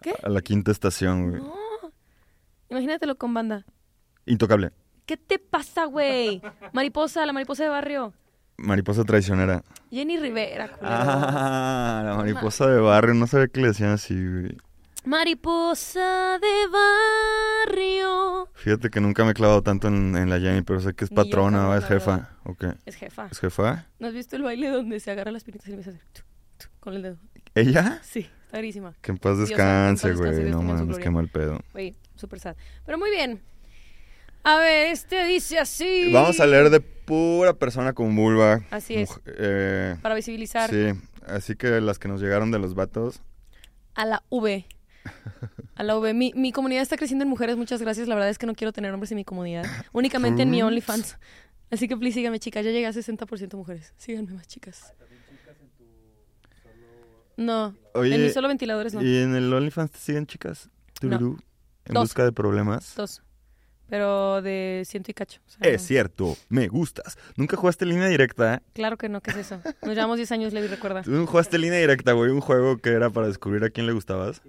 ¿Qué? 0.00 0.14
A 0.22 0.30
la 0.30 0.40
quinta 0.40 0.72
estación, 0.72 1.28
güey. 1.30 1.42
No. 1.42 1.63
Imagínatelo 2.74 3.16
con 3.16 3.32
banda. 3.32 3.64
Intocable. 4.26 4.72
¿Qué 5.06 5.16
te 5.16 5.38
pasa, 5.38 5.84
güey? 5.84 6.42
Mariposa, 6.72 7.24
la 7.24 7.32
mariposa 7.32 7.62
de 7.62 7.68
barrio. 7.68 8.12
Mariposa 8.56 9.04
traicionera. 9.04 9.62
Jenny 9.92 10.18
Rivera, 10.18 10.66
culero. 10.66 10.96
Ah, 10.98 12.02
la 12.04 12.16
mariposa 12.16 12.66
de 12.66 12.80
barrio. 12.80 13.14
No 13.14 13.28
sabía 13.28 13.46
que 13.46 13.60
le 13.60 13.68
decían 13.68 13.90
así, 13.90 14.14
güey. 14.14 14.56
Mariposa 15.04 16.40
de 16.40 16.66
barrio. 17.68 18.48
Fíjate 18.54 18.90
que 18.90 19.00
nunca 19.00 19.24
me 19.24 19.30
he 19.30 19.34
clavado 19.34 19.62
tanto 19.62 19.86
en, 19.86 20.16
en 20.16 20.28
la 20.28 20.40
Jenny, 20.40 20.62
pero 20.62 20.80
sé 20.80 20.94
que 20.94 21.04
es 21.04 21.12
Ni 21.12 21.16
patrona, 21.16 21.76
es 21.76 21.84
jefa. 21.84 22.30
¿O 22.42 22.56
qué? 22.56 22.74
Es 22.86 22.96
jefa. 22.96 23.28
¿Es 23.30 23.38
jefa? 23.38 23.86
¿No 24.00 24.08
has 24.08 24.14
visto 24.14 24.34
el 24.34 24.42
baile 24.42 24.68
donde 24.68 24.98
se 24.98 25.12
agarra 25.12 25.30
las 25.30 25.44
pinitas 25.44 25.68
y 25.68 25.70
empieza 25.70 25.90
a 25.90 25.94
hacer 25.94 26.06
tu, 26.12 26.22
tu, 26.58 26.80
con 26.80 26.94
el 26.94 27.02
dedo? 27.02 27.18
¿Ella? 27.54 28.00
Sí, 28.02 28.28
está 28.44 28.56
verísima. 28.58 28.94
Que 29.00 29.12
en 29.12 29.18
paz 29.18 29.38
descanse, 29.38 30.12
güey. 30.14 30.50
No 30.50 30.62
mames, 30.62 30.98
qué 30.98 31.10
mal 31.10 31.28
pedo. 31.28 31.60
Güey, 31.72 31.94
súper 32.16 32.40
sad. 32.40 32.56
Pero 32.84 32.98
muy 32.98 33.10
bien. 33.10 33.40
A 34.42 34.58
ver, 34.58 34.88
este 34.88 35.24
dice 35.24 35.58
así. 35.58 36.10
Vamos 36.12 36.38
a 36.40 36.46
leer 36.46 36.68
de 36.70 36.80
pura 36.80 37.54
persona 37.54 37.92
con 37.94 38.14
vulva. 38.14 38.62
Así 38.70 38.94
es. 38.94 39.10
Eh, 39.26 39.96
Para 40.02 40.14
visibilizar 40.14 40.68
sí, 40.70 40.88
así 41.26 41.54
que 41.56 41.80
las 41.80 41.98
que 41.98 42.08
nos 42.08 42.20
llegaron 42.20 42.50
de 42.50 42.58
los 42.58 42.74
vatos. 42.74 43.22
a 43.94 44.04
la 44.04 44.22
V. 44.30 44.66
A 45.76 45.82
la 45.82 45.96
V. 45.96 46.12
Mi, 46.14 46.32
mi 46.34 46.52
comunidad 46.52 46.82
está 46.82 46.96
creciendo 46.96 47.22
en 47.22 47.28
mujeres, 47.30 47.56
muchas 47.56 47.80
gracias. 47.80 48.06
La 48.08 48.14
verdad 48.14 48.30
es 48.30 48.38
que 48.38 48.46
no 48.46 48.54
quiero 48.54 48.72
tener 48.72 48.92
hombres 48.92 49.10
en 49.12 49.16
mi 49.16 49.24
comunidad. 49.24 49.64
Únicamente 49.92 50.42
en 50.42 50.50
mi. 50.50 50.62
OnlyFans. 50.62 51.16
Así 51.70 51.88
que 51.88 51.96
please 51.96 52.14
síganme, 52.14 52.38
chicas. 52.38 52.64
Ya 52.64 52.70
llegué 52.70 52.86
a 52.86 52.92
60% 52.92 53.56
mujeres. 53.56 53.94
Síganme 53.96 54.32
más, 54.34 54.46
chicas. 54.46 54.92
No, 57.36 57.74
Oye, 57.94 58.14
en 58.14 58.22
mis 58.22 58.32
solo 58.34 58.48
ventiladores 58.48 58.94
no. 58.94 59.02
¿y 59.02 59.18
en 59.18 59.34
el 59.34 59.52
OnlyFans 59.52 59.90
te 59.90 59.98
siguen 59.98 60.26
chicas? 60.26 60.70
No. 61.02 61.18
Tururú, 61.18 61.38
En 61.84 61.94
Dos. 61.94 62.04
busca 62.04 62.24
de 62.24 62.32
problemas. 62.32 62.94
Dos. 62.96 63.22
Pero 63.88 64.40
de 64.40 64.82
ciento 64.86 65.10
y 65.10 65.14
cacho. 65.14 65.40
o 65.46 65.50
sea, 65.50 65.70
Es 65.70 65.82
cierto, 65.82 66.36
me 66.48 66.68
gustas. 66.68 67.18
¿Nunca 67.36 67.56
jugaste 67.56 67.84
línea 67.84 68.06
directa? 68.08 68.62
Claro 68.72 68.96
que 68.96 69.08
no, 69.10 69.20
¿qué 69.20 69.32
es 69.32 69.36
eso? 69.38 69.60
Nos 69.82 69.94
llevamos 69.94 70.16
10 70.16 70.32
años, 70.32 70.52
Levi, 70.54 70.68
recuerda. 70.68 71.02
¿Tú 71.02 71.26
jugaste 71.26 71.58
línea 71.58 71.78
directa, 71.78 72.12
güey? 72.12 72.30
Un 72.30 72.40
juego 72.40 72.78
que 72.78 72.90
era 72.90 73.10
para 73.10 73.26
descubrir 73.26 73.62
a 73.64 73.70
quién 73.70 73.86
le 73.86 73.92
gustabas. 73.92 74.40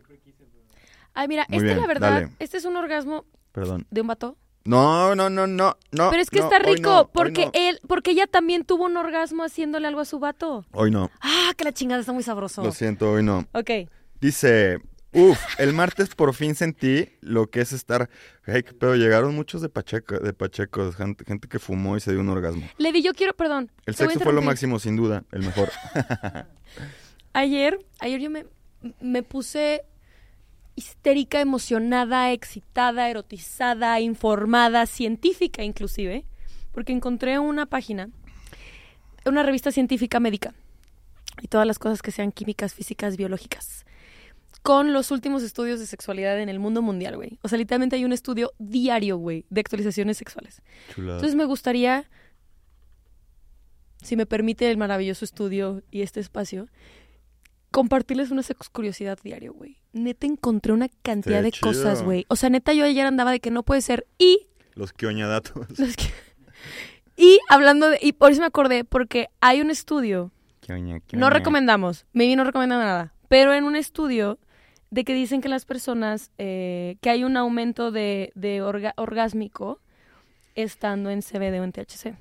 Ay, 1.13 1.27
mira, 1.27 1.45
Muy 1.49 1.57
este 1.57 1.65
bien, 1.67 1.81
la 1.81 1.87
verdad, 1.87 2.11
dale. 2.11 2.29
este 2.39 2.57
es 2.57 2.65
un 2.65 2.75
orgasmo 2.77 3.25
Perdón. 3.51 3.85
de 3.89 4.01
un 4.01 4.07
vato. 4.07 4.37
No, 4.65 5.15
no, 5.15 5.29
no, 5.29 5.45
no, 5.45 5.77
no. 5.91 6.09
Pero 6.09 6.21
es 6.21 6.31
que 6.31 6.39
no, 6.39 6.45
está 6.45 6.57
rico, 6.57 6.89
no, 6.89 7.07
porque 7.07 7.45
no. 7.45 7.51
él, 7.53 7.79
porque 7.87 8.11
ella 8.11 8.25
también 8.25 8.65
tuvo 8.65 8.85
un 8.85 8.97
orgasmo 8.97 9.43
haciéndole 9.43 9.87
algo 9.87 10.01
a 10.01 10.05
su 10.05 10.17
vato. 10.17 10.65
Hoy 10.71 10.89
no. 10.89 11.11
Ah, 11.21 11.51
que 11.55 11.63
la 11.63 11.71
chingada 11.71 12.01
está 12.01 12.13
muy 12.13 12.23
sabroso. 12.23 12.63
Lo 12.63 12.71
siento, 12.71 13.11
hoy 13.11 13.21
no. 13.21 13.45
Ok. 13.53 13.69
Dice, 14.19 14.79
uff, 15.13 15.39
el 15.59 15.73
martes 15.73 16.15
por 16.15 16.33
fin 16.33 16.55
sentí 16.55 17.09
lo 17.21 17.47
que 17.51 17.61
es 17.61 17.73
estar... 17.73 18.09
Hey, 18.47 18.63
qué 18.63 18.73
pedo, 18.73 18.95
llegaron 18.95 19.35
muchos 19.35 19.61
de 19.61 19.69
Pacheco, 19.69 20.17
de 20.17 20.33
Pachecos, 20.33 20.95
gente, 20.95 21.25
gente 21.25 21.47
que 21.47 21.59
fumó 21.59 21.95
y 21.95 21.99
se 21.99 22.11
dio 22.11 22.21
un 22.21 22.29
orgasmo. 22.29 22.67
Levi, 22.79 23.03
yo 23.03 23.13
quiero, 23.13 23.35
perdón. 23.35 23.71
El 23.85 23.93
sexo 23.93 24.19
fue 24.19 24.33
lo 24.33 24.41
máximo, 24.41 24.79
sin 24.79 24.95
duda, 24.95 25.23
el 25.31 25.43
mejor. 25.43 25.69
Ayer, 27.33 27.85
ayer 27.99 28.21
yo 28.21 28.29
me, 28.29 28.45
me 29.01 29.21
puse 29.21 29.83
histérica, 30.75 31.39
emocionada, 31.39 32.31
excitada, 32.31 33.09
erotizada, 33.09 33.99
informada, 33.99 34.85
científica 34.85 35.63
inclusive, 35.63 36.25
porque 36.71 36.91
encontré 36.91 37.39
una 37.39 37.65
página, 37.65 38.09
una 39.25 39.43
revista 39.43 39.71
científica 39.71 40.19
médica 40.19 40.53
y 41.41 41.47
todas 41.47 41.65
las 41.65 41.79
cosas 41.79 42.01
que 42.01 42.11
sean 42.11 42.31
químicas, 42.31 42.73
físicas, 42.73 43.17
biológicas, 43.17 43.85
con 44.61 44.93
los 44.93 45.11
últimos 45.11 45.43
estudios 45.43 45.79
de 45.79 45.85
sexualidad 45.85 46.39
en 46.39 46.49
el 46.49 46.59
mundo 46.59 46.81
mundial, 46.81 47.15
güey. 47.15 47.39
O 47.41 47.47
sea, 47.47 47.57
literalmente 47.57 47.95
hay 47.95 48.05
un 48.05 48.13
estudio 48.13 48.51
diario, 48.57 49.17
güey, 49.17 49.45
de 49.49 49.61
actualizaciones 49.61 50.17
sexuales. 50.17 50.61
Chulada. 50.93 51.17
Entonces 51.17 51.35
me 51.35 51.45
gustaría, 51.45 52.09
si 54.01 54.15
me 54.15 54.25
permite 54.25 54.69
el 54.69 54.77
maravilloso 54.77 55.23
estudio 55.23 55.83
y 55.91 56.01
este 56.01 56.19
espacio, 56.19 56.67
compartirles 57.75 58.31
una 58.31 58.41
curiosidad 58.71 59.19
diario, 59.23 59.53
güey. 59.53 59.77
Neta 59.91 60.25
encontré 60.25 60.71
una 60.71 60.87
cantidad 61.01 61.39
Qué 61.39 61.43
de 61.43 61.51
cosas, 61.59 61.99
güey. 62.03 62.25
O 62.29 62.35
sea, 62.37 62.49
neta 62.49 62.71
yo 62.73 62.85
ayer 62.85 63.05
andaba 63.05 63.31
de 63.31 63.39
que 63.41 63.51
no 63.51 63.63
puede 63.63 63.81
ser 63.81 64.07
y 64.17 64.47
Los 64.75 64.93
datos. 65.27 65.53
los 65.79 65.95
que- 65.97 66.09
y 67.17 67.39
hablando 67.49 67.89
de 67.89 67.99
y 68.01 68.13
por 68.13 68.31
eso 68.31 68.41
me 68.41 68.47
acordé 68.47 68.83
porque 68.85 69.27
hay 69.41 69.59
un 69.61 69.69
estudio, 69.69 70.31
no 71.13 71.29
recomendamos, 71.29 72.05
maybe 72.13 72.35
no 72.35 72.43
recomiendan 72.45 72.79
nada, 72.79 73.13
pero 73.27 73.53
en 73.53 73.65
un 73.65 73.75
estudio 73.75 74.39
de 74.89 75.03
que 75.03 75.13
dicen 75.13 75.41
que 75.41 75.49
las 75.49 75.65
personas 75.65 76.31
eh, 76.37 76.95
que 77.01 77.09
hay 77.09 77.23
un 77.25 77.35
aumento 77.37 77.91
de, 77.91 78.31
de 78.35 78.61
orga- 78.63 78.93
orgásmico 78.95 79.79
estando 80.55 81.09
en 81.09 81.21
CBD 81.21 81.59
o 81.59 81.63
en 81.65 81.71
THC. 81.73 82.15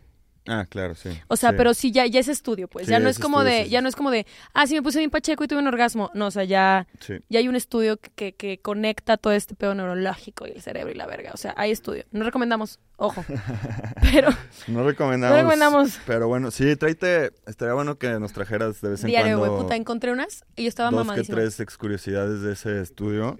Ah, 0.47 0.66
claro, 0.68 0.95
sí. 0.95 1.09
O 1.28 1.36
sea, 1.36 1.51
Sí. 1.51 1.57
pero 1.57 1.72
sí 1.72 1.90
ya, 1.90 2.05
ya 2.05 2.20
es 2.20 2.28
estudio, 2.28 2.68
pues. 2.68 2.84
Sí, 2.84 2.90
ya 2.90 2.99
no 3.01 3.09
es 3.09 3.16
es 3.16 3.22
como 3.22 3.40
estudio, 3.40 3.59
de, 3.61 3.64
sí, 3.64 3.70
ya 3.70 3.80
no 3.80 3.88
es 3.88 3.97
como 3.97 4.11
de, 4.11 4.26
ah, 4.53 4.66
sí 4.66 4.74
me 4.74 4.82
puse 4.82 4.99
bien 4.99 5.11
pacheco 5.11 5.42
y 5.42 5.49
tuve 5.49 5.61
un 5.61 5.66
orgasmo. 5.66 6.11
No, 6.12 6.26
o 6.26 6.30
sea, 6.30 6.45
ya, 6.45 6.86
Sí. 7.01 7.14
ya 7.30 7.38
hay 7.38 7.49
un 7.49 7.57
estudio 7.57 7.97
que, 7.99 8.11
que, 8.11 8.34
que 8.34 8.59
conecta 8.61 9.16
todo 9.16 9.32
este 9.32 9.55
pedo 9.55 9.74
neurológico 9.74 10.47
y 10.47 10.51
el 10.51 10.61
cerebro 10.61 10.90
y 10.92 10.95
la 10.97 11.07
verga. 11.07 11.30
O 11.32 11.38
sea, 11.38 11.55
hay 11.57 11.70
estudio. 11.70 12.05
No 12.12 12.24
recomendamos, 12.24 12.78
ojo. 12.97 13.24
Pero 14.12 14.28
No 14.68 14.84
recomendamos. 14.84 15.34
No 15.34 15.42
recomendamos. 15.42 15.99
Pero 16.07 16.28
bueno, 16.28 16.51
sí, 16.51 16.76
tráete. 16.76 17.32
Estaría 17.47 17.72
bueno 17.72 17.97
que 17.97 18.11
nos 18.20 18.34
trajeras 18.34 18.82
de 18.82 18.90
vez 18.90 19.01
en 19.03 19.07
diario, 19.09 19.38
güey, 19.38 19.49
cuando 19.49 19.64
puta, 19.66 19.76
encontré 19.76 20.12
unas 20.12 20.45
y 20.57 20.64
yo 20.64 20.68
estaba 20.68 20.90
dos 20.90 21.11
que 21.12 21.22
tres 21.22 21.59
ex 21.61 21.78
curiosidades 21.78 22.42
de 22.42 22.53
ese 22.53 22.82
estudio. 22.82 23.38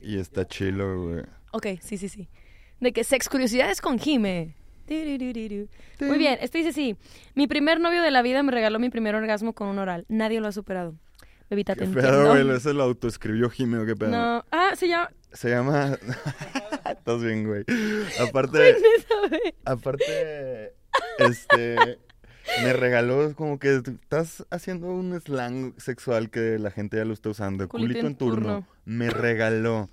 Y 0.00 0.18
está 0.18 0.46
chilo, 0.46 1.02
güey. 1.02 1.22
Ok, 1.52 1.66
sí, 1.82 1.98
sí, 1.98 2.08
sí. 2.08 2.28
De 2.80 2.92
que 2.92 3.04
sex 3.04 3.28
curiosidades 3.28 3.80
con 3.80 3.98
Jime. 3.98 4.54
Muy 6.00 6.18
bien, 6.18 6.38
este 6.40 6.58
dice 6.58 6.72
sí. 6.72 6.96
Mi 7.34 7.46
primer 7.46 7.80
novio 7.80 8.02
de 8.02 8.10
la 8.10 8.22
vida 8.22 8.42
me 8.42 8.52
regaló 8.52 8.78
mi 8.78 8.90
primer 8.90 9.14
orgasmo 9.14 9.52
con 9.52 9.68
un 9.68 9.78
oral. 9.78 10.04
Nadie 10.08 10.40
lo 10.40 10.48
ha 10.48 10.52
superado. 10.52 10.94
Bebita, 11.50 11.74
te 11.74 11.86
Qué 11.86 11.90
pedo, 11.92 12.30
güey. 12.30 12.50
Ese 12.56 12.72
lo 12.72 12.82
autoescribió 12.82 13.50
qué 13.50 13.96
pedo. 13.96 14.10
No. 14.10 14.44
Ah, 14.50 14.72
se 14.76 14.88
llama... 14.88 15.10
Se 15.32 15.50
llama. 15.50 15.98
Estás 16.90 17.22
bien, 17.22 17.46
güey. 17.46 17.64
Aparte. 18.20 18.76
Aparte. 19.64 20.74
Este. 21.18 21.98
Me 22.62 22.72
regaló 22.72 23.34
como 23.34 23.58
que 23.58 23.76
estás 23.76 24.46
haciendo 24.50 24.88
un 24.88 25.18
slang 25.20 25.74
sexual 25.78 26.30
que 26.30 26.58
la 26.58 26.70
gente 26.70 26.98
ya 26.98 27.04
lo 27.04 27.14
está 27.14 27.30
usando. 27.30 27.68
Culito, 27.68 28.06
en 28.06 28.16
turno. 28.16 28.66
Me 28.84 29.10
regaló. 29.10 29.90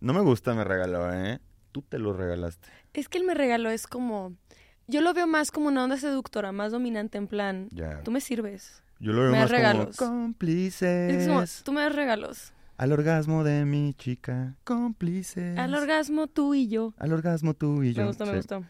No 0.00 0.14
me 0.14 0.20
gusta, 0.20 0.54
me 0.54 0.64
regaló, 0.64 1.12
¿eh? 1.12 1.40
Tú 1.72 1.82
te 1.82 1.98
lo 1.98 2.12
regalaste. 2.12 2.68
Es 2.94 3.08
que 3.08 3.18
él 3.18 3.24
me 3.24 3.34
regaló 3.34 3.70
es 3.70 3.86
como... 3.86 4.34
Yo 4.86 5.00
lo 5.02 5.14
veo 5.14 5.26
más 5.28 5.50
como 5.52 5.68
una 5.68 5.84
onda 5.84 5.96
seductora, 5.96 6.50
más 6.52 6.72
dominante, 6.72 7.16
en 7.18 7.28
plan... 7.28 7.68
Ya. 7.70 8.02
Tú 8.02 8.10
me 8.10 8.20
sirves. 8.20 8.82
Yo 8.98 9.12
lo 9.12 9.22
veo 9.22 9.30
me 9.30 9.38
más 9.38 9.48
das 9.48 9.50
regalos. 9.50 9.96
como 9.96 10.10
cómplices. 10.10 11.12
Es 11.14 11.28
como, 11.28 11.44
tú 11.64 11.72
me 11.72 11.80
das 11.82 11.94
regalos. 11.94 12.52
Al 12.76 12.92
orgasmo 12.92 13.44
de 13.44 13.64
mi 13.64 13.94
chica, 13.94 14.56
cómplices. 14.64 15.56
Al 15.58 15.74
orgasmo 15.74 16.26
tú 16.26 16.54
y 16.54 16.66
yo. 16.68 16.92
Al 16.98 17.12
orgasmo 17.12 17.54
tú 17.54 17.82
y 17.82 17.92
yo. 17.92 18.02
Me 18.02 18.08
gustó, 18.08 18.26
me 18.26 18.36
gustó. 18.36 18.64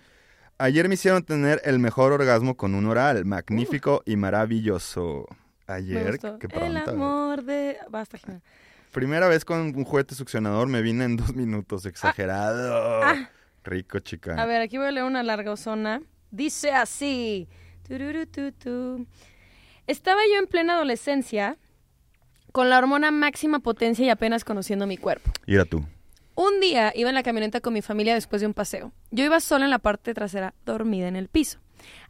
Ayer 0.59 0.89
me 0.89 0.95
hicieron 0.95 1.23
tener 1.25 1.61
el 1.65 1.79
mejor 1.79 2.13
orgasmo 2.13 2.57
con 2.57 2.75
un 2.75 2.85
oral. 2.87 3.25
Magnífico 3.25 4.03
y 4.05 4.17
maravilloso. 4.17 5.27
Ayer, 5.67 6.19
qué 6.19 6.49
El 6.51 6.73
pronto. 6.75 6.91
amor 6.91 7.45
de... 7.45 7.79
Basta, 7.89 8.19
Jimena. 8.19 8.43
Primera 8.93 9.29
vez 9.29 9.45
con 9.45 9.61
un 9.61 9.85
juguete 9.85 10.15
succionador 10.15 10.67
me 10.69 10.83
vine 10.83 11.05
en 11.05 11.17
dos 11.17 11.35
minutos. 11.35 11.87
Exagerado. 11.87 13.03
Ah. 13.03 13.31
Rico, 13.65 13.99
chica. 14.01 14.41
A 14.41 14.47
ver, 14.47 14.63
aquí 14.63 14.79
voy 14.79 14.87
a 14.87 14.91
leer 14.91 15.05
una 15.05 15.23
larga 15.23 15.57
zona. 15.57 16.03
Dice 16.31 16.73
así. 16.73 17.49
Estaba 19.87 20.21
yo 20.33 20.39
en 20.39 20.47
plena 20.47 20.75
adolescencia, 20.75 21.59
con 22.53 22.71
la 22.71 22.79
hormona 22.79 23.11
máxima 23.11 23.59
potencia 23.59 24.07
y 24.07 24.11
apenas 24.11 24.45
conociendo 24.45 24.87
mi 24.87 24.97
cuerpo. 24.97 25.31
Mira 25.47 25.65
tú. 25.65 25.85
Un 26.37 26.61
día 26.61 26.93
iba 26.95 27.09
en 27.09 27.15
la 27.15 27.23
camioneta 27.23 27.61
con 27.61 27.73
mi 27.73 27.83
familia 27.83 28.15
después 28.15 28.41
de 28.41 28.47
un 28.47 28.55
paseo. 28.55 28.93
Yo 29.11 29.25
iba 29.25 29.41
sola 29.41 29.65
en 29.65 29.71
la 29.71 29.81
parte 29.81 30.15
trasera, 30.15 30.55
dormida 30.65 31.09
en 31.09 31.17
el 31.17 31.29
piso. 31.29 31.59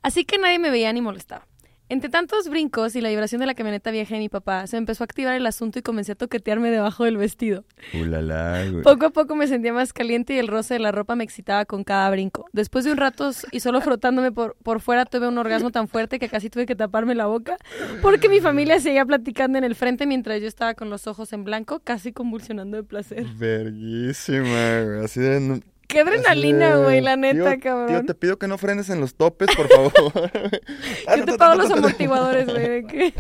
Así 0.03 0.25
que 0.25 0.39
nadie 0.39 0.59
me 0.59 0.71
veía 0.71 0.93
ni 0.93 1.01
molestaba. 1.01 1.47
Entre 1.91 2.09
tantos 2.09 2.49
brincos 2.49 2.95
y 2.95 3.01
la 3.01 3.09
vibración 3.09 3.41
de 3.41 3.49
la 3.49 3.55
camioneta 3.55 3.91
vieja 3.91 4.15
de 4.15 4.21
mi 4.21 4.29
papá, 4.29 4.65
se 4.69 4.77
empezó 4.77 5.03
a 5.03 5.07
activar 5.07 5.35
el 5.35 5.45
asunto 5.45 5.81
y 5.81 5.83
comencé 5.83 6.13
a 6.13 6.15
toquetearme 6.15 6.71
debajo 6.71 7.05
del 7.05 7.17
vestido. 7.17 7.65
Ulala, 8.01 8.65
güey. 8.71 8.85
Poco 8.85 9.07
a 9.07 9.11
poco 9.11 9.35
me 9.35 9.49
sentía 9.49 9.73
más 9.73 9.93
caliente 9.93 10.35
y 10.35 10.39
el 10.39 10.47
roce 10.47 10.75
de 10.75 10.81
la 10.81 10.93
ropa 10.93 11.17
me 11.17 11.25
excitaba 11.25 11.65
con 11.65 11.83
cada 11.83 12.09
brinco. 12.11 12.47
Después 12.53 12.85
de 12.85 12.93
un 12.93 12.97
rato 12.97 13.33
y 13.51 13.59
solo 13.59 13.81
frotándome 13.81 14.31
por, 14.31 14.55
por 14.63 14.81
fuera 14.81 15.05
tuve 15.05 15.27
un 15.27 15.37
orgasmo 15.37 15.73
tan 15.73 15.89
fuerte 15.89 16.21
que 16.21 16.29
casi 16.29 16.49
tuve 16.49 16.65
que 16.65 16.77
taparme 16.77 17.17
la 17.17 17.27
boca 17.27 17.57
porque 18.03 18.29
mi 18.29 18.39
familia 18.39 18.79
seguía 18.79 19.05
platicando 19.05 19.59
en 19.59 19.65
el 19.65 19.75
frente 19.75 20.07
mientras 20.07 20.41
yo 20.41 20.47
estaba 20.47 20.75
con 20.75 20.91
los 20.91 21.09
ojos 21.09 21.33
en 21.33 21.43
blanco, 21.43 21.81
casi 21.81 22.13
convulsionando 22.13 22.77
de 22.77 22.85
placer. 22.85 23.25
Verguísima, 23.37 24.83
güey. 24.85 25.05
Así 25.05 25.19
de. 25.19 25.61
Qué 25.91 26.01
adrenalina, 26.01 26.77
güey, 26.77 27.01
la 27.01 27.17
neta, 27.17 27.53
tío, 27.53 27.61
cabrón. 27.61 27.89
Tío, 27.89 28.05
te 28.05 28.15
pido 28.15 28.39
que 28.39 28.47
no 28.49 28.59
frenes 28.59 28.89
en 28.91 29.01
los 29.01 29.15
topes, 29.15 29.49
por 29.57 29.69
favor. 29.69 29.93
Yo 31.17 31.25
te 31.25 31.37
pago 31.37 31.55
los 31.57 31.71
amortiguadores, 31.71 32.47
güey. 32.47 32.69
¿de 32.69 32.87
qué? 32.87 33.15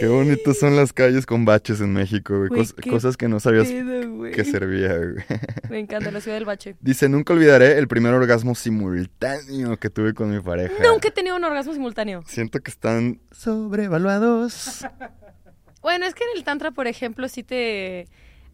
Qué 0.00 0.06
bonitas 0.08 0.58
son 0.58 0.74
las 0.76 0.92
calles 0.92 1.24
con 1.26 1.44
baches 1.44 1.80
en 1.80 1.92
México, 1.92 2.36
güey. 2.38 2.50
Cos- 2.50 2.74
cosas 2.90 3.16
que 3.16 3.28
no 3.28 3.40
sabías 3.40 3.68
Pedo, 3.68 4.10
güey. 4.16 4.32
que 4.32 4.44
servía, 4.44 4.96
güey. 4.96 5.24
Me 5.70 5.78
encanta 5.78 6.10
la 6.10 6.20
ciudad 6.20 6.36
del 6.36 6.44
bache. 6.44 6.76
Dice, 6.80 7.08
nunca 7.08 7.32
olvidaré 7.34 7.78
el 7.78 7.88
primer 7.88 8.12
orgasmo 8.14 8.54
simultáneo 8.54 9.76
que 9.78 9.90
tuve 9.90 10.14
con 10.14 10.30
mi 10.34 10.40
pareja. 10.40 10.74
Nunca 10.82 11.08
he 11.08 11.10
tenido 11.10 11.36
un 11.36 11.44
orgasmo 11.44 11.72
simultáneo. 11.72 12.24
Siento 12.26 12.60
que 12.60 12.70
están 12.70 13.20
sobrevaluados. 13.30 14.84
Bueno, 15.80 16.06
es 16.06 16.14
que 16.14 16.24
en 16.24 16.30
el 16.36 16.42
tantra, 16.42 16.72
por 16.72 16.88
ejemplo, 16.88 17.28
sí 17.28 17.44
te... 17.44 18.08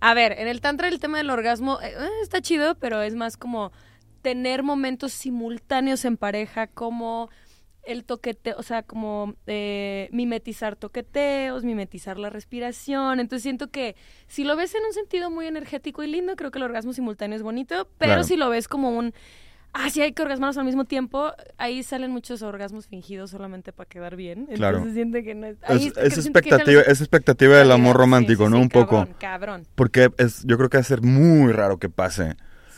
A 0.07 0.13
ver, 0.13 0.33
en 0.39 0.49
el 0.49 0.61
tantra 0.61 0.89
el 0.89 1.01
tema 1.01 1.17
del 1.17 1.31
orgasmo 1.31 1.81
eh, 1.81 1.95
eh, 1.99 2.09
está 2.23 2.43
chido, 2.43 2.75
pero 2.75 3.01
es 3.01 3.15
más 3.15 3.39
como 3.39 3.73
tener 4.21 4.63
momentos 4.63 5.13
simultáneos 5.15 6.05
en 6.05 6.19
pareja, 6.19 6.67
como 6.67 7.31
el 7.85 8.05
toqueteo, 8.05 8.55
o 8.59 8.63
sea, 8.63 8.83
como 8.83 9.35
eh, 9.47 10.11
mimetizar 10.13 10.77
toqueteos, 10.77 11.65
mimetizar 11.65 12.19
la 12.19 12.29
respiración. 12.29 13.19
Entonces 13.19 13.45
siento 13.45 13.71
que 13.71 13.97
si 14.27 14.45
lo 14.45 14.57
ves 14.57 14.75
en 14.75 14.85
un 14.85 14.93
sentido 14.93 15.31
muy 15.31 15.47
energético 15.47 16.03
y 16.03 16.09
lindo, 16.09 16.37
creo 16.37 16.51
que 16.51 16.59
el 16.59 16.65
orgasmo 16.65 16.93
simultáneo 16.93 17.37
es 17.37 17.43
bonito, 17.43 17.89
pero 17.97 18.11
Claro. 18.13 18.25
si 18.25 18.37
lo 18.37 18.51
ves 18.51 18.69
como 18.69 18.91
un... 18.91 19.15
Ah, 19.77 19.91
sí, 19.91 20.01
hay 20.01 20.13
que 20.13 20.23
orgasmarnos 20.23 20.57
al 20.57 20.65
mismo 20.65 20.85
tiempo. 20.85 21.33
Ahí 21.59 21.83
salen 21.83 22.13
muchos 22.13 22.43
orgasmos 22.43 22.87
fingidos 22.87 23.31
solamente 23.31 23.73
para 23.73 23.89
quedar 23.89 24.15
bien. 24.15 24.47
Claro. 24.55 24.79
Entonces 24.79 24.95
siente 24.95 25.25
que 25.25 25.35
no 25.35 25.47
es... 25.47 25.57
ahí 25.65 25.89
Es, 25.89 25.97
es 25.97 26.19
expectativa, 26.19 26.81
es 26.83 27.01
expectativa 27.01 27.57
del 27.57 27.73
amor 27.73 27.97
romántico, 27.97 28.45
sí, 28.47 28.51
¿no? 28.53 28.57
sí, 28.59 28.63
Un 28.63 28.69
poco. 28.69 28.99
Cabrón, 28.99 29.17
cabrón. 29.19 29.67
Porque 29.75 30.11
es, 30.19 30.45
yo 30.45 30.57
creo 30.57 30.71
que 30.71 30.77
va 30.77 30.83
a 30.83 30.85
ser 30.85 31.03
muy 31.03 31.53
raro 31.53 31.79
que 31.79 31.89
pase. 31.89 32.37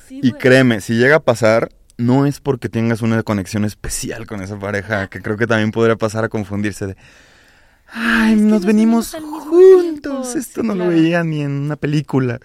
Sí, 0.08 0.20
Y 0.22 0.32
créeme, 0.32 0.80
si 0.80 0.94
llega 0.94 1.16
a 1.16 1.20
pasar, 1.20 1.68
no 1.98 2.24
es 2.24 2.40
porque 2.40 2.70
tengas 2.70 3.02
una 3.02 3.22
conexión 3.22 3.66
especial 3.66 4.26
con 4.26 4.40
esa 4.40 4.58
pareja, 4.58 5.08
que 5.08 5.20
creo 5.20 5.36
que 5.36 5.46
también 5.46 5.72
podría 5.72 5.96
pasar 5.96 6.24
a 6.24 6.28
confundirse 6.30 6.86
de, 6.86 6.96
ay, 7.88 8.32
es 8.32 8.38
que 8.38 8.42
nos 8.44 8.52
nos 8.52 8.66
venimos 8.66 9.14
juntos, 9.14 10.32
tiempo". 10.32 10.38
esto 10.38 10.62
no 10.62 10.74
lo 10.74 10.88
veía 10.88 11.24
ni 11.24 11.42
en 11.42 11.50
una 11.52 11.76
película. 11.76 12.40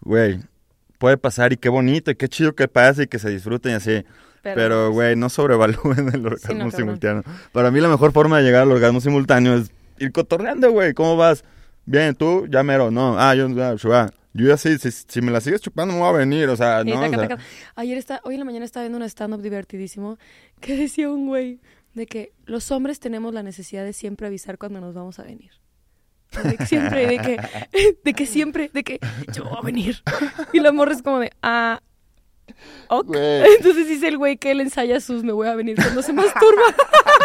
Güey, 0.00 0.40
puede 1.04 1.18
pasar 1.18 1.52
y 1.52 1.58
qué 1.58 1.68
bonito 1.68 2.10
y 2.10 2.14
qué 2.14 2.30
chido 2.30 2.54
que 2.54 2.66
pase 2.66 3.02
y 3.02 3.06
que 3.08 3.18
se 3.18 3.28
disfruten 3.28 3.72
y 3.72 3.74
así. 3.74 4.04
Pero, 4.40 4.90
güey, 4.90 5.16
no 5.16 5.28
sobrevalúen 5.28 6.08
el 6.14 6.24
orgasmo 6.24 6.48
cabrón. 6.48 6.72
simultáneo. 6.72 7.22
Para 7.52 7.70
mí 7.70 7.78
la 7.78 7.90
mejor 7.90 8.12
forma 8.12 8.38
de 8.38 8.44
llegar 8.44 8.62
al 8.62 8.72
orgasmo 8.72 9.02
simultáneo 9.02 9.52
es 9.52 9.70
ir 9.98 10.12
cotorreando, 10.12 10.70
güey. 10.70 10.94
¿Cómo 10.94 11.18
vas? 11.18 11.44
Bien, 11.84 12.14
tú, 12.14 12.46
ya 12.48 12.62
mero. 12.62 12.90
No, 12.90 13.18
ah, 13.18 13.34
yo, 13.34 13.50
ya. 13.50 13.74
Yo 14.32 14.46
ya 14.48 14.56
sí, 14.56 14.78
si, 14.78 14.90
si 14.90 15.20
me 15.20 15.30
la 15.30 15.42
sigues 15.42 15.60
chupando 15.60 15.92
me 15.92 16.00
voy 16.00 16.08
a 16.08 16.12
venir, 16.12 16.48
o 16.48 16.56
sea, 16.56 16.82
no, 16.84 16.96
o 16.96 17.00
taca, 17.00 17.18
sea, 17.18 17.28
taca. 17.28 17.42
Ayer 17.74 17.98
está, 17.98 18.22
hoy 18.24 18.34
en 18.36 18.40
la 18.40 18.46
mañana 18.46 18.64
estaba 18.64 18.84
viendo 18.84 18.96
un 18.96 19.04
stand-up 19.04 19.42
divertidísimo 19.42 20.16
que 20.60 20.74
decía 20.78 21.10
un 21.10 21.26
güey 21.26 21.60
de 21.92 22.06
que 22.06 22.32
los 22.46 22.70
hombres 22.70 22.98
tenemos 22.98 23.34
la 23.34 23.42
necesidad 23.42 23.84
de 23.84 23.92
siempre 23.92 24.26
avisar 24.26 24.56
cuando 24.56 24.80
nos 24.80 24.94
vamos 24.94 25.18
a 25.18 25.24
venir. 25.24 25.50
De 26.44 26.56
que 26.56 26.66
siempre, 26.66 27.06
de 27.06 27.18
que, 27.18 27.96
de 28.04 28.14
que 28.14 28.26
siempre, 28.26 28.70
de 28.72 28.82
que 28.82 29.00
yo 29.32 29.44
voy 29.44 29.58
a 29.58 29.60
venir. 29.62 30.02
Y 30.52 30.60
la 30.60 30.72
morra 30.72 30.92
es 30.92 31.02
como 31.02 31.20
de, 31.20 31.32
ah, 31.42 31.80
ok. 32.88 33.16
Entonces 33.58 33.86
dice 33.88 34.08
el 34.08 34.18
güey 34.18 34.36
que 34.36 34.50
él 34.50 34.60
ensaya 34.60 35.00
sus 35.00 35.22
me 35.22 35.32
voy 35.32 35.48
a 35.48 35.54
venir 35.54 35.76
cuando 35.76 36.02
se 36.02 36.12
masturba. 36.12 36.62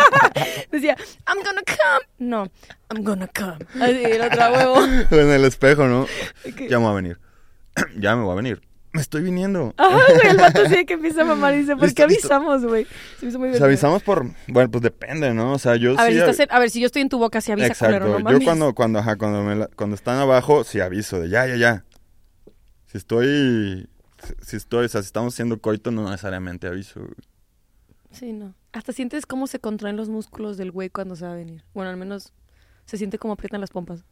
Decía, 0.71 0.95
I'm 1.27 1.43
gonna 1.43 1.61
come. 1.65 2.05
No, 2.19 2.49
I'm 2.91 3.03
gonna 3.03 3.27
come. 3.27 3.57
Así, 3.83 4.03
el 4.03 4.21
otro 4.21 4.53
huevo. 4.53 4.85
en 5.11 5.31
el 5.31 5.45
espejo, 5.45 5.87
¿no? 5.87 6.07
Ya 6.69 6.77
me 6.77 6.85
voy 6.85 6.91
a 6.91 6.95
venir. 6.95 7.19
ya 7.97 8.15
me 8.15 8.23
voy 8.23 8.33
a 8.33 8.35
venir. 8.35 8.68
Me 8.91 9.01
estoy 9.01 9.21
viniendo. 9.21 9.73
Ajá, 9.77 9.97
güey, 10.13 10.31
el 10.31 10.37
vato 10.37 10.63
de 10.63 10.85
que 10.85 10.93
empieza 10.95 11.21
a 11.21 11.25
mamar 11.25 11.53
y 11.53 11.57
dice, 11.59 11.75
¿por 11.75 11.83
Listo, 11.83 12.01
qué 12.03 12.07
listo. 12.07 12.33
avisamos, 12.33 12.65
güey? 12.65 12.87
Se 13.19 13.27
hizo 13.27 13.37
muy 13.37 13.49
O 13.49 13.53
sea, 13.53 13.65
avisamos 13.67 14.01
por, 14.01 14.25
bueno, 14.47 14.71
pues 14.71 14.81
depende, 14.81 15.31
¿no? 15.33 15.53
O 15.53 15.59
sea, 15.59 15.75
yo 15.75 15.91
A 15.99 16.03
ver, 16.03 16.13
sí 16.13 16.13
si 16.13 16.19
estás 16.21 16.39
en- 16.39 16.47
a 16.51 16.59
ver, 16.59 16.69
si 16.71 16.79
yo 16.79 16.87
estoy 16.87 17.03
en 17.03 17.09
tu 17.09 17.19
boca, 17.19 17.39
si 17.39 17.51
avisa, 17.51 17.67
Exacto. 17.67 17.97
culero, 17.99 18.13
no 18.13 18.17
yo 18.17 18.23
mames. 18.23 18.43
cuando, 18.43 18.73
cuando, 18.73 18.99
ajá, 18.99 19.15
cuando, 19.17 19.43
me 19.43 19.55
la- 19.55 19.67
cuando 19.75 19.95
están 19.95 20.17
abajo, 20.17 20.63
sí 20.63 20.79
aviso 20.79 21.19
de 21.19 21.29
ya, 21.29 21.45
ya, 21.45 21.55
ya. 21.55 21.85
Si 22.87 22.97
estoy, 22.97 23.87
si- 24.23 24.33
si 24.45 24.55
estoy, 24.57 24.85
o 24.85 24.89
sea, 24.89 25.01
si 25.03 25.05
estamos 25.05 25.35
haciendo 25.35 25.59
coito, 25.61 25.91
no 25.91 26.09
necesariamente 26.09 26.65
aviso. 26.67 26.99
güey. 27.01 27.13
Sí, 28.11 28.33
no. 28.33 28.55
Hasta 28.73 28.91
sientes 28.91 29.27
cómo 29.27 29.45
se 29.45 29.59
contraen 29.59 29.97
los 29.97 30.09
músculos 30.09 30.57
del 30.57 30.71
güey 30.71 30.89
cuando 30.89 31.15
se 31.15 31.25
va 31.25 31.33
a 31.33 31.35
venir. 31.35 31.63
Bueno, 31.75 31.91
al 31.91 31.97
menos 31.97 32.33
se 32.85 32.97
siente 32.97 33.19
como 33.19 33.33
aprietan 33.33 33.61
las 33.61 33.69
pompas. 33.69 34.03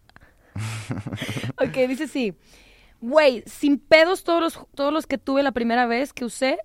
ok, 1.58 1.76
dice 1.88 2.08
sí. 2.08 2.36
Güey, 3.02 3.44
sin 3.46 3.78
pedos 3.78 4.24
todos 4.24 4.42
los, 4.42 4.60
todos 4.76 4.92
los 4.92 5.06
que 5.08 5.18
tuve 5.18 5.44
la 5.44 5.52
primera 5.52 5.86
vez 5.86 6.14
que 6.14 6.26
usé. 6.26 6.58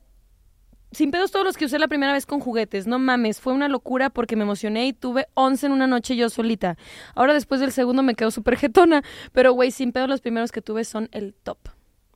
Sin 0.92 1.10
pedos 1.10 1.30
todos 1.30 1.44
los 1.46 1.56
que 1.56 1.64
usé 1.64 1.78
la 1.78 1.88
primera 1.88 2.12
vez 2.12 2.26
con 2.26 2.40
juguetes. 2.40 2.86
No 2.86 2.98
mames, 2.98 3.40
fue 3.40 3.52
una 3.54 3.68
locura 3.68 4.10
porque 4.10 4.36
me 4.36 4.42
emocioné 4.42 4.86
y 4.86 4.92
tuve 4.92 5.26
11 5.34 5.66
en 5.66 5.72
una 5.72 5.86
noche 5.86 6.16
yo 6.16 6.28
solita. 6.28 6.76
Ahora 7.14 7.32
después 7.32 7.60
del 7.60 7.72
segundo 7.72 8.02
me 8.02 8.14
quedo 8.14 8.30
súper 8.30 8.56
jetona. 8.56 9.02
Pero, 9.32 9.52
güey, 9.52 9.70
sin 9.70 9.92
pedos 9.92 10.08
los 10.08 10.20
primeros 10.20 10.52
que 10.52 10.60
tuve 10.60 10.84
son 10.84 11.08
el 11.12 11.34
top. 11.34 11.58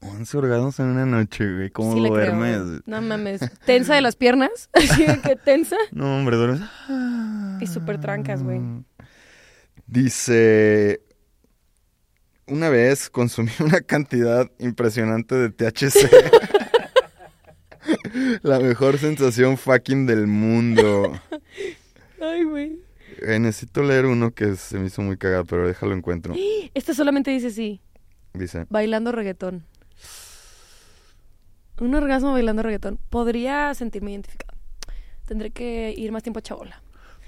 11 0.02 0.36
orgasmos 0.36 0.78
en 0.78 0.86
una 0.86 1.06
noche, 1.06 1.50
güey. 1.50 1.70
¿Cómo 1.70 1.94
Sí 1.94 2.00
le 2.00 2.10
creo, 2.10 2.36
duermes? 2.36 2.82
No 2.86 3.00
mames. 3.00 3.40
Tensa 3.64 3.94
de 3.94 4.02
las 4.02 4.14
piernas. 4.16 4.68
Así 4.74 5.04
de 5.04 5.20
que 5.20 5.36
tensa. 5.36 5.76
No, 5.90 6.18
hombre, 6.18 6.36
duermes. 6.36 6.60
Y 7.60 7.66
súper 7.66 7.98
trancas, 7.98 8.42
güey. 8.42 8.60
Dice, 9.86 11.00
una 12.46 12.68
vez 12.68 13.10
consumí 13.10 13.50
una 13.60 13.80
cantidad 13.80 14.50
impresionante 14.58 15.34
de 15.34 15.50
THC. 15.50 16.08
La 18.42 18.58
mejor 18.58 18.98
sensación 18.98 19.56
fucking 19.56 20.06
del 20.06 20.26
mundo. 20.26 21.12
Ay, 22.20 22.44
güey. 22.44 22.80
Eh, 23.22 23.38
necesito 23.38 23.82
leer 23.82 24.06
uno 24.06 24.32
que 24.32 24.56
se 24.56 24.78
me 24.78 24.86
hizo 24.86 25.02
muy 25.02 25.16
cagado, 25.16 25.44
pero 25.44 25.66
déjalo 25.66 25.94
encuentro. 25.94 26.34
Esta 26.74 26.94
solamente 26.94 27.30
dice 27.30 27.50
sí. 27.50 27.80
Dice, 28.34 28.66
Bailando 28.68 29.12
reggaetón. 29.12 29.64
Un 31.78 31.94
orgasmo 31.94 32.32
bailando 32.32 32.62
reggaetón. 32.62 32.98
Podría 33.10 33.74
sentirme 33.74 34.12
identificado. 34.12 34.58
Tendré 35.26 35.50
que 35.50 35.94
ir 35.96 36.12
más 36.12 36.22
tiempo 36.22 36.38
a 36.38 36.42
Chabola. 36.42 36.82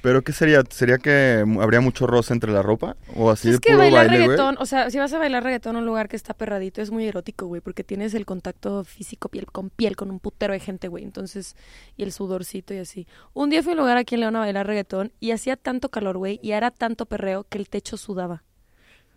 ¿Pero 0.09 0.23
qué 0.23 0.33
sería? 0.33 0.63
¿Sería 0.71 0.97
que 0.97 1.45
habría 1.61 1.83
mucho 1.83 2.07
roce 2.07 2.33
entre 2.33 2.51
la 2.51 2.63
ropa? 2.63 2.97
¿O 3.15 3.29
así 3.31 3.49
es 3.51 3.57
de 3.57 3.61
que 3.61 3.73
puro 3.73 3.81
bailar 3.81 4.07
baile, 4.07 4.25
reggaetón, 4.25 4.57
o 4.59 4.65
sea, 4.65 4.89
si 4.89 4.99
vas 4.99 5.13
a 5.13 5.19
bailar 5.19 5.45
reggaetón 5.45 5.77
en 5.77 5.81
un 5.81 5.87
lugar 5.87 6.09
que 6.09 6.17
está 6.17 6.33
perradito, 6.33 6.81
es 6.81 6.91
muy 6.91 7.07
erótico, 7.07 7.45
güey, 7.45 7.61
porque 7.61 7.85
tienes 7.85 8.15
el 8.15 8.25
contacto 8.25 8.85
físico 8.85 9.29
piel 9.29 9.45
con 9.45 9.69
piel 9.69 9.97
con 9.97 10.11
un 10.11 10.19
putero 10.19 10.55
de 10.55 10.61
gente, 10.61 10.89
güey. 10.89 11.05
Entonces, 11.05 11.57
y 11.99 12.05
el 12.05 12.13
sudorcito 12.13 12.73
y 12.73 12.79
así. 12.79 13.07
Un 13.35 13.51
día 13.51 13.63
fui 13.63 13.73
a 13.73 13.75
un 13.75 13.81
lugar 13.81 13.99
aquí 13.99 14.15
en 14.15 14.23
León 14.23 14.37
a 14.37 14.39
bailar 14.39 14.67
reggaetón 14.67 15.13
y 15.21 15.33
hacía 15.33 15.57
tanto 15.57 15.91
calor, 15.91 16.17
güey, 16.17 16.41
y 16.43 16.53
era 16.53 16.71
tanto 16.71 17.05
perreo 17.05 17.45
que 17.45 17.59
el 17.59 17.69
techo 17.69 17.99
sudaba. 17.99 18.45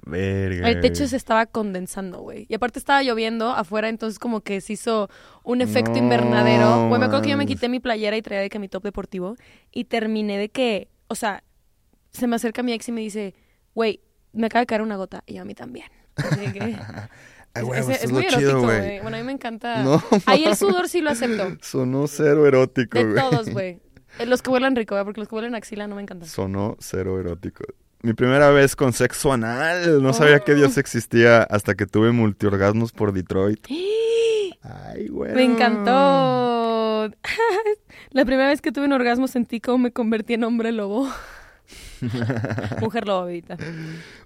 Verga. 0.05 0.67
El 0.69 0.81
techo 0.81 1.07
se 1.07 1.15
estaba 1.15 1.45
condensando, 1.45 2.19
güey. 2.21 2.45
Y 2.49 2.55
aparte 2.55 2.79
estaba 2.79 3.03
lloviendo 3.03 3.49
afuera, 3.49 3.87
entonces 3.89 4.17
como 4.19 4.41
que 4.41 4.59
se 4.61 4.73
hizo 4.73 5.09
un 5.43 5.61
efecto 5.61 5.91
No 5.91 5.97
invernadero. 5.99 6.87
Güey, 6.87 6.99
me 6.99 7.05
acuerdo 7.05 7.21
que 7.23 7.29
yo 7.29 7.37
me 7.37 7.45
quité 7.45 7.69
mi 7.69 7.79
playera 7.79 8.17
y 8.17 8.21
traía 8.21 8.41
de 8.41 8.49
que 8.49 8.59
mi 8.59 8.67
top 8.67 8.83
deportivo. 8.83 9.35
Y 9.71 9.85
terminé 9.85 10.37
de 10.37 10.49
que, 10.49 10.89
o 11.07 11.15
sea, 11.15 11.43
se 12.11 12.27
me 12.27 12.35
acerca 12.35 12.63
mi 12.63 12.73
ex 12.73 12.87
y 12.89 12.91
me 12.91 13.01
dice, 13.01 13.35
güey, 13.75 14.01
me 14.33 14.47
acaba 14.47 14.61
de 14.61 14.65
caer 14.65 14.81
una 14.81 14.95
gota. 14.95 15.23
Y 15.27 15.35
yo 15.35 15.43
a 15.43 15.45
mí 15.45 15.53
también. 15.53 15.85
Así 16.15 16.51
que, 16.51 16.61
Ay, 16.61 16.75
es, 17.55 17.63
güey, 17.63 17.79
es- 17.79 17.85
pues 17.85 17.97
es 17.97 18.03
es 18.05 18.11
muy 18.11 18.25
erótico, 18.25 18.61
güey. 18.63 18.99
Bueno, 19.01 19.17
a 19.17 19.19
mí 19.19 19.25
me 19.25 19.31
encanta. 19.33 19.83
No, 19.83 20.01
Ahí 20.25 20.45
el 20.45 20.55
sudor 20.55 20.89
sí 20.89 21.01
lo 21.01 21.11
acepto. 21.11 21.57
Sonó 21.61 22.07
cero 22.07 22.47
erótico, 22.47 22.97
De 22.97 23.05
güey. 23.05 23.15
todos, 23.15 23.49
güey. 23.49 23.79
Eh, 24.19 24.25
Los 24.25 24.41
que 24.41 24.49
huelen 24.49 24.75
rico, 24.75 24.95
güey, 24.95 25.05
porque 25.05 25.21
los 25.21 25.29
que 25.29 25.35
huelen 25.35 25.55
axila 25.55 25.87
no 25.87 25.95
me 25.95 26.01
encantan. 26.01 26.27
Sonó 26.27 26.75
cero 26.79 27.19
erótico. 27.19 27.63
Mi 28.03 28.13
primera 28.13 28.49
vez 28.49 28.75
con 28.75 28.93
sexo 28.93 29.31
anal. 29.31 30.01
No 30.01 30.13
sabía 30.13 30.39
que 30.39 30.53
Oh. 30.53 30.55
Dios 30.55 30.77
existía 30.77 31.43
hasta 31.43 31.75
que 31.75 31.85
tuve 31.85 32.11
multiorgasmos 32.11 32.91
por 32.91 33.13
Detroit. 33.13 33.65
Ay, 34.63 35.07
güey. 35.07 35.33
Me 35.33 35.43
encantó. 35.43 37.11
La 38.11 38.25
primera 38.25 38.49
vez 38.49 38.61
que 38.61 38.71
tuve 38.71 38.85
un 38.85 38.93
orgasmo 38.93 39.27
sentí 39.27 39.59
como 39.61 39.77
me 39.79 39.91
convertí 39.91 40.33
en 40.33 40.43
hombre 40.43 40.71
lobo. 40.71 41.09
Mujer 42.81 43.07
lobo, 43.07 43.25
bebita. 43.25 43.57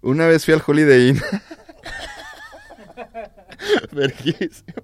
Una 0.01 0.27
vez 0.27 0.45
fui 0.45 0.53
al 0.53 0.63
Holiday 0.65 1.09
Inn. 1.09 1.21
Verguísimo. 3.91 4.83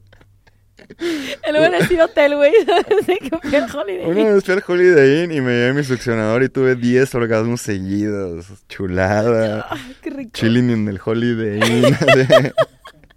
El 1.43 1.55
así 1.75 1.99
hotel, 1.99 2.35
güey. 2.35 2.51
Desde 2.89 3.17
que 3.17 3.37
fui 3.41 3.55
al 3.55 3.75
Holiday 3.75 4.05
Una 4.05 4.19
Inn. 4.21 4.33
vez 4.35 4.43
fui 4.43 4.53
al 4.53 4.63
Holiday 4.67 5.23
Inn 5.23 5.31
y 5.31 5.41
me 5.41 5.51
llevé 5.51 5.73
mi 5.73 5.83
succionador 5.83 6.43
y 6.43 6.49
tuve 6.49 6.75
10 6.75 7.15
orgasmos 7.15 7.61
seguidos. 7.61 8.45
Chulada. 8.69 9.67
Ah, 9.69 9.77
Qué 10.01 10.09
rico. 10.09 10.31
Chilling 10.33 10.69
en 10.69 10.87
el 10.87 10.99
Holiday 11.03 11.59
Inn. 11.59 11.97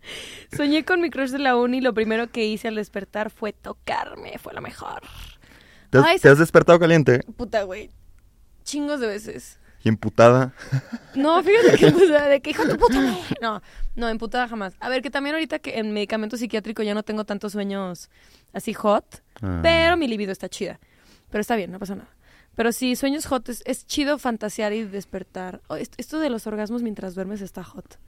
Soñé 0.56 0.84
con 0.84 1.00
mi 1.00 1.10
crush 1.10 1.30
de 1.30 1.38
la 1.38 1.56
uni 1.56 1.78
y 1.78 1.80
lo 1.80 1.94
primero 1.94 2.30
que 2.30 2.44
hice 2.46 2.68
al 2.68 2.76
despertar 2.76 3.30
fue 3.30 3.52
tocarme. 3.52 4.38
Fue 4.38 4.52
lo 4.54 4.60
mejor. 4.60 5.02
¿Te, 5.90 5.98
has, 5.98 6.04
Ay, 6.04 6.18
te 6.18 6.28
has 6.28 6.38
despertado 6.38 6.78
caliente 6.78 7.20
Puta, 7.36 7.62
güey. 7.62 7.90
Chingos 8.64 9.00
de 9.00 9.06
veces. 9.06 9.58
Y 9.84 9.88
emputada? 9.88 10.52
No, 11.14 11.42
fíjate 11.42 11.76
que, 11.78 11.90
sea, 12.08 12.26
de 12.28 12.40
que 12.40 12.50
hija 12.50 12.64
de 12.64 12.70
tu 12.72 12.78
puta 12.78 13.00
madre. 13.00 13.18
No, 13.40 13.62
no, 13.94 14.08
emputada 14.08 14.48
jamás. 14.48 14.74
A 14.80 14.88
ver, 14.88 15.02
que 15.02 15.10
también 15.10 15.34
ahorita 15.34 15.58
que 15.60 15.78
en 15.78 15.92
medicamento 15.92 16.36
psiquiátrico 16.36 16.82
ya 16.82 16.94
no 16.94 17.02
tengo 17.02 17.24
tantos 17.24 17.52
sueños 17.52 18.10
así 18.52 18.72
hot. 18.74 19.22
Ah. 19.42 19.60
Pero 19.62 19.96
mi 19.96 20.08
libido 20.08 20.32
está 20.32 20.48
chida. 20.48 20.80
Pero 21.30 21.40
está 21.40 21.54
bien, 21.56 21.70
no 21.70 21.78
pasa 21.78 21.94
nada. 21.94 22.08
Pero 22.56 22.72
sí, 22.72 22.96
sueños 22.96 23.26
hot 23.26 23.48
es, 23.48 23.62
es 23.66 23.86
chido 23.86 24.18
fantasear 24.18 24.72
y 24.72 24.84
despertar. 24.84 25.60
Oh, 25.68 25.76
est- 25.76 25.94
esto 25.98 26.18
de 26.20 26.30
los 26.30 26.46
orgasmos 26.46 26.82
mientras 26.82 27.14
duermes 27.14 27.40
está 27.40 27.62
hot. 27.64 27.98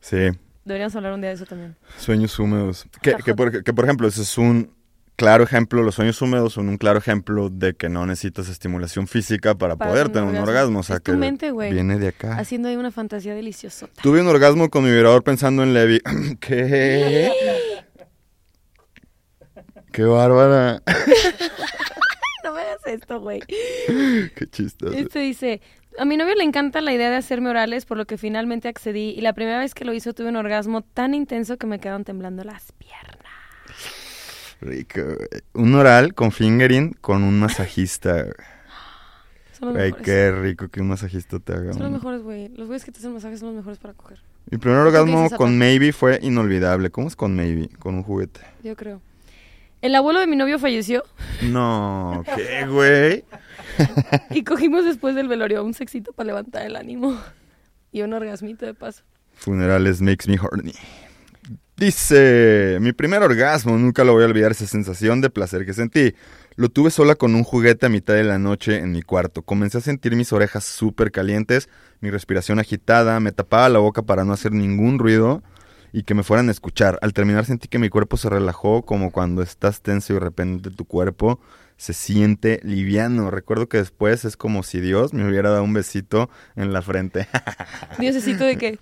Sí, 0.00 0.30
Deberíamos 0.64 0.94
hablar 0.94 1.14
un 1.14 1.20
día 1.20 1.30
de 1.30 1.34
eso 1.36 1.46
también. 1.46 1.76
sueños 1.98 2.38
húmedos. 2.38 2.86
Que, 3.02 3.14
que, 3.16 3.34
por, 3.34 3.62
que, 3.64 3.72
por 3.72 3.84
ejemplo, 3.84 4.06
ese 4.06 4.22
es 4.22 4.38
un 4.38 4.72
claro 5.20 5.44
ejemplo, 5.44 5.82
los 5.82 5.96
sueños 5.96 6.22
húmedos 6.22 6.54
son 6.54 6.70
un 6.70 6.78
claro 6.78 6.98
ejemplo 6.98 7.50
de 7.50 7.74
que 7.74 7.90
no 7.90 8.06
necesitas 8.06 8.48
estimulación 8.48 9.06
física 9.06 9.54
para, 9.54 9.76
Para 9.76 9.90
poder 9.90 10.08
tener 10.08 10.30
un 10.30 10.36
orgasmo. 10.36 10.78
O 10.78 10.82
sea, 10.82 10.96
Es 10.96 11.02
tu 11.02 11.12
que 11.12 11.18
mente, 11.18 11.52
viene 11.52 11.98
de 11.98 12.08
acá. 12.08 12.38
Haciendo 12.38 12.70
ahí 12.70 12.76
una 12.76 12.90
fantasía 12.90 13.34
deliciosa. 13.34 13.86
Tuve 14.02 14.22
un 14.22 14.28
orgasmo 14.28 14.70
con 14.70 14.82
mi 14.82 14.90
vibrador 14.90 15.22
pensando 15.22 15.62
en 15.62 15.74
Levi. 15.74 16.00
¿Qué? 16.40 17.30
¡Qué 19.92 20.04
bárbara! 20.04 20.82
No 22.42 22.54
me 22.54 22.62
hagas 22.62 22.86
esto, 22.86 23.20
güey. 23.20 23.40
¡Qué 23.46 24.46
chistoso! 24.50 24.94
Este 24.94 25.18
dice, 25.18 25.60
a 25.98 26.06
mi 26.06 26.16
novio 26.16 26.34
le 26.34 26.42
encanta 26.42 26.80
la 26.80 26.94
idea 26.94 27.10
de 27.10 27.16
hacerme 27.16 27.50
orales, 27.50 27.84
por 27.84 27.98
lo 27.98 28.06
que 28.06 28.16
finalmente 28.16 28.66
accedí 28.66 29.10
y 29.10 29.20
la 29.20 29.34
primera 29.34 29.58
vez 29.58 29.74
que 29.74 29.84
lo 29.84 29.92
hizo 29.92 30.14
tuve 30.14 30.30
un 30.30 30.36
orgasmo 30.36 30.80
tan 30.80 31.12
intenso 31.12 31.58
que 31.58 31.66
me 31.66 31.78
quedaron 31.78 32.04
temblando 32.04 32.42
las 32.42 32.72
piernas. 32.72 33.29
Rico. 34.60 35.00
güey. 35.02 35.28
Un 35.54 35.74
oral 35.74 36.14
con 36.14 36.32
fingering 36.32 36.94
con 37.00 37.22
un 37.22 37.40
masajista. 37.40 38.24
güey. 39.60 39.72
Güey, 39.72 39.92
qué 40.02 40.32
rico 40.32 40.68
que 40.68 40.80
un 40.80 40.88
masajista 40.88 41.38
te 41.38 41.52
haga. 41.52 41.72
Son 41.72 41.82
los 41.82 41.92
mejores, 41.92 42.22
güey. 42.22 42.48
Los 42.48 42.66
güeyes 42.66 42.84
que 42.84 42.92
te 42.92 42.98
hacen 42.98 43.12
masajes 43.12 43.40
son 43.40 43.48
los 43.48 43.56
mejores 43.56 43.78
para 43.78 43.94
coger. 43.94 44.20
Mi 44.50 44.58
primer 44.58 44.78
¿Tú 44.78 44.84
qué 44.84 44.98
orgasmo 44.98 45.30
con? 45.30 45.58
Maybe 45.58 45.92
fue 45.92 46.18
inolvidable. 46.22 46.90
¿Cómo 46.90 47.08
es 47.08 47.16
con 47.16 47.36
Maybe? 47.36 47.68
Con 47.78 47.94
un 47.94 48.02
juguete. 48.02 48.40
Yo 48.62 48.74
creo. 48.76 49.00
El 49.82 49.94
abuelo 49.94 50.20
de 50.20 50.26
mi 50.26 50.36
novio 50.36 50.58
falleció 50.58 51.04
No, 51.40 52.22
¿qué, 52.36 52.66
güey? 52.66 53.24
y 54.30 54.44
cogimos 54.44 54.84
después 54.84 55.14
del 55.14 55.26
velorio 55.26 55.64
un 55.64 55.72
sexito 55.72 56.12
para 56.12 56.26
levantar 56.26 56.66
el 56.66 56.76
ánimo. 56.76 57.18
Y 57.92 58.02
un 58.02 58.12
orgasmito 58.12 58.66
de 58.66 58.74
paso. 58.74 59.02
Funerales 59.34 60.00
makes 60.00 60.28
me 60.28 60.38
horny. 60.38 60.74
Dice, 61.80 62.76
mi 62.82 62.92
primer 62.92 63.22
orgasmo, 63.22 63.78
nunca 63.78 64.04
lo 64.04 64.12
voy 64.12 64.24
a 64.24 64.26
olvidar, 64.26 64.50
esa 64.50 64.66
sensación 64.66 65.22
de 65.22 65.30
placer 65.30 65.64
que 65.64 65.72
sentí. 65.72 66.14
Lo 66.56 66.68
tuve 66.68 66.90
sola 66.90 67.14
con 67.14 67.34
un 67.34 67.42
juguete 67.42 67.86
a 67.86 67.88
mitad 67.88 68.12
de 68.12 68.22
la 68.22 68.38
noche 68.38 68.80
en 68.80 68.92
mi 68.92 69.00
cuarto. 69.00 69.40
Comencé 69.40 69.78
a 69.78 69.80
sentir 69.80 70.14
mis 70.14 70.30
orejas 70.34 70.62
súper 70.62 71.10
calientes, 71.10 71.70
mi 72.02 72.10
respiración 72.10 72.58
agitada, 72.58 73.18
me 73.18 73.32
tapaba 73.32 73.70
la 73.70 73.78
boca 73.78 74.02
para 74.02 74.26
no 74.26 74.34
hacer 74.34 74.52
ningún 74.52 74.98
ruido 74.98 75.42
y 75.90 76.02
que 76.02 76.12
me 76.12 76.22
fueran 76.22 76.48
a 76.48 76.52
escuchar. 76.52 76.98
Al 77.00 77.14
terminar 77.14 77.46
sentí 77.46 77.66
que 77.66 77.78
mi 77.78 77.88
cuerpo 77.88 78.18
se 78.18 78.28
relajó 78.28 78.82
como 78.82 79.10
cuando 79.10 79.40
estás 79.40 79.80
tenso 79.80 80.12
y 80.12 80.16
de 80.16 80.20
repente 80.20 80.70
tu 80.70 80.84
cuerpo 80.84 81.40
se 81.78 81.94
siente 81.94 82.60
liviano. 82.62 83.30
Recuerdo 83.30 83.70
que 83.70 83.78
después 83.78 84.26
es 84.26 84.36
como 84.36 84.62
si 84.64 84.80
Dios 84.80 85.14
me 85.14 85.26
hubiera 85.26 85.48
dado 85.48 85.64
un 85.64 85.72
besito 85.72 86.28
en 86.56 86.74
la 86.74 86.82
frente. 86.82 87.26
Diosecito 87.98 88.44
de 88.44 88.58
que, 88.58 88.78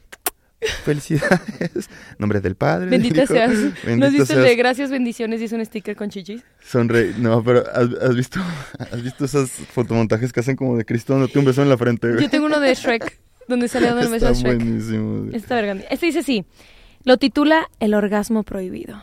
Felicidades. 0.84 1.88
Nombre 2.18 2.40
del 2.40 2.56
Padre. 2.56 2.90
bendita 2.90 3.26
seas. 3.26 3.50
¿Nos 3.52 3.82
Bendito 3.84 4.10
diste 4.10 4.20
el 4.20 4.26
seas. 4.40 4.44
de 4.44 4.56
gracias, 4.56 4.90
bendiciones 4.90 5.40
y 5.40 5.44
es 5.44 5.52
un 5.52 5.64
sticker 5.64 5.94
con 5.94 6.10
chichis? 6.10 6.42
Sonreí. 6.60 7.14
No, 7.18 7.42
pero 7.44 7.64
¿has, 7.72 7.88
has 8.02 8.16
visto 8.16 8.40
has 8.78 9.02
visto 9.02 9.24
esos 9.24 9.50
fotomontajes 9.50 10.32
que 10.32 10.40
hacen 10.40 10.56
como 10.56 10.76
de 10.76 10.84
Cristo 10.84 11.12
dándote 11.12 11.38
un 11.38 11.44
beso 11.44 11.62
en 11.62 11.68
la 11.68 11.76
frente? 11.78 12.08
güey? 12.10 12.22
Yo 12.22 12.28
tengo 12.30 12.46
uno 12.46 12.58
de 12.58 12.74
Shrek, 12.74 13.20
donde 13.46 13.68
sale 13.68 13.86
dando 13.86 14.02
el 14.02 14.08
beso 14.08 14.26
a 14.26 14.30
Está 14.32 14.48
Shrek. 14.48 14.56
buenísimo. 14.56 15.20
güey. 15.24 15.36
Está. 15.36 15.60
Este 15.60 16.06
dice 16.06 16.22
sí. 16.24 16.44
Lo 17.04 17.16
titula 17.18 17.70
El 17.78 17.94
orgasmo 17.94 18.42
prohibido. 18.42 19.00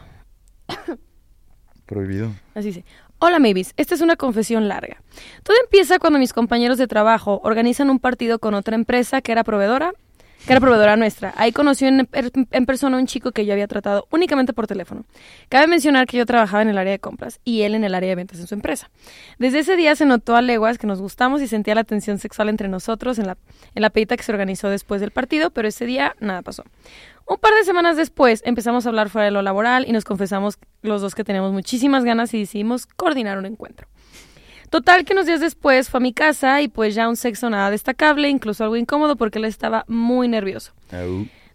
Prohibido. 1.85 2.31
Así 2.53 2.67
dice. 2.67 2.85
Hola, 3.19 3.39
Mavis. 3.39 3.73
Esta 3.77 3.95
es 3.95 4.01
una 4.01 4.15
confesión 4.17 4.67
larga. 4.67 5.01
Todo 5.43 5.55
empieza 5.63 5.99
cuando 5.99 6.19
mis 6.19 6.33
compañeros 6.33 6.77
de 6.77 6.87
trabajo 6.87 7.39
organizan 7.43 7.89
un 7.89 7.99
partido 7.99 8.39
con 8.39 8.53
otra 8.55 8.75
empresa 8.75 9.21
que 9.21 9.31
era 9.31 9.43
proveedora, 9.43 9.93
que 10.45 10.53
era 10.53 10.59
proveedora 10.59 10.95
nuestra. 10.95 11.33
Ahí 11.37 11.51
conoció 11.51 11.87
en, 11.87 12.07
en 12.11 12.65
persona 12.65 12.97
un 12.97 13.07
chico 13.07 13.31
que 13.31 13.45
yo 13.45 13.53
había 13.53 13.67
tratado 13.67 14.07
únicamente 14.11 14.53
por 14.53 14.67
teléfono. 14.67 15.05
Cabe 15.49 15.67
mencionar 15.67 16.05
que 16.05 16.17
yo 16.17 16.25
trabajaba 16.25 16.61
en 16.61 16.69
el 16.69 16.77
área 16.77 16.91
de 16.91 16.99
compras 16.99 17.39
y 17.43 17.63
él 17.63 17.73
en 17.73 17.83
el 17.83 17.95
área 17.95 18.09
de 18.09 18.15
ventas 18.15 18.39
en 18.39 18.47
su 18.47 18.53
empresa. 18.53 18.89
Desde 19.39 19.59
ese 19.59 19.75
día 19.75 19.95
se 19.95 20.05
notó 20.05 20.35
a 20.35 20.41
leguas 20.41 20.77
que 20.77 20.87
nos 20.87 21.01
gustamos 21.01 21.41
y 21.41 21.47
sentía 21.47 21.73
la 21.73 21.83
tensión 21.83 22.19
sexual 22.19 22.49
entre 22.49 22.67
nosotros 22.67 23.17
en 23.17 23.27
la, 23.27 23.37
en 23.73 23.81
la 23.81 23.89
pedita 23.89 24.17
que 24.17 24.23
se 24.23 24.31
organizó 24.31 24.69
después 24.69 25.01
del 25.01 25.11
partido, 25.11 25.49
pero 25.49 25.67
ese 25.67 25.85
día 25.85 26.15
nada 26.19 26.41
pasó. 26.43 26.63
Un 27.27 27.37
par 27.37 27.55
de 27.55 27.63
semanas 27.63 27.97
después 27.97 28.43
empezamos 28.45 28.85
a 28.85 28.89
hablar 28.89 29.09
fuera 29.09 29.25
de 29.25 29.31
lo 29.31 29.41
laboral 29.41 29.85
y 29.87 29.91
nos 29.91 30.03
confesamos 30.03 30.59
los 30.83 31.01
dos 31.01 31.15
que 31.15 31.23
teníamos 31.23 31.53
muchísimas 31.53 32.03
ganas 32.03 32.31
y 32.35 32.39
decidimos 32.39 32.85
coordinar 32.85 33.39
un 33.39 33.47
encuentro. 33.47 33.87
Total 34.69 35.05
que 35.05 35.13
unos 35.13 35.25
días 35.25 35.39
después 35.39 35.89
fue 35.89 35.99
a 35.99 36.01
mi 36.01 36.13
casa 36.13 36.61
y 36.61 36.67
pues 36.67 36.95
ya 36.95 37.07
un 37.07 37.15
sexo 37.15 37.49
nada 37.49 37.69
destacable, 37.71 38.29
incluso 38.29 38.63
algo 38.63 38.75
incómodo 38.75 39.15
porque 39.15 39.39
él 39.39 39.45
estaba 39.45 39.85
muy 39.87 40.27
nervioso. 40.27 40.73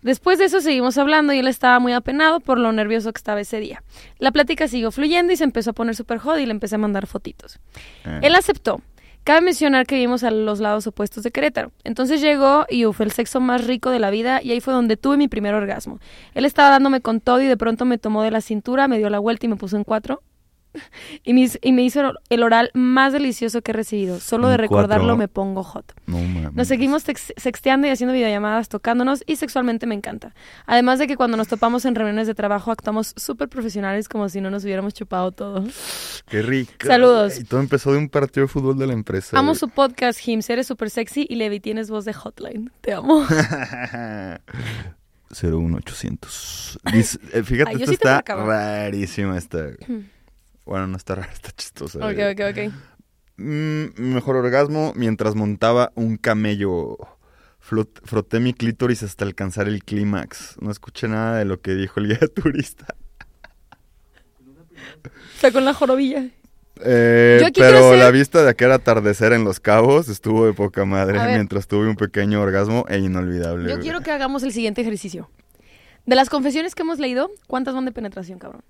Después 0.03 0.39
de 0.39 0.47
eso 0.47 0.61
seguimos 0.61 0.97
hablando 0.97 1.33
y 1.33 1.41
él 1.41 1.49
estaba 1.49 1.79
muy 1.79 1.93
apenado 1.93 2.41
por 2.41 2.59
lo 2.59 2.73
nervioso 2.73 3.13
que 3.13 3.19
estaba 3.19 3.41
ese 3.41 3.61
día. 3.61 3.83
La 4.19 4.31
plática 4.33 4.67
siguió 4.67 4.91
fluyendo 4.91 5.33
y 5.33 5.37
se 5.37 5.45
empezó 5.45 5.71
a 5.71 5.73
poner 5.75 5.95
súper 5.95 6.19
hot 6.19 6.39
y 6.39 6.47
le 6.47 6.53
empecé 6.53 6.77
a 6.77 6.79
mandar 6.79 7.07
fotitos. 7.07 7.59
Ah. 8.05 8.21
Él 8.23 8.35
aceptó. 8.35 8.81
Cabe 9.25 9.43
mencionar 9.43 9.87
que 9.87 9.97
vivimos 9.97 10.25
a 10.25 10.31
los 10.31 10.61
lados 10.61 10.87
opuestos 10.87 11.23
de 11.23 11.31
Querétaro. 11.31 11.73
Entonces 11.85 12.23
llegó 12.23 12.65
y 12.71 12.87
uf, 12.87 13.03
el 13.03 13.13
sexo 13.13 13.39
más 13.41 13.67
rico 13.67 13.91
de 13.91 13.99
la 13.99 14.09
vida 14.09 14.41
y 14.43 14.53
ahí 14.53 14.61
fue 14.61 14.73
donde 14.73 14.97
tuve 14.97 15.19
mi 15.19 15.29
primer 15.29 15.53
orgasmo. 15.53 16.01
Él 16.35 16.47
estaba 16.47 16.71
dándome 16.71 17.03
con 17.03 17.21
todo 17.21 17.43
y 17.43 17.47
de 17.47 17.59
pronto 17.59 17.85
me 17.85 17.99
tomó 17.99 18.23
de 18.23 18.31
la 18.31 18.41
cintura, 18.41 18.89
me 18.89 18.97
dio 18.97 19.11
la 19.11 19.19
vuelta 19.19 19.45
y 19.45 19.51
me 19.51 19.57
puso 19.57 19.77
en 19.77 19.85
cuatro. 19.85 20.23
Y 21.25 21.35
me, 21.35 21.41
hizo- 21.43 21.59
y 21.63 21.73
me 21.73 21.83
hizo 21.83 22.13
el 22.29 22.43
oral 22.43 22.71
más 22.75 23.13
delicioso 23.13 23.61
que 23.63 23.73
he 23.73 23.75
recibido. 23.75 24.21
Solo 24.21 24.49
de 24.49 24.55
¿En 24.55 24.61
recordarlo 24.61 25.05
cuatro? 25.05 25.17
me 25.17 25.29
pongo 25.29 25.63
hot. 25.63 25.93
No 26.07 26.19
mames. 26.19 26.55
Nos 26.55 26.69
seguimos 26.69 27.03
sexteando 27.03 27.87
y 27.87 27.91
haciendo 27.91 28.13
videollamadas, 28.15 28.69
tocándonos 28.69 29.23
y 29.27 29.37
sexualmente 29.37 29.87
me 29.87 29.95
encanta. 29.95 30.35
Además 30.67 30.99
de 30.99 31.07
que 31.07 31.17
cuando 31.17 31.37
nos 31.37 31.49
topamos 31.49 31.85
en 31.85 31.95
reuniones 31.95 32.27
de 32.27 32.35
trabajo 32.35 32.71
actuamos 32.71 33.13
súper 33.17 33.49
profesionales 33.49 34.09
como 34.09 34.29
si 34.29 34.41
no 34.41 34.51
nos 34.51 34.65
hubiéramos 34.65 34.95
chupado 34.95 35.33
todo. 35.33 35.65
Qué 36.29 36.43
rico. 36.43 36.73
Saludos. 36.87 37.39
Y 37.39 37.45
todo 37.45 37.61
empezó 37.61 37.93
de 37.93 37.99
un 37.99 38.09
partido 38.09 38.47
de 38.47 38.49
fútbol 38.53 38.79
de 38.79 38.87
la 38.87 38.93
empresa. 38.93 39.39
Amo 39.39 39.55
su 39.55 39.69
podcast, 39.69 40.21
Hims. 40.27 40.49
Eres 40.51 40.67
súper 40.67 40.91
sexy 40.91 41.27
y 41.29 41.35
Levi 41.35 41.61
tienes 41.61 41.91
voz 41.91 42.05
de 42.05 42.13
hotline. 42.13 42.71
Te 42.81 42.93
amo. 42.95 43.27
01800. 45.31 46.79
Dice, 46.93 47.19
eh, 47.33 47.43
fíjate, 47.43 47.71
Ay, 47.71 47.77
esta 47.77 47.87
sí 47.87 47.93
está 47.95 48.23
rarísima 48.27 49.39
esta. 49.39 49.69
Bueno, 50.65 50.87
no 50.87 50.97
está 50.97 51.15
rara, 51.17 51.31
está 51.33 51.51
chistosa. 51.53 51.99
ok, 51.99 52.19
ok, 52.33 52.41
ok. 52.51 52.73
Mm, 53.37 53.85
mi 53.97 54.15
mejor 54.15 54.37
orgasmo 54.37 54.93
mientras 54.97 55.35
montaba 55.35 55.93
un 55.95 56.17
camello. 56.17 56.97
Flot- 57.63 58.01
froté 58.05 58.41
mi 58.41 58.55
clítoris 58.55 59.03
hasta 59.03 59.25
alcanzar 59.25 59.69
el 59.69 59.85
clímax. 59.85 60.57
No 60.61 60.71
escuché 60.71 61.09
nada 61.09 61.39
de 61.39 61.45
lo 61.45 61.61
que 61.61 61.75
dijo 61.75 62.01
el 62.01 62.07
guía 62.09 62.19
turista. 62.35 62.87
O 65.07 65.41
sea, 65.41 65.53
con 65.53 65.65
la 65.65 65.75
jorobilla. 65.75 66.27
Eh, 66.83 67.43
pero 67.55 67.95
la 67.95 68.11
vista 68.11 68.43
de 68.43 68.49
aquel 68.49 68.73
atardecer 68.73 69.35
en 69.35 69.45
Los 69.45 69.61
Cabos 69.61 70.09
estuvo 70.09 70.47
de 70.47 70.55
poca 70.55 70.87
madre 70.87 71.19
mientras 71.35 71.67
tuve 71.69 71.87
un 71.89 71.97
pequeño 71.97 72.41
orgasmo 72.41 72.87
e 72.89 72.99
inolvidable. 72.99 73.65
Yo 73.69 73.77
güey. 73.77 73.83
quiero 73.83 74.01
que 74.01 74.11
hagamos 74.11 74.43
el 74.43 74.53
siguiente 74.53 74.81
ejercicio. 74.81 75.31
De 76.07 76.17
las 76.17 76.31
confesiones 76.31 76.75
que 76.75 76.83
hemos 76.83 76.99
leído, 76.99 77.31
¿cuántas 77.47 77.75
van 77.75 77.85
de 77.85 77.93
penetración, 77.93 78.39
cabrón? 78.39 78.63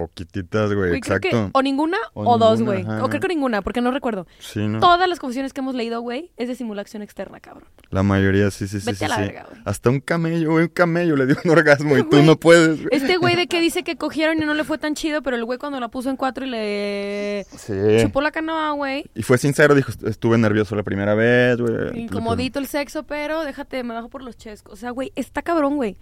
Poquititas, 0.00 0.72
güey, 0.72 0.96
exacto. 0.96 1.28
que 1.28 1.50
o 1.52 1.62
ninguna 1.62 1.98
o, 2.14 2.24
O 2.26 2.38
dos, 2.38 2.62
güey. 2.62 2.82
O 3.02 3.08
creo 3.10 3.20
que 3.20 3.28
ninguna, 3.28 3.60
porque 3.60 3.82
no 3.82 3.90
recuerdo. 3.90 4.26
Sí, 4.38 4.66
¿no? 4.66 4.80
Todas 4.80 5.06
las 5.06 5.18
confesiones 5.18 5.52
que 5.52 5.60
hemos 5.60 5.74
leído, 5.74 6.00
güey, 6.00 6.32
es 6.38 6.48
de 6.48 6.54
simulación 6.54 7.02
externa, 7.02 7.38
cabrón. 7.40 7.68
La 7.90 8.02
mayoría, 8.02 8.50
sí, 8.50 8.66
sí, 8.66 8.80
sí. 8.80 8.86
Vete 8.86 8.98
sí, 8.98 9.04
a 9.04 9.08
la 9.08 9.16
sí. 9.16 9.20
verga, 9.20 9.46
güey. 9.50 9.62
Hasta 9.66 9.90
un 9.90 10.00
camello, 10.00 10.52
güey, 10.52 10.64
un 10.64 10.70
camello 10.70 11.16
le 11.16 11.26
dio 11.26 11.36
un 11.44 11.50
orgasmo 11.50 11.98
y 11.98 12.02
tú 12.08 12.22
no 12.22 12.36
puedes. 12.36 12.80
Este 12.90 13.18
güey 13.18 13.36
de 13.36 13.46
que 13.46 13.60
dice 13.60 13.82
que 13.82 13.96
cogieron 13.96 14.42
y 14.42 14.46
no 14.46 14.54
le 14.54 14.64
fue 14.64 14.78
tan 14.78 14.94
chido, 14.94 15.22
pero 15.22 15.36
el 15.36 15.44
güey 15.44 15.58
cuando 15.58 15.78
la 15.80 15.88
puso 15.88 16.08
en 16.08 16.16
cuatro 16.16 16.46
y 16.46 16.48
le 16.50 17.46
Sí. 17.56 17.74
chupó 18.00 18.22
la 18.22 18.30
canoa, 18.30 18.70
güey. 18.72 19.04
Y 19.14 19.22
fue 19.22 19.36
sincero, 19.36 19.74
dijo, 19.74 19.92
estuve 20.06 20.38
nervioso 20.38 20.74
la 20.76 20.82
primera 20.82 21.14
vez, 21.14 21.58
güey. 21.60 22.00
Incomodito 22.00 22.58
el 22.58 22.66
sexo, 22.68 23.02
pero 23.02 23.44
déjate, 23.44 23.82
me 23.84 23.92
bajo 23.92 24.08
por 24.08 24.22
los 24.22 24.38
chescos. 24.38 24.72
O 24.72 24.76
sea, 24.76 24.90
güey, 24.92 25.12
está 25.14 25.42
cabrón, 25.42 25.76
güey. 25.76 25.98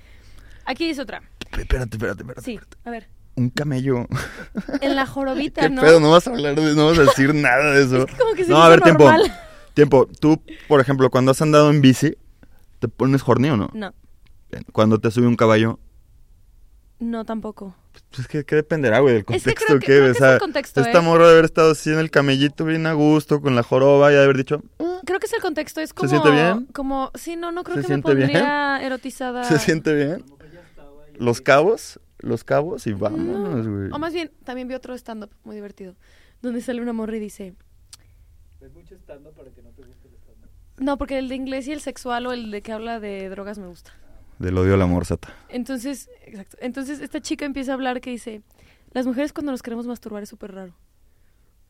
Aquí 0.65 0.87
dice 0.87 1.01
otra. 1.03 1.23
Espérate, 1.59 1.97
espérate, 1.97 2.23
espérate. 2.23 2.43
Sí, 2.43 2.61
a 2.85 2.91
ver. 2.91 3.09
Un 3.39 3.51
camello. 3.51 4.07
En 4.81 4.97
la 4.97 5.07
jorobita, 5.07 5.61
¿Qué 5.63 5.71
¿no? 5.71 5.83
pedo? 5.83 6.01
No 6.01 6.11
vas 6.11 6.27
a 6.27 6.31
hablar 6.31 6.55
de, 6.57 6.75
no 6.75 6.87
vas 6.87 6.99
a 6.99 7.03
decir 7.03 7.35
nada 7.35 7.73
de 7.73 7.83
eso. 7.85 7.99
Es 7.99 8.07
que 8.07 8.17
como 8.17 8.35
que 8.35 8.45
se 8.45 8.51
no, 8.51 8.59
me 8.59 8.65
a 8.65 8.69
ver, 8.69 8.81
tiempo. 8.81 9.05
normal. 9.05 9.33
Tiempo. 9.75 10.09
Tú, 10.21 10.43
por 10.67 10.81
ejemplo, 10.81 11.09
cuando 11.11 11.31
has 11.31 11.41
andado 11.41 11.71
en 11.71 11.81
bici, 11.81 12.17
¿te 12.81 12.89
pones 12.89 13.23
horny 13.25 13.51
o 13.51 13.57
no? 13.57 13.71
No, 13.75 13.93
Bien. 14.51 14.65
Cuando 14.73 14.99
te 14.99 15.11
sube 15.11 15.27
un 15.27 15.37
caballo, 15.37 15.79
no 16.99 17.25
tampoco. 17.25 17.77
pues 18.11 18.27
que, 18.27 18.45
¿qué 18.45 18.57
dependerá, 18.57 18.99
güey, 19.01 19.15
del 19.15 19.21
Es 19.21 19.27
que 19.27 19.35
contexto 19.55 19.67
creo 19.67 19.79
que- 19.79 19.87
que, 19.87 19.93
creo 19.93 20.05
que 20.07 20.11
es 20.11 20.21
el 20.21 20.39
contexto, 20.41 20.81
esta 20.81 20.99
¿eh? 20.99 21.03
morra 21.03 21.27
de 21.27 21.33
haber 21.35 21.45
estado 21.45 21.71
así 21.73 21.91
en 21.93 21.99
el 22.01 22.11
camellito 22.11 22.65
bien 22.65 22.87
a 22.87 22.93
gusto, 22.95 23.41
con 23.41 23.55
la 23.55 23.63
joroba 23.63 24.11
y 24.11 24.17
de 24.17 24.25
haber 24.25 24.37
dicho, 24.37 24.59
"Mm, 24.79 25.05
Creo 25.07 25.21
que 25.21 25.27
es 25.27 25.33
el 25.33 25.41
contexto, 25.41 25.81
es 25.81 25.93
como... 25.95 26.09
siente 26.09 26.31
bien? 26.33 26.67
Como, 26.73 27.13
sí, 27.15 27.37
no, 27.37 27.53
no 27.53 27.63
creo 27.63 27.77
¿Se 27.77 27.83
que 27.83 27.87
me 27.89 27.95
siente 27.95 28.15
bien? 28.15 28.29
pondría 28.31 28.83
erotizada. 28.83 29.45
¿se 29.45 29.59
siente 29.61 29.95
bien? 29.95 30.25
Los 31.19 31.41
cabos, 31.41 32.01
los 32.19 32.45
cabos 32.45 32.87
y 32.87 32.93
vámonos, 32.93 33.67
güey. 33.67 33.91
O 33.93 33.99
más 33.99 34.13
bien, 34.13 34.31
también 34.45 34.69
vi 34.69 34.75
otro 34.75 34.95
stand-up 34.95 35.31
muy 35.45 35.55
divertido, 35.57 35.95
donde 36.43 36.61
sale 36.61 36.83
una 36.83 36.93
morra 36.93 37.17
y 37.17 37.21
dice, 37.21 37.55
¿Ves 38.61 38.73
mucho 38.73 38.95
stand 38.97 39.27
para 39.35 39.51
que 39.51 39.63
no 39.63 39.71
te 39.71 39.83
guste 39.83 40.09
el 40.09 40.15
stand 40.15 40.39
No, 40.79 40.99
porque 40.99 41.19
el 41.19 41.29
de 41.29 41.37
inglés 41.37 41.69
y 41.69 41.73
el 41.73 41.81
sexual 41.81 42.27
o 42.27 42.33
el 42.33 42.51
de 42.51 42.63
que 42.63 42.73
habla 42.73 42.99
de 42.99 43.29
drogas 43.29 43.59
me 43.59 43.69
gusta. 43.69 43.93
Del 44.39 44.57
odio 44.57 44.75
al 44.75 44.83
amor, 44.83 45.05
Sata. 45.05 45.35
Entonces, 45.49 46.09
exacto. 46.25 46.57
Entonces 46.61 47.01
esta 47.01 47.21
chica 47.21 47.45
empieza 47.45 47.73
a 47.73 47.75
hablar 47.75 48.01
que 48.01 48.11
dice, 48.11 48.43
las 48.93 49.07
mujeres 49.07 49.33
cuando 49.33 49.53
nos 49.53 49.63
queremos 49.63 49.87
masturbar 49.87 50.23
es 50.23 50.29
súper 50.29 50.55
raro. 50.55 50.75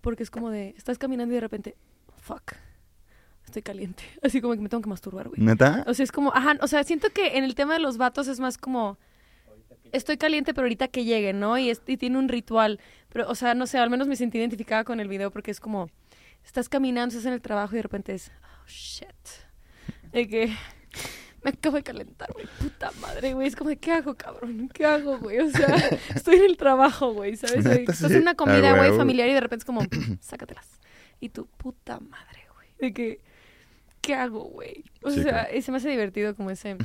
Porque 0.00 0.22
es 0.22 0.30
como 0.30 0.50
de, 0.50 0.74
estás 0.76 0.98
caminando 0.98 1.32
y 1.32 1.36
de 1.36 1.40
repente, 1.40 1.76
fuck, 2.16 2.52
estoy 3.44 3.62
caliente. 3.62 4.04
Así 4.22 4.40
como 4.40 4.54
que 4.54 4.60
me 4.60 4.68
tengo 4.68 4.82
que 4.82 4.90
masturbar, 4.90 5.28
güey. 5.28 5.40
¿Neta? 5.40 5.84
O 5.86 5.94
sea, 5.94 6.04
es 6.04 6.12
como, 6.12 6.32
ajá, 6.34 6.56
o 6.60 6.66
sea, 6.66 6.84
siento 6.84 7.10
que 7.10 7.36
en 7.38 7.44
el 7.44 7.54
tema 7.54 7.74
de 7.74 7.80
los 7.80 7.96
vatos 7.96 8.28
es 8.28 8.40
más 8.40 8.56
como, 8.58 8.98
estoy 9.92 10.16
caliente, 10.16 10.54
pero 10.54 10.64
ahorita 10.66 10.88
que 10.88 11.04
llegue, 11.04 11.32
¿no? 11.32 11.58
Y, 11.58 11.70
es- 11.70 11.82
y 11.86 11.96
tiene 11.96 12.18
un 12.18 12.28
ritual. 12.28 12.80
Pero, 13.10 13.28
o 13.28 13.34
sea, 13.34 13.54
no 13.54 13.66
sé, 13.66 13.78
al 13.78 13.90
menos 13.90 14.06
me 14.08 14.16
sentí 14.16 14.38
identificada 14.38 14.84
con 14.84 15.00
el 15.00 15.08
video 15.08 15.30
porque 15.30 15.50
es 15.50 15.60
como, 15.60 15.88
estás 16.44 16.68
caminando, 16.68 17.12
estás 17.14 17.26
en 17.26 17.32
el 17.34 17.40
trabajo 17.42 17.74
y 17.74 17.76
de 17.78 17.82
repente 17.82 18.14
es, 18.14 18.30
oh, 18.42 18.66
shit. 18.68 19.06
De 20.12 20.26
que 20.28 20.52
me 21.42 21.50
acabo 21.50 21.76
de 21.76 21.82
calentar, 21.82 22.32
güey, 22.32 22.46
puta 22.60 22.90
madre, 23.00 23.34
güey. 23.34 23.48
Es 23.48 23.56
como, 23.56 23.70
¿qué 23.80 23.92
hago, 23.92 24.14
cabrón? 24.16 24.68
¿Qué 24.72 24.84
hago, 24.84 25.18
güey? 25.18 25.38
O 25.38 25.50
sea, 25.50 25.66
estoy 26.14 26.36
en 26.36 26.44
el 26.44 26.56
trabajo, 26.56 27.12
güey, 27.12 27.36
¿sabes? 27.36 27.64
Estás 27.66 28.10
en 28.10 28.22
una 28.22 28.32
Ah, 28.32 28.34
comida, 28.36 28.70
güey, 28.70 28.82
huevo. 28.90 28.96
familiar 28.98 29.28
y 29.28 29.32
de 29.34 29.40
repente 29.40 29.62
es 29.62 29.66
como, 29.66 29.82
sácatelas. 30.20 30.80
Y 31.20 31.30
tu 31.30 31.46
puta 31.46 31.98
madre, 32.00 32.46
güey. 32.54 32.68
De 32.78 32.92
que, 32.92 33.20
¿qué 34.08 34.14
hago, 34.14 34.44
güey? 34.44 34.84
O 35.02 35.10
Sí, 35.10 35.22
sea, 35.22 35.44
claro. 35.46 35.62
se 35.62 35.70
me 35.70 35.76
hace 35.76 35.90
divertido 35.90 36.34
como 36.34 36.50
ese. 36.50 36.76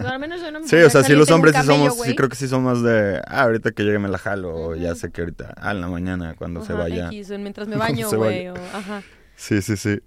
No, 0.00 0.08
al 0.08 0.18
menos 0.18 0.40
yo 0.40 0.50
no 0.50 0.60
me 0.60 0.66
Sí, 0.68 0.76
o 0.76 0.88
sea, 0.88 1.02
sí, 1.02 1.08
caliente 1.12 1.14
los 1.16 1.30
hombres 1.30 1.54
sí 1.54 1.62
somos, 1.66 1.92
sí 1.92 1.98
güey. 1.98 2.14
creo 2.16 2.28
que 2.30 2.36
sí 2.36 2.48
son 2.48 2.64
más 2.64 2.82
de, 2.82 3.20
ah, 3.26 3.42
ahorita 3.42 3.72
que 3.72 3.82
llegue 3.82 3.98
me 3.98 4.08
la 4.08 4.16
jalo, 4.16 4.54
o 4.56 4.74
ya 4.74 4.94
sé 4.94 5.10
que 5.12 5.20
ahorita, 5.20 5.52
ah, 5.58 5.72
en 5.72 5.82
la 5.82 5.88
mañana, 5.88 6.34
cuando 6.38 6.64
se 6.64 6.72
vaya. 6.72 7.08
X, 7.08 7.30
o 7.32 7.38
mientras 7.38 7.68
me 7.68 7.76
baño, 7.76 8.08
güey. 8.10 8.46
Ajá. 8.46 9.02
Sí, 9.36 9.60
sí, 9.60 9.76
sí. 9.76 10.00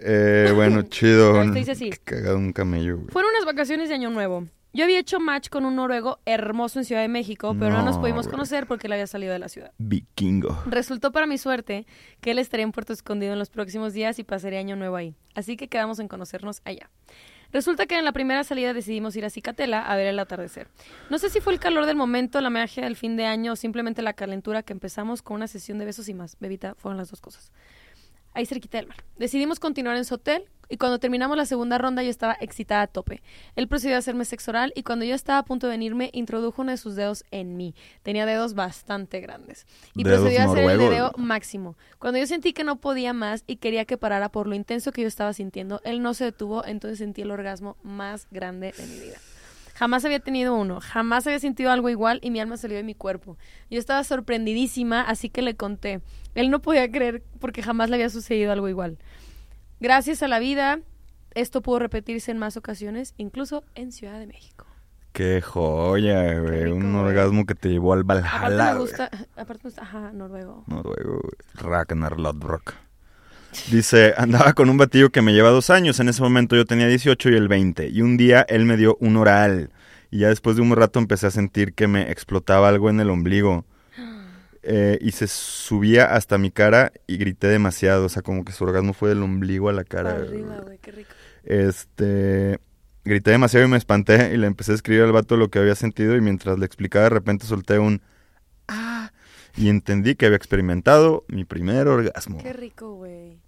Eh, 0.00 0.50
bueno, 0.54 0.82
chido. 0.88 1.40
Dice 1.52 1.70
así. 1.72 1.90
Cagado 2.02 2.36
un 2.36 2.52
camello, 2.52 2.96
güey. 2.96 3.08
Fueron 3.10 3.30
unas 3.30 3.44
vacaciones 3.44 3.88
de 3.88 3.94
Año 3.94 4.10
Nuevo. 4.10 4.48
Yo 4.74 4.84
había 4.84 4.98
hecho 4.98 5.20
match 5.20 5.48
con 5.50 5.64
un 5.66 5.76
noruego 5.76 6.20
hermoso 6.24 6.78
en 6.78 6.84
Ciudad 6.86 7.02
de 7.02 7.08
México, 7.08 7.54
pero 7.58 7.72
no, 7.76 7.82
nos 7.82 7.96
No, 7.96 8.00
pudimos 8.00 8.26
güey. 8.26 8.32
conocer 8.32 8.66
porque 8.66 8.86
él 8.86 8.94
había 8.94 9.06
salido 9.06 9.32
de 9.32 9.38
la 9.38 9.48
ciudad. 9.48 9.72
Vikingo. 9.78 10.62
Resultó 10.66 11.12
para 11.12 11.26
mi 11.26 11.36
suerte 11.36 11.86
que 12.20 12.30
él 12.30 12.38
estaría 12.38 12.64
en 12.64 12.72
Puerto 12.72 12.92
Escondido 12.94 13.34
en 13.34 13.38
los 13.38 13.50
próximos 13.50 13.92
días 13.92 14.18
y 14.18 14.24
pasaría 14.24 14.60
Año 14.60 14.76
Nuevo 14.76 14.96
ahí. 14.96 15.14
Así 15.34 15.56
que 15.56 15.68
quedamos 15.68 15.98
en 15.98 16.08
conocernos 16.08 16.62
allá. 16.64 16.88
Resulta 17.52 17.84
que 17.84 17.98
en 17.98 18.06
la 18.06 18.12
primera 18.12 18.44
salida 18.44 18.72
decidimos 18.72 19.14
ir 19.14 19.26
a 19.26 19.30
Cicatela 19.30 19.82
a 19.82 19.94
ver 19.94 20.06
el 20.06 20.18
atardecer. 20.18 20.68
No 21.10 21.18
sé 21.18 21.28
si 21.28 21.40
fue 21.40 21.52
el 21.52 21.60
calor 21.60 21.84
del 21.84 21.96
momento, 21.96 22.40
la 22.40 22.48
magia 22.48 22.82
del 22.84 22.96
fin 22.96 23.14
de 23.18 23.26
año 23.26 23.52
o 23.52 23.56
simplemente 23.56 24.00
la 24.00 24.14
calentura 24.14 24.62
que 24.62 24.72
empezamos 24.72 25.20
con 25.20 25.36
una 25.36 25.48
sesión 25.48 25.76
de 25.78 25.84
besos 25.84 26.08
y 26.08 26.14
más. 26.14 26.38
Bebita, 26.40 26.74
fueron 26.76 26.96
las 26.96 27.10
dos 27.10 27.20
cosas. 27.20 27.52
Ahí 28.34 28.46
cerquita 28.46 28.78
del 28.78 28.86
mar. 28.86 28.98
Decidimos 29.18 29.60
continuar 29.60 29.96
en 29.96 30.04
su 30.04 30.14
hotel 30.14 30.48
y 30.68 30.78
cuando 30.78 30.98
terminamos 30.98 31.36
la 31.36 31.44
segunda 31.44 31.76
ronda 31.76 32.02
yo 32.02 32.08
estaba 32.08 32.34
excitada 32.40 32.82
a 32.82 32.86
tope. 32.86 33.22
Él 33.56 33.68
procedió 33.68 33.96
a 33.96 33.98
hacerme 33.98 34.24
sexo 34.24 34.52
oral 34.52 34.72
y 34.74 34.84
cuando 34.84 35.04
yo 35.04 35.14
estaba 35.14 35.38
a 35.38 35.44
punto 35.44 35.66
de 35.66 35.72
venirme 35.72 36.08
introdujo 36.14 36.62
uno 36.62 36.70
de 36.70 36.78
sus 36.78 36.96
dedos 36.96 37.24
en 37.30 37.58
mí. 37.58 37.74
Tenía 38.02 38.24
dedos 38.24 38.54
bastante 38.54 39.20
grandes. 39.20 39.66
Y 39.94 40.02
Dedos 40.02 40.20
procedió 40.20 40.40
a 40.40 40.44
hacer 40.44 40.70
el 40.70 40.78
dedo 40.78 41.12
máximo. 41.18 41.76
Cuando 41.98 42.18
yo 42.18 42.26
sentí 42.26 42.54
que 42.54 42.64
no 42.64 42.76
podía 42.76 43.12
más 43.12 43.44
y 43.46 43.56
quería 43.56 43.84
que 43.84 43.98
parara 43.98 44.30
por 44.30 44.46
lo 44.46 44.54
intenso 44.54 44.92
que 44.92 45.02
yo 45.02 45.08
estaba 45.08 45.34
sintiendo, 45.34 45.82
él 45.84 46.00
no 46.00 46.14
se 46.14 46.24
detuvo, 46.24 46.64
entonces 46.64 46.98
sentí 46.98 47.20
el 47.20 47.30
orgasmo 47.30 47.76
más 47.82 48.26
grande 48.30 48.72
de 48.76 48.86
mi 48.86 48.98
vida. 48.98 49.18
Jamás 49.74 50.04
había 50.04 50.20
tenido 50.20 50.54
uno, 50.54 50.80
jamás 50.80 51.26
había 51.26 51.38
sentido 51.38 51.70
algo 51.70 51.88
igual 51.88 52.18
y 52.22 52.30
mi 52.30 52.40
alma 52.40 52.56
salió 52.56 52.76
de 52.76 52.82
mi 52.82 52.94
cuerpo. 52.94 53.36
Yo 53.70 53.78
estaba 53.78 54.04
sorprendidísima, 54.04 55.00
así 55.02 55.28
que 55.30 55.42
le 55.42 55.56
conté. 55.56 56.00
Él 56.34 56.50
no 56.50 56.60
podía 56.60 56.90
creer 56.90 57.22
porque 57.40 57.62
jamás 57.62 57.88
le 57.90 57.96
había 57.96 58.10
sucedido 58.10 58.52
algo 58.52 58.68
igual. 58.68 58.98
Gracias 59.80 60.22
a 60.22 60.28
la 60.28 60.38
vida, 60.38 60.80
esto 61.34 61.62
pudo 61.62 61.78
repetirse 61.80 62.30
en 62.30 62.38
más 62.38 62.56
ocasiones, 62.56 63.14
incluso 63.16 63.64
en 63.74 63.92
Ciudad 63.92 64.18
de 64.18 64.26
México. 64.26 64.66
Qué 65.12 65.40
joya, 65.42 66.38
güey. 66.40 66.64
rico, 66.64 66.76
Un 66.76 66.92
güey. 66.92 67.04
orgasmo 67.06 67.44
que 67.44 67.54
te 67.54 67.68
llevó 67.68 67.92
al 67.92 68.00
Aparte 68.00 68.22
Valhalla, 68.22 68.64
me 68.64 68.70
güey. 68.78 68.80
gusta, 68.80 69.10
aparte 69.36 69.60
me 69.64 69.68
gusta, 69.70 69.82
ajá, 69.82 70.12
noruego. 70.12 70.64
Noruego, 70.68 71.20
güey. 71.20 71.32
Ragnar 71.54 72.18
Lodbrok. 72.18 72.74
Dice, 73.70 74.14
andaba 74.16 74.54
con 74.54 74.70
un 74.70 74.78
batillo 74.78 75.10
que 75.10 75.22
me 75.22 75.32
lleva 75.32 75.50
dos 75.50 75.70
años. 75.70 76.00
En 76.00 76.08
ese 76.08 76.22
momento 76.22 76.56
yo 76.56 76.64
tenía 76.64 76.86
18 76.86 77.30
y 77.30 77.34
él 77.34 77.48
20. 77.48 77.88
Y 77.88 78.02
un 78.02 78.16
día 78.16 78.44
él 78.48 78.64
me 78.64 78.76
dio 78.76 78.96
un 79.00 79.16
oral. 79.16 79.70
Y 80.10 80.20
ya 80.20 80.28
después 80.28 80.56
de 80.56 80.62
un 80.62 80.74
rato 80.74 80.98
empecé 80.98 81.26
a 81.26 81.30
sentir 81.30 81.74
que 81.74 81.86
me 81.86 82.10
explotaba 82.10 82.68
algo 82.68 82.90
en 82.90 83.00
el 83.00 83.10
ombligo. 83.10 83.64
Eh, 84.64 84.96
y 85.00 85.10
se 85.10 85.26
subía 85.26 86.14
hasta 86.14 86.38
mi 86.38 86.52
cara 86.52 86.92
y 87.06 87.16
grité 87.16 87.48
demasiado. 87.48 88.06
O 88.06 88.08
sea, 88.08 88.22
como 88.22 88.44
que 88.44 88.52
su 88.52 88.64
orgasmo 88.64 88.92
fue 88.92 89.08
del 89.08 89.22
ombligo 89.22 89.68
a 89.68 89.72
la 89.72 89.84
cara. 89.84 90.16
Arriba, 90.16 90.60
güey, 90.64 90.78
qué 90.78 90.92
rico. 90.92 91.10
Este. 91.44 92.58
Grité 93.04 93.32
demasiado 93.32 93.66
y 93.66 93.68
me 93.68 93.76
espanté 93.76 94.32
y 94.32 94.36
le 94.36 94.46
empecé 94.46 94.70
a 94.70 94.74
escribir 94.76 95.02
al 95.02 95.10
vato 95.10 95.36
lo 95.36 95.48
que 95.48 95.58
había 95.58 95.74
sentido 95.74 96.14
y 96.14 96.20
mientras 96.20 96.56
le 96.56 96.64
explicaba 96.64 97.02
de 97.04 97.10
repente 97.10 97.46
solté 97.46 97.80
un 97.80 98.00
ah 98.68 99.10
y 99.56 99.68
entendí 99.68 100.14
que 100.14 100.26
había 100.26 100.36
experimentado 100.36 101.24
mi 101.28 101.44
primer 101.44 101.88
orgasmo. 101.88 102.38
Qué 102.38 102.52
rico, 102.52 102.94
güey. 102.94 103.40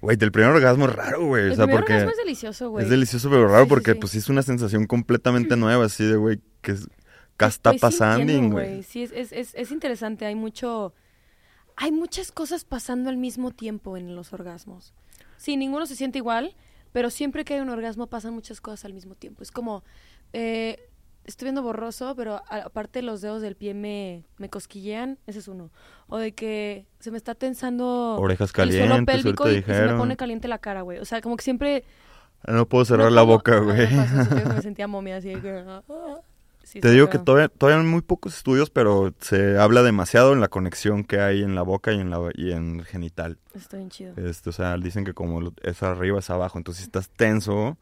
Güey, 0.00 0.16
del 0.16 0.30
primer 0.32 0.50
orgasmo 0.50 0.86
es 0.86 0.94
raro, 0.94 1.26
güey. 1.26 1.44
El 1.46 1.52
O 1.52 1.54
sea, 1.56 1.64
primer 1.64 1.80
porque 1.80 1.92
orgasmo 1.94 2.10
es 2.12 2.16
delicioso, 2.18 2.70
güey. 2.70 2.84
es 2.84 2.90
delicioso 2.90 3.30
pero 3.30 3.48
raro 3.48 3.64
Sí, 3.64 3.68
porque 3.68 3.92
sí. 3.92 3.98
pues 3.98 4.14
es 4.14 4.28
una 4.28 4.42
sensación 4.42 4.86
completamente 4.86 5.56
nueva 5.56 5.86
así 5.86 6.04
de 6.04 6.16
güey 6.16 6.40
que 6.62 6.72
es 6.72 6.86
¿qué 7.36 7.44
está 7.46 7.72
pasando, 7.74 8.50
güey? 8.50 8.82
Sí, 8.82 9.02
es, 9.02 9.12
es, 9.12 9.32
es, 9.32 9.54
es 9.54 9.70
interesante. 9.70 10.26
Hay 10.26 10.34
mucho. 10.34 10.92
Hay 11.76 11.92
muchas 11.92 12.32
cosas 12.32 12.64
pasando 12.64 13.08
al 13.10 13.16
mismo 13.16 13.52
tiempo 13.52 13.96
en 13.96 14.16
los 14.16 14.32
orgasmos. 14.32 14.92
Sí, 15.36 15.56
ninguno 15.56 15.86
se 15.86 15.94
siente 15.94 16.18
igual, 16.18 16.56
pero 16.92 17.10
siempre 17.10 17.44
que 17.44 17.54
hay 17.54 17.60
un 17.60 17.68
orgasmo 17.70 18.08
pasan 18.08 18.34
muchas 18.34 18.60
cosas 18.60 18.84
al 18.84 18.92
mismo 18.94 19.14
tiempo. 19.14 19.42
Es 19.42 19.52
como. 19.52 19.84
eh, 20.32 20.87
estoy 21.28 21.46
viendo 21.46 21.62
borroso, 21.62 22.14
pero 22.16 22.42
aparte 22.48 23.02
los 23.02 23.20
dedos 23.20 23.40
del 23.42 23.54
pie 23.54 23.74
me, 23.74 24.24
me 24.38 24.48
cosquillean. 24.48 25.18
Ese 25.26 25.38
es 25.38 25.46
uno. 25.48 25.70
O 26.08 26.18
de 26.18 26.32
que 26.32 26.86
se 26.98 27.10
me 27.10 27.16
está 27.18 27.34
tensando. 27.36 28.16
Orejas 28.18 28.50
el 28.56 28.70
suelo 28.72 28.88
calientes, 28.88 29.16
pélvico 29.22 29.48
y, 29.50 29.56
y 29.58 29.62
se 29.62 29.86
me 29.86 29.94
pone 29.94 30.16
caliente 30.16 30.48
la 30.48 30.58
cara, 30.58 30.82
güey. 30.82 30.98
O 30.98 31.04
sea, 31.04 31.20
como 31.20 31.36
que 31.36 31.44
siempre. 31.44 31.84
No 32.46 32.66
puedo 32.66 32.84
cerrar 32.84 33.10
no 33.10 33.14
la 33.16 33.22
boca, 33.22 33.56
Ah, 33.56 33.60
güey. 33.60 33.88
yo 33.90 34.48
me 34.54 34.62
sentía 34.62 34.86
momia 34.88 35.16
así 35.18 35.34
que. 35.36 35.64
ah, 35.66 35.82
ah. 35.88 36.16
Sí, 36.64 36.80
Te 36.80 36.90
digo 36.90 37.08
que 37.08 37.18
todavía, 37.18 37.48
todavía 37.48 37.80
hay 37.80 37.86
muy 37.86 38.02
pocos 38.02 38.36
estudios, 38.36 38.68
pero 38.68 39.14
se 39.20 39.56
habla 39.58 39.82
demasiado 39.82 40.34
en 40.34 40.40
la 40.42 40.48
conexión 40.48 41.02
que 41.02 41.18
hay 41.18 41.42
en 41.42 41.54
la 41.54 41.62
boca 41.62 41.92
y 41.92 41.98
en 42.00 42.10
la 42.10 42.18
y 42.34 42.52
en 42.52 42.80
el 42.80 42.84
genital. 42.84 43.38
Está 43.54 43.78
bien 43.78 43.88
chido. 43.88 44.12
Este, 44.18 44.50
o 44.50 44.52
sea, 44.52 44.76
dicen 44.76 45.06
que 45.06 45.14
como 45.14 45.50
es 45.62 45.82
arriba 45.82 46.18
es 46.18 46.28
abajo, 46.28 46.58
entonces 46.58 46.82
si 46.82 46.88
estás 46.88 47.08
tenso 47.08 47.78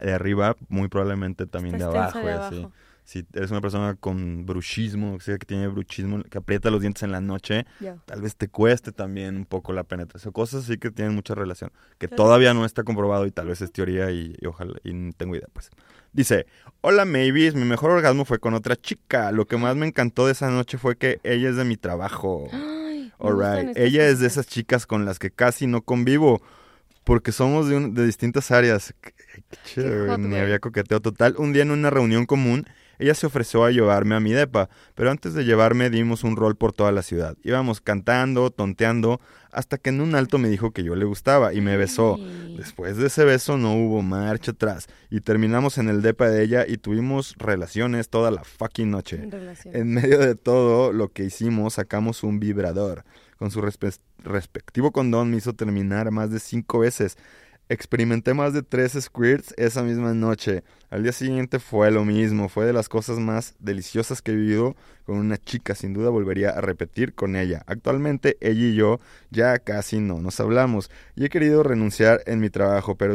de 0.00 0.12
arriba, 0.12 0.56
muy 0.68 0.88
probablemente 0.88 1.46
también 1.46 1.76
Estás 1.76 1.92
de 1.92 1.98
abajo, 1.98 2.26
de 2.26 2.34
así. 2.34 2.68
Si 3.06 3.26
eres 3.34 3.50
una 3.50 3.60
persona 3.60 3.94
con 4.00 4.46
bruxismo, 4.46 5.14
o 5.14 5.20
sea, 5.20 5.36
que 5.36 5.44
tiene 5.44 5.68
bruxismo, 5.68 6.22
que 6.22 6.38
aprieta 6.38 6.70
los 6.70 6.80
dientes 6.80 7.02
en 7.02 7.12
la 7.12 7.20
noche, 7.20 7.66
tal 8.06 8.22
vez 8.22 8.34
te 8.34 8.48
cueste 8.48 8.92
también 8.92 9.36
un 9.36 9.44
poco 9.44 9.74
la 9.74 9.84
penetración. 9.84 10.32
Cosas 10.32 10.64
así 10.64 10.78
que 10.78 10.90
tienen 10.90 11.14
mucha 11.14 11.34
relación, 11.34 11.70
que 11.98 12.08
Claro. 12.08 12.22
todavía 12.22 12.54
no 12.54 12.64
está 12.64 12.82
comprobado 12.82 13.26
y 13.26 13.30
tal 13.30 13.48
vez 13.48 13.60
es 13.60 13.72
teoría 13.72 14.10
y, 14.10 14.34
y 14.40 14.46
ojalá, 14.46 14.78
y 14.84 14.94
no 14.94 15.12
tengo 15.12 15.36
idea, 15.36 15.48
pues. 15.52 15.68
Dice, 16.14 16.46
hola 16.80 17.04
Mavis, 17.04 17.54
mi 17.54 17.64
mejor 17.64 17.90
orgasmo 17.90 18.24
fue 18.24 18.38
con 18.38 18.54
otra 18.54 18.74
chica. 18.74 19.32
Lo 19.32 19.46
que 19.46 19.58
más 19.58 19.76
me 19.76 19.86
encantó 19.86 20.24
de 20.24 20.32
esa 20.32 20.48
noche 20.50 20.78
fue 20.78 20.96
que 20.96 21.20
ella 21.24 21.50
es 21.50 21.56
de 21.56 21.64
mi 21.64 21.76
trabajo. 21.76 22.48
Ay, 22.52 23.12
Alright, 23.18 23.76
ella 23.76 24.08
es 24.08 24.18
de 24.20 24.28
esas 24.28 24.46
chicas 24.46 24.86
con 24.86 25.04
las 25.04 25.18
que 25.18 25.30
casi 25.30 25.66
no 25.66 25.82
convivo. 25.82 26.40
Porque 27.04 27.32
somos 27.32 27.68
de, 27.68 27.76
un- 27.76 27.92
de 27.92 28.06
distintas 28.06 28.50
áreas. 28.50 28.94
Ni 30.18 30.28
güey. 30.28 30.40
había 30.40 30.58
coqueteo 30.58 31.00
total. 31.00 31.34
Un 31.38 31.52
día 31.52 31.62
en 31.62 31.70
una 31.70 31.90
reunión 31.90 32.26
común, 32.26 32.66
ella 32.98 33.14
se 33.14 33.26
ofreció 33.26 33.64
a 33.64 33.70
llevarme 33.70 34.14
a 34.14 34.20
mi 34.20 34.32
depa. 34.32 34.68
Pero 34.94 35.10
antes 35.10 35.34
de 35.34 35.44
llevarme 35.44 35.90
dimos 35.90 36.22
un 36.24 36.36
rol 36.36 36.56
por 36.56 36.72
toda 36.72 36.92
la 36.92 37.02
ciudad. 37.02 37.36
Íbamos 37.42 37.80
cantando, 37.80 38.50
tonteando, 38.50 39.20
hasta 39.50 39.78
que 39.78 39.90
en 39.90 40.00
un 40.00 40.14
alto 40.14 40.38
me 40.38 40.48
dijo 40.48 40.70
que 40.72 40.82
yo 40.84 40.94
le 40.96 41.04
gustaba 41.04 41.52
y 41.54 41.60
me 41.60 41.76
besó. 41.76 42.18
Después 42.56 42.96
de 42.96 43.06
ese 43.08 43.24
beso 43.24 43.56
no 43.58 43.74
hubo 43.74 44.02
marcha 44.02 44.52
atrás. 44.52 44.86
Y 45.10 45.20
terminamos 45.20 45.78
en 45.78 45.88
el 45.88 46.02
depa 46.02 46.28
de 46.28 46.42
ella 46.44 46.64
y 46.66 46.76
tuvimos 46.76 47.34
relaciones 47.38 48.08
toda 48.08 48.30
la 48.30 48.44
fucking 48.44 48.90
noche. 48.90 49.16
En 49.78 49.92
medio 49.94 50.18
de 50.18 50.34
todo 50.34 50.92
lo 50.92 51.08
que 51.08 51.24
hicimos, 51.24 51.74
sacamos 51.74 52.22
un 52.22 52.38
vibrador. 52.40 53.04
Con 53.38 53.50
su 53.50 53.60
respe- 53.60 53.98
respectivo 54.22 54.92
condón 54.92 55.30
me 55.30 55.36
hizo 55.38 55.52
terminar 55.52 56.10
más 56.12 56.30
de 56.30 56.38
cinco 56.38 56.78
veces. 56.78 57.16
Experimenté 57.70 58.34
más 58.34 58.52
de 58.52 58.62
tres 58.62 58.92
squirts 58.92 59.54
esa 59.56 59.82
misma 59.82 60.12
noche. 60.12 60.64
Al 60.90 61.02
día 61.02 61.12
siguiente 61.12 61.58
fue 61.58 61.90
lo 61.90 62.04
mismo. 62.04 62.50
Fue 62.50 62.66
de 62.66 62.74
las 62.74 62.90
cosas 62.90 63.18
más 63.18 63.54
deliciosas 63.58 64.20
que 64.20 64.32
he 64.32 64.36
vivido 64.36 64.76
con 65.06 65.16
una 65.16 65.38
chica. 65.38 65.74
Sin 65.74 65.94
duda 65.94 66.10
volvería 66.10 66.50
a 66.50 66.60
repetir 66.60 67.14
con 67.14 67.36
ella. 67.36 67.64
Actualmente 67.66 68.36
ella 68.40 68.66
y 68.66 68.74
yo 68.74 69.00
ya 69.30 69.58
casi 69.58 69.98
no 69.98 70.20
nos 70.20 70.40
hablamos. 70.40 70.90
Y 71.16 71.24
he 71.24 71.30
querido 71.30 71.62
renunciar 71.62 72.20
en 72.26 72.40
mi 72.40 72.50
trabajo, 72.50 72.96
pero, 72.96 73.14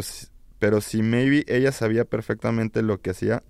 pero 0.58 0.82
si 0.82 1.04
maybe 1.04 1.46
ella 1.48 1.72
sabía 1.72 2.06
perfectamente 2.06 2.82
lo 2.82 3.00
que 3.02 3.12
hacía. 3.12 3.44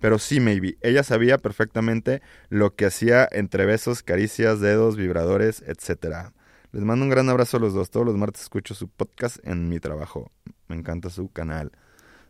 Pero 0.00 0.18
sí, 0.18 0.40
maybe. 0.40 0.78
Ella 0.80 1.04
sabía 1.04 1.38
perfectamente 1.38 2.22
lo 2.48 2.74
que 2.74 2.86
hacía 2.86 3.28
entre 3.30 3.66
besos, 3.66 4.02
caricias, 4.02 4.58
dedos, 4.58 4.96
vibradores, 4.96 5.62
etc. 5.62 6.32
Les 6.72 6.82
mando 6.84 7.04
un 7.04 7.10
gran 7.10 7.28
abrazo 7.28 7.56
a 7.56 7.60
los 7.60 7.74
dos. 7.74 7.90
Todos 7.90 8.06
los 8.06 8.16
martes 8.16 8.42
escucho 8.42 8.74
su 8.74 8.88
podcast 8.88 9.38
en 9.44 9.68
mi 9.68 9.80
trabajo. 9.80 10.30
Me 10.68 10.76
encanta 10.76 11.10
su 11.10 11.28
canal. 11.30 11.72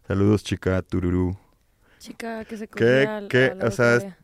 Saludos, 0.07 0.43
chica 0.45 0.81
Tururú. 0.83 1.37
Chica 1.99 2.45
que 2.47 2.57
se 2.57 2.67
¿Qué- 2.69 3.07
al- 3.07 3.29
qué? 3.29 3.55
a 3.61 3.67
O 3.67 3.71
sea. 3.71 4.17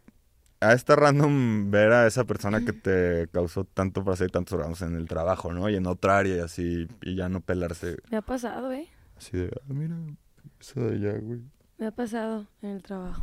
A 0.59 0.73
esta 0.73 0.97
random 0.97 1.71
ver 1.71 1.93
a 1.93 2.07
esa 2.07 2.25
persona 2.25 2.65
que 2.65 2.73
te 2.73 3.29
causó 3.31 3.65
tanto 3.65 4.03
placer 4.03 4.29
y 4.29 4.33
tantos 4.33 4.55
orgasmos 4.55 4.81
en 4.81 4.97
el 4.97 5.07
trabajo, 5.07 5.53
¿no? 5.53 5.69
Y 5.69 5.77
en 5.77 5.87
otra 5.87 6.17
área 6.17 6.37
y 6.37 6.41
así, 6.41 6.89
y 7.03 7.15
ya 7.15 7.29
no 7.29 7.43
pelarse. 7.43 7.99
Me 8.11 8.17
ha 8.17 8.23
pasado, 8.23 8.73
¿eh? 8.73 8.89
Así 9.19 9.37
de, 9.37 9.51
ah, 9.55 9.61
mira, 9.69 9.95
eso 10.59 10.81
de 10.81 10.95
allá, 10.97 11.19
güey. 11.21 11.43
Me 11.77 11.87
ha 11.87 11.91
pasado 11.91 12.47
en 12.63 12.71
el 12.71 12.83
trabajo. 12.83 13.23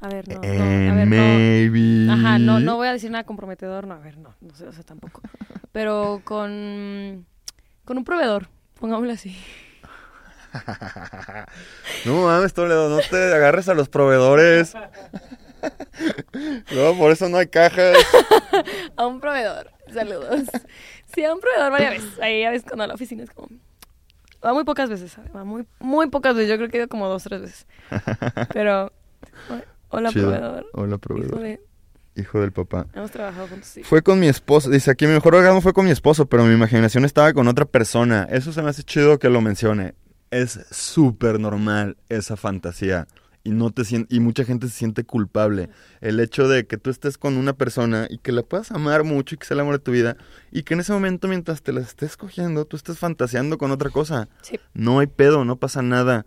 A 0.00 0.08
ver, 0.08 0.28
no, 0.28 0.34
no, 0.36 0.44
Eh, 0.44 0.90
a 0.90 0.94
ver, 0.94 1.06
no. 1.06 1.16
maybe. 1.16 2.10
Ajá, 2.12 2.38
no, 2.38 2.60
no 2.60 2.76
voy 2.76 2.88
a 2.88 2.92
decir 2.92 3.10
nada 3.10 3.24
comprometedor, 3.24 3.86
no, 3.86 3.94
a 3.94 3.98
ver, 3.98 4.18
no, 4.18 4.34
no 4.40 4.54
sé, 4.54 4.66
o 4.66 4.72
sea, 4.72 4.82
tampoco. 4.84 5.22
Pero 5.72 6.20
con, 6.24 7.26
con 7.84 7.96
un 7.98 8.04
proveedor, 8.04 8.48
pongámoslo 8.78 9.12
así. 9.12 9.36
No 12.06 12.22
mames, 12.24 12.54
Toledo, 12.54 12.88
no 12.88 12.98
te 13.10 13.34
agarres 13.34 13.68
a 13.68 13.74
los 13.74 13.88
proveedores. 13.88 14.74
No, 16.74 16.94
por 16.96 17.10
eso 17.12 17.28
no 17.28 17.38
hay 17.38 17.48
cajas. 17.48 17.96
A 18.96 19.06
un 19.06 19.20
proveedor, 19.20 19.70
saludos. 19.92 20.42
Sí, 21.14 21.24
a 21.24 21.34
un 21.34 21.40
proveedor 21.40 21.72
varias 21.72 21.90
veces. 21.94 22.18
Ahí 22.20 22.40
ya 22.42 22.50
ves 22.50 22.62
cuando 22.62 22.84
a 22.84 22.86
la 22.86 22.94
oficina 22.94 23.22
es 23.24 23.30
como... 23.30 23.48
Va 24.44 24.52
muy 24.54 24.64
pocas 24.64 24.88
veces, 24.88 25.12
¿sabes? 25.12 25.34
Va 25.34 25.44
muy, 25.44 25.66
muy 25.80 26.08
pocas 26.08 26.34
veces. 26.34 26.48
Yo 26.50 26.56
creo 26.56 26.68
que 26.68 26.76
he 26.76 26.80
ido 26.80 26.88
como 26.88 27.08
dos, 27.08 27.22
tres 27.24 27.40
veces. 27.42 27.66
Pero... 28.52 28.92
Hola, 29.96 30.10
Chido. 30.10 30.28
proveedor. 30.30 30.66
Hola, 30.74 30.98
proveedor. 30.98 31.60
Hijo 32.16 32.40
del 32.40 32.52
papá. 32.52 32.86
hemos 32.92 33.10
trabajado 33.10 33.48
juntos, 33.48 33.66
sí. 33.66 33.82
Fue 33.82 34.02
con 34.02 34.20
mi 34.20 34.28
esposo. 34.28 34.68
Dice 34.68 34.90
aquí, 34.90 35.06
mi 35.06 35.14
mejor 35.14 35.34
orgasmo 35.34 35.62
fue 35.62 35.72
con 35.72 35.86
mi 35.86 35.90
esposo, 35.90 36.26
pero 36.26 36.44
mi 36.44 36.52
imaginación 36.52 37.06
estaba 37.06 37.32
con 37.32 37.48
otra 37.48 37.64
persona. 37.64 38.26
Eso 38.30 38.52
se 38.52 38.60
me 38.60 38.68
hace 38.68 38.82
chido 38.82 39.18
que 39.18 39.30
lo 39.30 39.40
mencione. 39.40 39.94
Es 40.30 40.60
súper 40.70 41.40
normal 41.40 41.96
esa 42.10 42.36
fantasía. 42.36 43.08
Y, 43.42 43.52
no 43.52 43.70
te 43.70 43.84
y 44.10 44.20
mucha 44.20 44.44
gente 44.44 44.68
se 44.68 44.74
siente 44.74 45.04
culpable. 45.04 45.70
El 46.02 46.20
hecho 46.20 46.46
de 46.46 46.66
que 46.66 46.76
tú 46.76 46.90
estés 46.90 47.16
con 47.16 47.38
una 47.38 47.54
persona 47.54 48.06
y 48.10 48.18
que 48.18 48.32
la 48.32 48.42
puedas 48.42 48.72
amar 48.72 49.02
mucho 49.04 49.34
y 49.34 49.38
que 49.38 49.46
sea 49.46 49.54
el 49.54 49.60
amor 49.60 49.78
de 49.78 49.84
tu 49.84 49.92
vida. 49.92 50.18
Y 50.50 50.64
que 50.64 50.74
en 50.74 50.80
ese 50.80 50.92
momento, 50.92 51.26
mientras 51.26 51.62
te 51.62 51.72
la 51.72 51.80
estés 51.80 52.18
cogiendo, 52.18 52.66
tú 52.66 52.76
estés 52.76 52.98
fantaseando 52.98 53.56
con 53.56 53.70
otra 53.70 53.88
cosa. 53.88 54.28
Sí, 54.42 54.60
No 54.74 54.98
hay 54.98 55.06
pedo, 55.06 55.46
no 55.46 55.56
pasa 55.56 55.80
nada. 55.80 56.26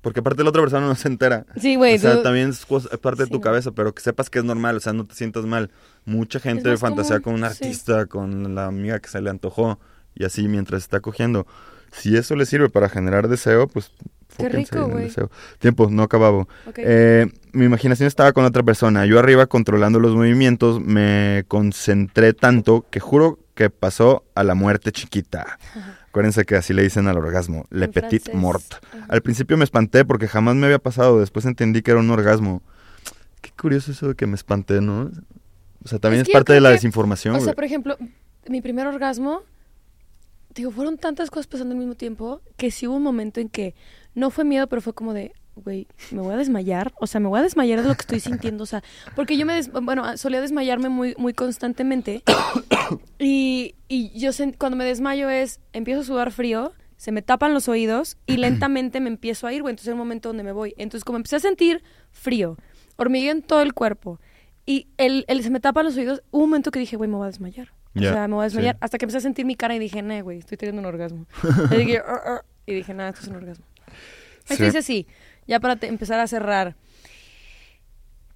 Porque 0.00 0.20
aparte 0.20 0.42
la 0.42 0.48
otra 0.50 0.62
persona 0.62 0.86
no 0.86 0.94
se 0.94 1.08
entera. 1.08 1.44
sí 1.60 1.76
güey. 1.76 1.96
o 1.96 1.98
sea, 1.98 2.16
tú- 2.16 2.22
también 2.22 2.50
es, 2.50 2.64
parte 3.00 3.22
de 3.22 3.26
Sí, 3.26 3.32
tu 3.32 3.40
cabeza, 3.40 3.72
pero 3.72 3.94
que 3.94 4.00
sepas 4.02 4.30
que 4.30 4.38
es 4.38 4.44
normal, 4.44 4.76
o 4.76 4.80
sea, 4.80 4.92
no 4.92 5.06
te 5.06 5.14
sientas 5.14 5.44
mal. 5.44 5.70
Mucha 6.06 6.40
gente 6.40 6.76
fantasea 6.78 7.20
común, 7.20 7.40
con 7.40 7.44
un 7.48 7.54
sí. 7.54 7.64
artista, 7.64 8.06
con 8.06 8.54
la 8.54 8.66
amiga 8.66 8.98
que 9.00 9.08
se 9.10 9.20
le 9.20 9.28
antojó, 9.30 9.78
y 10.14 10.24
así 10.24 10.48
mientras 10.48 10.82
está 10.82 11.00
cogiendo. 11.00 11.46
Si 11.92 12.16
eso 12.16 12.34
le 12.36 12.46
sirve 12.46 12.68
para 12.68 12.88
generar 12.88 13.28
deseo, 13.28 13.66
pues... 13.68 13.90
Qué 14.38 14.48
rico, 14.48 14.86
güey. 14.86 15.10
Tiempo, 15.58 15.88
no 15.90 16.04
acababa. 16.04 16.38
Ok. 16.38 16.76
Eh, 16.78 17.26
mi 17.52 17.64
imaginación 17.66 18.06
estaba 18.06 18.32
con 18.32 18.44
otra 18.44 18.62
persona. 18.62 19.04
Yo 19.04 19.18
arriba 19.18 19.46
controlando 19.48 19.98
los 19.98 20.14
movimientos, 20.14 20.80
me 20.80 21.44
concentré 21.48 22.32
tanto 22.32 22.86
que 22.90 23.00
juro 23.00 23.40
que 23.54 23.70
pasó 23.70 24.24
a 24.36 24.44
la 24.44 24.54
muerte 24.54 24.92
chiquita. 24.92 25.58
Acuérdense 26.10 26.44
que 26.44 26.56
así 26.56 26.72
le 26.74 26.82
dicen 26.82 27.06
al 27.08 27.16
orgasmo, 27.16 27.64
le 27.70 27.86
En 27.86 27.92
petit 27.92 28.22
francés. 28.24 28.34
mort. 28.34 28.74
Ajá. 28.92 29.06
Al 29.08 29.22
principio 29.22 29.56
me 29.56 29.64
espanté 29.64 30.04
porque 30.04 30.26
jamás 30.28 30.56
me 30.56 30.66
había 30.66 30.78
pasado, 30.80 31.20
después 31.20 31.46
entendí 31.46 31.82
que 31.82 31.92
era 31.92 32.00
un 32.00 32.10
orgasmo. 32.10 32.62
Qué 33.40 33.50
curioso 33.58 33.92
eso 33.92 34.08
de 34.08 34.14
que 34.16 34.26
me 34.26 34.34
espanté, 34.34 34.80
¿no? 34.80 35.10
O 35.84 35.88
sea, 35.88 35.98
también 35.98 36.22
Es 36.22 36.28
es, 36.28 36.32
parte 36.32 36.52
de 36.52 36.60
la 36.60 36.70
que- 36.70 36.74
desinformación. 36.74 37.34
O 37.36 37.38
sea, 37.38 37.44
güey. 37.46 37.54
por 37.54 37.64
ejemplo, 37.64 37.96
mi 38.48 38.60
primer 38.60 38.86
orgasmo, 38.88 39.42
digo, 40.54 40.70
fueron 40.72 40.98
tantas 40.98 41.30
cosas 41.30 41.46
pasando 41.46 41.72
al 41.74 41.78
mismo 41.78 41.94
tiempo 41.94 42.40
que 42.56 42.70
sí 42.70 42.86
hubo 42.88 42.96
un 42.96 43.02
momento 43.04 43.40
en 43.40 43.48
que 43.48 43.74
no 44.14 44.30
fue 44.30 44.44
miedo, 44.44 44.66
pero 44.66 44.82
fue 44.82 44.92
como 44.92 45.14
de, 45.14 45.32
güey, 45.54 45.86
me 46.10 46.20
voy 46.22 46.34
a 46.34 46.36
desmayar. 46.36 46.92
O 47.00 47.06
sea, 47.06 47.20
me 47.20 47.28
voy 47.28 47.38
a 47.38 47.42
desmayar 47.44 47.80
de 47.82 47.88
lo 47.88 47.94
que 47.94 48.00
estoy 48.02 48.18
sintiendo. 48.20 48.64
O 48.64 48.66
sea, 48.66 48.82
porque 49.14 49.38
yo 49.38 49.46
me, 49.46 49.54
des- 49.54 49.70
bueno, 49.70 50.16
solía 50.18 50.40
desmayarme 50.40 50.88
muy, 50.88 51.14
muy 51.18 51.32
constantemente. 51.34 52.22
y, 53.18 53.74
y 53.88 54.18
yo 54.18 54.30
cuando 54.58 54.76
me 54.76 54.84
desmayo 54.84 55.28
es, 55.30 55.60
empiezo 55.72 56.00
a 56.00 56.04
sudar 56.04 56.32
frío, 56.32 56.72
se 56.96 57.12
me 57.12 57.22
tapan 57.22 57.54
los 57.54 57.68
oídos 57.68 58.16
y 58.26 58.36
lentamente 58.36 59.00
me 59.00 59.08
empiezo 59.08 59.46
a 59.46 59.52
ir, 59.52 59.62
güey. 59.62 59.72
Entonces 59.72 59.88
es 59.88 59.92
un 59.92 59.98
momento 59.98 60.28
donde 60.28 60.42
me 60.42 60.52
voy. 60.52 60.74
Entonces 60.76 61.04
como 61.04 61.16
empecé 61.16 61.36
a 61.36 61.40
sentir 61.40 61.82
frío, 62.10 62.56
hormigueo 62.96 63.32
en 63.32 63.42
todo 63.42 63.62
el 63.62 63.72
cuerpo 63.74 64.20
y 64.66 64.88
el, 64.98 65.24
el 65.28 65.42
se 65.42 65.50
me 65.50 65.60
tapan 65.60 65.84
los 65.86 65.96
oídos, 65.96 66.22
hubo 66.30 66.44
un 66.44 66.50
momento 66.50 66.70
que 66.70 66.78
dije, 66.78 66.96
güey, 66.96 67.08
me 67.10 67.16
voy 67.16 67.24
a 67.24 67.30
desmayar. 67.30 67.72
Ya, 67.94 68.10
o 68.10 68.12
sea, 68.12 68.28
me 68.28 68.34
voy 68.34 68.42
a 68.42 68.44
desmayar. 68.44 68.74
sí. 68.76 68.78
Hasta 68.82 68.98
que 68.98 69.04
empecé 69.06 69.18
a 69.18 69.20
sentir 69.22 69.44
mi 69.46 69.56
cara 69.56 69.74
y 69.74 69.78
dije, 69.80 70.00
no, 70.02 70.22
güey, 70.22 70.38
estoy 70.38 70.56
teniendo 70.58 70.80
un 70.80 70.86
orgasmo. 70.86 71.26
y 72.66 72.74
dije, 72.74 72.94
nada, 72.94 73.10
esto 73.10 73.22
es 73.22 73.28
un 73.28 73.36
orgasmo. 73.36 73.64
Esto 74.42 74.54
Sí. 74.56 74.64
dice 74.64 74.78
así, 74.78 75.06
ya 75.46 75.58
para 75.60 75.76
te- 75.76 75.88
empezar 75.88 76.20
a 76.20 76.26
cerrar. 76.28 76.76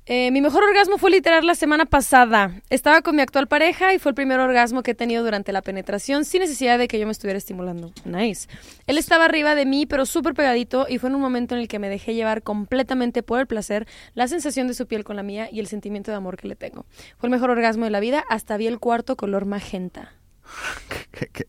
Eh, 0.07 0.30
mi 0.32 0.42
mejor 0.42 0.62
orgasmo 0.64 0.98
fue 0.98 1.11
literal 1.11 1.46
la 1.46 1.55
semana 1.55 1.86
pasada. 1.86 2.61
Estaba 2.68 3.00
con 3.00 3.16
mi 3.16 3.22
actual 3.22 3.46
pareja 3.48 3.94
y 3.94 3.98
fue 3.98 4.11
el 4.11 4.14
primer 4.14 4.38
orgasmo 4.38 4.82
que 4.82 4.90
he 4.90 4.94
tenido 4.94 5.24
durante 5.24 5.50
la 5.50 5.62
penetración 5.62 6.26
sin 6.26 6.40
necesidad 6.42 6.78
de 6.78 6.88
que 6.88 6.98
yo 6.98 7.07
me 7.07 7.12
estuviera 7.12 7.38
estimulando. 7.38 7.90
Nice. 8.05 8.48
Él 8.86 8.98
estaba 8.98 9.24
arriba 9.24 9.55
de 9.55 9.64
mí, 9.64 9.86
pero 9.86 10.05
súper 10.05 10.34
pegadito 10.34 10.86
y 10.90 10.98
fue 10.98 11.09
en 11.09 11.14
un 11.14 11.22
momento 11.22 11.55
en 11.55 11.62
el 11.62 11.68
que 11.68 11.78
me 11.78 11.88
dejé 11.88 12.12
llevar 12.14 12.42
completamente 12.42 13.22
por 13.22 13.40
el 13.40 13.46
placer, 13.46 13.86
la 14.12 14.28
sensación 14.28 14.68
de 14.68 14.74
su 14.74 14.86
piel 14.86 15.05
con 15.05 15.16
la 15.16 15.22
mía 15.22 15.48
y 15.50 15.59
el 15.61 15.68
sentimiento 15.68 16.11
de 16.11 16.18
amor 16.18 16.36
que 16.36 16.48
le 16.48 16.57
tengo. 16.57 16.84
Fue 17.16 17.28
el 17.28 17.30
mejor 17.30 17.48
orgasmo 17.48 17.84
de 17.86 17.90
la 17.90 18.00
vida, 18.00 18.24
hasta 18.28 18.59
vi 18.59 18.66
el 18.66 18.80
cuarto 18.80 19.16
color 19.16 19.46
magenta. 19.46 20.12
¿Qué- 21.12 21.28
qué- 21.32 21.46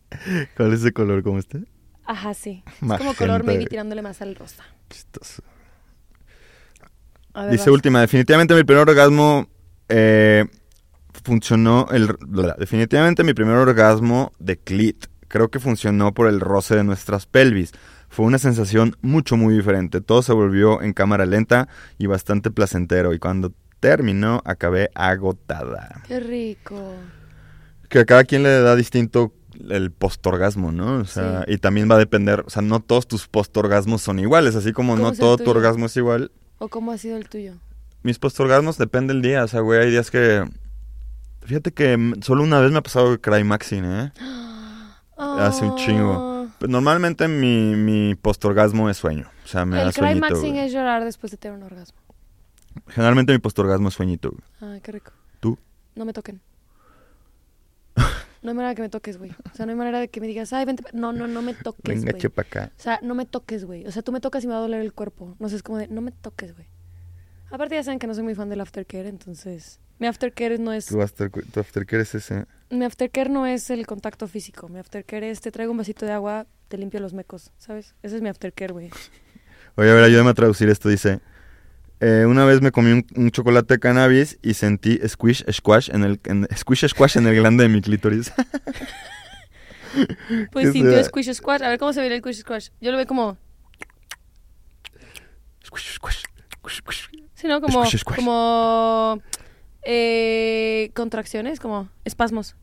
¿Cuál 0.56 0.72
es 0.74 0.80
ese 0.80 0.94
color? 0.94 1.24
¿Cómo 1.24 1.40
está? 1.40 1.60
Ajá, 2.06 2.34
sí. 2.34 2.64
Es 2.82 2.98
como 3.00 3.14
color 3.16 3.44
maybe 3.44 3.66
tirándole 3.66 4.02
más 4.02 4.22
al 4.22 4.36
rosa. 4.36 4.64
Chistoso. 4.90 5.44
Ver, 7.36 7.52
Dice 7.52 7.70
vas. 7.70 7.74
última, 7.76 8.02
definitivamente 8.02 8.56
mi 8.56 8.64
primer 8.64 8.88
orgasmo 8.88 9.48
eh, 9.90 10.46
funcionó, 11.24 11.88
el, 11.92 12.16
definitivamente 12.58 13.24
mi 13.24 13.34
primer 13.34 13.56
orgasmo 13.56 14.32
de 14.40 14.58
clit, 14.58 15.06
creo 15.28 15.50
que 15.50 15.60
funcionó 15.60 16.14
por 16.14 16.28
el 16.28 16.40
roce 16.40 16.76
de 16.76 16.84
nuestras 16.84 17.26
pelvis. 17.26 17.72
Fue 18.10 18.26
una 18.26 18.38
sensación 18.38 18.96
mucho, 19.02 19.36
muy 19.36 19.54
diferente. 19.56 20.00
Todo 20.00 20.22
se 20.22 20.32
volvió 20.32 20.82
en 20.82 20.94
cámara 20.94 21.26
lenta 21.26 21.68
y 21.98 22.06
bastante 22.08 22.50
placentero. 22.52 23.14
Y 23.14 23.20
cuando 23.20 23.52
terminó, 23.82 24.42
acabé 24.46 24.90
agotada. 24.96 26.02
Qué 26.08 26.20
rico. 26.22 26.94
Que 27.90 28.00
a 28.00 28.06
cada 28.06 28.24
quien 28.24 28.44
le 28.44 28.62
da 28.62 28.76
distinto 28.76 29.34
el 29.70 29.92
postorgasmo, 29.92 30.72
¿no? 30.72 31.00
O 31.00 31.06
sea, 31.06 31.44
Sí. 31.46 31.54
y 31.54 31.58
también 31.58 31.90
va 31.90 31.96
a 31.96 32.00
depender, 32.00 32.44
o 32.46 32.50
sea, 32.50 32.62
no 32.62 32.80
todos 32.80 33.08
tus 33.08 33.28
postorgasmos 33.28 34.02
son 34.02 34.20
iguales, 34.20 34.56
así 34.56 34.72
como 34.72 34.96
¿Cómo 34.96 35.12
no 35.12 35.14
todo 35.14 35.38
tu 35.38 35.50
orgasmo 35.50 35.88
es 35.88 35.98
igual. 35.98 36.32
¿O 36.58 36.68
cómo 36.70 36.92
ha 36.92 36.98
sido 36.98 37.18
el 37.18 37.28
tuyo? 37.30 37.54
Mis 38.04 38.20
postorgasmos 38.20 38.78
depende 38.78 39.14
del 39.14 39.22
día, 39.22 39.44
o 39.44 39.48
sea, 39.48 39.62
güey, 39.62 39.82
hay 39.82 39.92
días 39.92 40.12
que... 40.12 40.46
Fíjate 41.42 41.72
que 41.72 42.14
solo 42.22 42.44
una 42.44 42.60
vez 42.60 42.72
me 42.72 42.78
ha 42.78 42.84
pasado 42.84 43.20
Crymaxing, 43.20 43.86
¿eh? 43.86 44.12
Hace 45.18 45.66
un 45.66 45.76
chingo. 45.78 46.14
Ah. 46.14 46.56
Pero 46.60 46.72
normalmente 46.72 47.28
mi, 47.28 47.76
mi 47.76 48.16
postorgasmo 48.16 48.90
es 48.90 48.98
sueño, 48.98 49.30
o 49.44 49.48
sea, 49.48 49.66
me 49.66 49.78
da 49.78 49.84
El 49.84 49.94
sueñito. 49.94 50.26
climaxing 50.28 50.54
güey. 50.54 50.66
es 50.66 50.74
llorar 50.74 51.04
después 51.04 51.32
de 51.32 51.38
tener 51.38 51.58
un 51.58 51.64
orgasmo. 51.64 51.98
Generalmente 52.88 53.34
mi 53.34 53.40
postorgasmo 53.40 53.90
es 53.90 53.94
sueñito, 53.94 54.32
güey. 54.32 54.74
Ay, 54.74 54.82
qué 54.82 54.92
rico. 54.94 55.12
¿Tú? 55.40 55.58
No 55.96 56.06
me 56.06 56.14
toquen. 56.14 56.42
No 58.46 58.52
hay 58.52 58.56
manera 58.58 58.76
que 58.76 58.82
me 58.84 58.90
toques, 58.90 59.18
güey. 59.18 59.32
O 59.52 59.56
sea, 59.56 59.66
no 59.66 59.72
hay 59.72 59.78
manera 59.78 60.00
de 60.00 60.08
que 60.08 60.22
me 60.22 60.28
digas, 60.28 60.54
ay, 60.54 60.66
vente. 60.66 60.84
pa-". 60.84 60.92
No, 60.94 61.12
no, 61.12 61.28
no 61.28 61.42
me 61.42 61.56
toques, 61.56 61.84
Venga, 61.84 62.12
güey. 62.12 62.22
chepa 62.22 62.44
acá. 62.44 62.72
O 62.78 62.82
sea, 62.82 63.00
no 63.02 63.16
me 63.16 63.26
toques, 63.26 63.66
güey. 63.66 63.86
O 63.88 63.92
sea, 63.92 64.04
tú 64.04 64.12
me 64.12 64.22
tocas 64.22 64.44
y 64.44 64.48
me 64.48 64.54
va 64.54 64.60
a 64.60 64.62
doler 64.62 64.82
el 64.82 64.94
cuerpo. 64.94 65.36
No 65.40 65.50
sé, 65.50 65.56
es 65.56 65.64
como 65.64 65.80
de, 65.80 65.88
no 65.88 66.02
me 66.02 66.12
toques, 66.12 66.54
güey. 66.54 66.68
Aparte 67.50 67.74
ya 67.76 67.84
saben 67.84 67.98
que 68.00 68.06
no 68.08 68.14
soy 68.14 68.24
muy 68.24 68.36
fan 68.36 68.50
del 68.50 68.62
aftercare, 68.62 69.08
entonces... 69.10 69.80
Mi 69.98 70.08
aftercare 70.08 70.60
no 70.60 70.74
es... 70.74 70.86
Tu, 70.88 71.02
after, 71.02 71.32
tu 71.32 71.60
aftercare 71.60 72.02
es 72.04 72.14
ese. 72.16 72.46
Mi 72.70 72.84
aftercare 72.86 73.30
no 73.30 73.46
es 73.48 73.70
el 73.70 73.88
contacto 73.88 74.28
físico. 74.28 74.68
Mi 74.68 74.78
aftercare 74.78 75.30
es, 75.30 75.40
te 75.42 75.52
traigo 75.52 75.72
un 75.72 75.78
vasito 75.78 76.06
de 76.06 76.12
agua, 76.12 76.46
te 76.68 76.78
limpio 76.78 77.00
los 77.00 77.14
mecos, 77.14 77.52
¿sabes? 77.58 77.96
Ese 78.04 78.18
es 78.18 78.22
mi 78.22 78.30
aftercare, 78.30 78.74
güey. 78.74 78.90
Oye, 79.76 79.90
a 79.90 79.94
ver, 79.94 80.04
ayúdame 80.04 80.30
a 80.32 80.34
traducir 80.34 80.70
esto. 80.70 80.90
Dice, 80.90 81.20
eh, 82.00 82.26
una 82.28 82.46
vez 82.46 82.62
me 82.62 82.72
comí 82.72 82.92
un, 82.92 83.06
un 83.16 83.32
chocolate 83.32 83.76
de 83.76 83.80
cannabis 83.80 84.38
y 84.42 84.54
sentí 84.54 85.00
squish 85.08 85.44
squash 85.52 85.90
en 85.92 86.04
el 86.04 86.20
en, 86.26 86.48
squish 86.56 86.88
squash 86.88 87.18
en 87.18 87.28
el 87.28 87.36
glande 87.36 87.64
de 87.64 87.70
mi 87.70 87.82
clítoris. 87.82 88.32
Pues 90.52 90.68
¿Qué 90.68 90.72
sintió 90.74 90.92
será? 90.92 91.04
squish 91.06 91.34
squash. 91.34 91.64
A 91.64 91.70
ver 91.70 91.80
cómo 91.80 91.94
se 91.94 92.02
ve 92.02 92.14
el 92.14 92.20
squish 92.20 92.42
squash. 92.42 92.70
Yo 92.82 92.92
lo 92.92 92.98
veo 92.98 93.08
como... 93.08 93.38
squish 95.64 95.94
squash. 95.94 96.24
squish, 96.52 96.78
squish. 96.80 97.10
Sí, 97.34 97.48
¿no? 97.48 97.62
Como... 97.62 97.86
Squish, 97.86 98.02
squash. 98.02 98.18
Como... 98.18 99.22
Eh, 99.84 100.92
contracciones, 100.94 101.60
como 101.60 101.90
espasmos. 102.04 102.56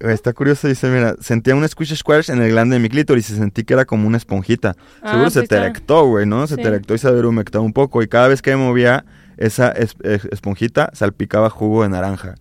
Güey, 0.00 0.14
Está 0.14 0.32
curioso, 0.32 0.68
dice, 0.68 0.88
mira, 0.88 1.16
sentía 1.20 1.54
un 1.56 1.68
squish 1.68 1.94
squash 1.96 2.30
en 2.30 2.40
el 2.40 2.50
glande 2.50 2.76
de 2.76 2.80
mi 2.80 2.88
clítoris 2.88 3.30
y 3.30 3.36
sentí 3.36 3.64
que 3.64 3.74
era 3.74 3.84
como 3.84 4.06
una 4.06 4.16
esponjita. 4.16 4.76
Ah, 5.02 5.10
Seguro 5.10 5.30
se 5.30 5.40
pues 5.40 5.48
te 5.48 5.54
está. 5.56 5.66
erectó, 5.66 6.06
güey, 6.06 6.24
¿no? 6.26 6.46
Se 6.46 6.54
Sí. 6.54 6.62
te 6.62 6.68
erectó 6.68 6.94
y 6.94 6.98
se 6.98 7.08
humectó 7.10 7.60
un 7.62 7.72
poco. 7.72 8.00
Y 8.02 8.06
cada 8.08 8.28
vez 8.28 8.40
que 8.40 8.50
me 8.50 8.56
movía 8.58 9.04
esa 9.36 9.70
es- 9.72 9.96
es- 10.04 10.24
esponjita, 10.26 10.90
salpicaba 10.94 11.50
jugo 11.50 11.82
de 11.82 11.88
naranja. 11.88 12.36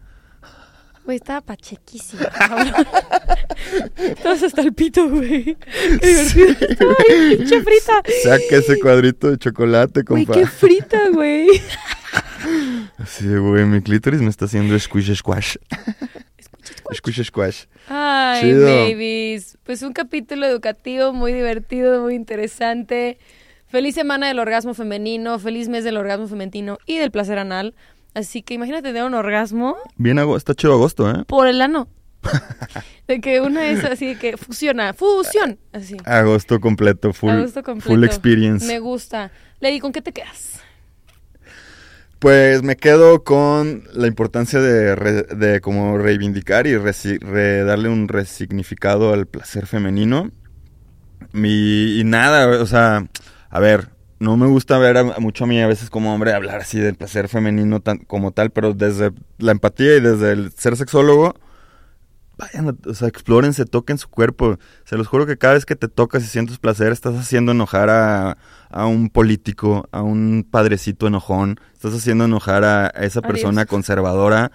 Güey, 1.05 1.17
estaba 1.17 1.41
pachequísimo. 1.41 2.21
cabrón. 2.37 2.67
Estabas 3.97 4.43
hasta 4.43 4.61
el 4.61 4.73
pito, 4.73 5.09
güey. 5.09 5.55
Qué 5.55 6.07
divertido. 6.07 6.67
Estaba 6.69 6.95
bien 7.07 7.37
pinche 7.37 7.61
frita. 7.63 7.93
Saca 8.23 8.55
ese 8.57 8.79
cuadrito 8.79 9.31
de 9.31 9.37
chocolate, 9.37 10.03
Güey, 10.03 10.25
compa. 10.25 10.39
qué 10.39 10.45
frita, 10.47 11.09
güey. 11.11 11.47
Sí, 13.07 13.27
güey, 13.35 13.65
mi 13.65 13.81
clítoris 13.81 14.21
me 14.21 14.29
está 14.29 14.45
haciendo 14.45 14.77
squish 14.79 15.13
squash. 15.15 15.55
Squish 16.93 17.23
squash. 17.25 17.65
Ay, 17.89 18.41
Chido. 18.41 18.65
babies. 18.65 19.57
Pues 19.63 19.81
un 19.81 19.93
capítulo 19.93 20.45
educativo 20.45 21.13
muy 21.13 21.33
divertido, 21.33 22.01
muy 22.01 22.15
interesante. 22.15 23.17
Feliz 23.67 23.95
semana 23.95 24.27
del 24.27 24.39
orgasmo 24.39 24.73
femenino, 24.73 25.39
feliz 25.39 25.67
mes 25.67 25.83
del 25.83 25.97
orgasmo 25.97 26.27
femenino 26.27 26.77
y 26.85 26.97
del 26.97 27.11
placer 27.11 27.37
anal. 27.39 27.75
Así 28.13 28.41
que 28.41 28.53
imagínate 28.53 28.83
tener 28.89 29.03
un 29.03 29.13
orgasmo 29.13 29.77
Bien, 29.97 30.17
está 30.35 30.55
chido 30.55 30.73
agosto, 30.73 31.09
¿eh? 31.11 31.23
por 31.27 31.47
el 31.47 31.61
ano. 31.61 31.87
De 33.07 33.21
que 33.21 33.41
una 33.41 33.69
es 33.69 33.83
así 33.85 34.07
de 34.07 34.15
que 34.17 34.37
fusiona, 34.37 34.93
fusión, 34.93 35.59
así. 35.71 35.95
Agosto 36.03 36.59
completo, 36.59 37.13
full, 37.13 37.29
Agosto 37.29 37.63
completo. 37.63 37.89
full 37.89 38.03
experience. 38.03 38.65
Me 38.65 38.79
gusta. 38.79 39.31
Lady, 39.59 39.79
¿con 39.79 39.91
qué 39.93 40.01
te 40.01 40.11
quedas? 40.11 40.59
Pues 42.19 42.63
me 42.63 42.77
quedo 42.77 43.23
con 43.23 43.83
la 43.93 44.07
importancia 44.07 44.59
de, 44.59 44.95
re- 44.95 45.23
como 45.61 45.97
reivindicar 45.99 46.65
y 46.65 46.73
darle 47.63 47.89
un 47.89 48.07
resignificado 48.07 49.13
al 49.13 49.27
placer 49.27 49.67
femenino. 49.67 50.31
Mi- 51.31 51.99
y 51.99 52.03
nada, 52.03 52.61
o 52.61 52.65
sea, 52.65 53.05
a 53.49 53.59
ver, 53.59 53.89
no 54.19 54.35
me 54.35 54.47
gusta 54.47 54.79
ver 54.79 54.97
a 54.97 55.03
mucho 55.19 55.43
a 55.43 55.47
mí 55.47 55.61
a 55.61 55.67
veces 55.67 55.91
como 55.91 56.13
hombre 56.13 56.33
hablar 56.33 56.61
así 56.61 56.79
del 56.79 56.95
placer 56.95 57.27
femenino 57.27 57.81
tan, 57.81 57.99
como 57.99 58.31
tal, 58.31 58.49
pero 58.49 58.73
desde 58.73 59.11
la 59.37 59.51
empatía 59.51 59.97
y 59.97 59.99
desde 60.01 60.31
el 60.31 60.51
ser 60.53 60.75
sexólogo, 60.75 61.35
vayan, 62.37 62.77
o 62.85 62.93
sea, 62.93 63.07
explórense, 63.07 63.65
toquen 63.65 63.97
su 63.97 64.09
cuerpo. 64.09 64.57
Se 64.85 64.97
los 64.97 65.07
juro 65.07 65.25
que 65.25 65.37
cada 65.37 65.55
vez 65.55 65.65
que 65.65 65.75
te 65.75 65.87
tocas 65.87 66.23
y 66.23 66.27
sientes 66.27 66.57
placer, 66.59 66.91
estás 66.91 67.15
haciendo 67.15 67.51
enojar 67.51 67.89
a, 67.89 68.37
a 68.69 68.85
un 68.85 69.09
político, 69.09 69.87
a 69.91 70.01
un 70.01 70.47
padrecito 70.49 71.07
enojón, 71.07 71.59
estás 71.73 71.93
haciendo 71.93 72.25
enojar 72.25 72.63
a, 72.63 72.87
esa 72.87 73.21
persona 73.21 73.65
conservadora 73.65 74.51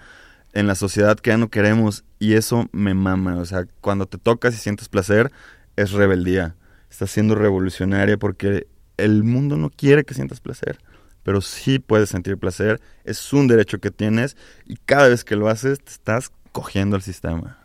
en 0.53 0.67
la 0.67 0.75
sociedad 0.75 1.17
que 1.17 1.31
ya 1.31 1.37
no 1.37 1.49
queremos. 1.49 2.05
Y 2.19 2.33
eso 2.33 2.67
me 2.71 2.93
mama. 2.93 3.37
O 3.37 3.45
sea, 3.45 3.65
cuando 3.81 4.05
te 4.05 4.17
tocas 4.17 4.53
y 4.53 4.57
sientes 4.57 4.87
placer, 4.87 5.31
es 5.75 5.91
rebeldía. 5.91 6.55
Estás 6.89 7.11
siendo 7.11 7.35
revolucionaria 7.35 8.17
porque 8.17 8.67
el 8.97 9.23
mundo 9.23 9.57
no 9.57 9.69
quiere 9.69 10.05
que 10.05 10.13
sientas 10.13 10.39
placer. 10.39 10.77
Pero 11.23 11.41
sí 11.41 11.79
puedes 11.79 12.09
sentir 12.09 12.37
placer, 12.37 12.81
es 13.05 13.31
un 13.31 13.47
derecho 13.47 13.79
que 13.79 13.91
tienes 13.91 14.35
y 14.65 14.75
cada 14.75 15.07
vez 15.07 15.23
que 15.23 15.37
lo 15.37 15.47
haces 15.47 15.79
te 15.81 15.91
estás 15.91 16.31
cogiendo 16.51 16.97
al 16.97 17.01
sistema. 17.01 17.62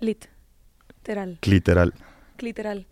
Lit. 0.00 0.26
Literal. 0.98 1.38
Literal. 1.42 1.94
Literal. 2.38 2.86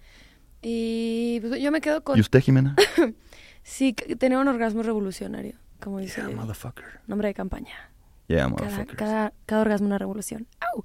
Y 0.62 1.40
pues, 1.40 1.60
yo 1.60 1.70
me 1.72 1.80
quedo 1.80 2.02
con... 2.04 2.16
¿Y 2.18 2.20
usted, 2.20 2.40
Jimena? 2.40 2.76
Sí, 3.62 3.92
tener 3.92 4.38
un 4.38 4.48
orgasmo 4.48 4.82
revolucionario, 4.82 5.54
como 5.80 5.98
dice 6.00 6.22
Yeah, 6.22 6.30
motherfucker. 6.34 6.84
Nombre 7.06 7.28
de 7.28 7.34
campaña. 7.34 7.74
Yeah, 8.26 8.38
Cada, 8.38 8.48
motherfuckers. 8.48 8.96
cada, 8.98 9.32
cada 9.46 9.60
orgasmo 9.60 9.86
una 9.86 9.98
revolución. 9.98 10.46
¡Au! 10.74 10.84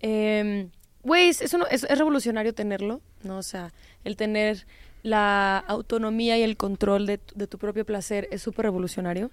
Em, 0.00 0.70
Güey, 1.04 1.28
es, 1.28 1.40
es 1.42 1.54
es- 1.70 1.84
es 1.84 1.98
revolucionario 1.98 2.54
tenerlo, 2.54 3.00
¿no? 3.24 3.38
O 3.38 3.42
sea, 3.42 3.72
el 4.04 4.16
tener 4.16 4.66
la 5.02 5.58
autonomía 5.58 6.36
y 6.38 6.42
el 6.42 6.56
control 6.56 7.06
de, 7.06 7.18
tu- 7.18 7.34
de 7.36 7.46
tu 7.48 7.58
propio 7.58 7.84
placer 7.86 8.28
es 8.30 8.42
súper 8.42 8.64
revolucionario. 8.66 9.30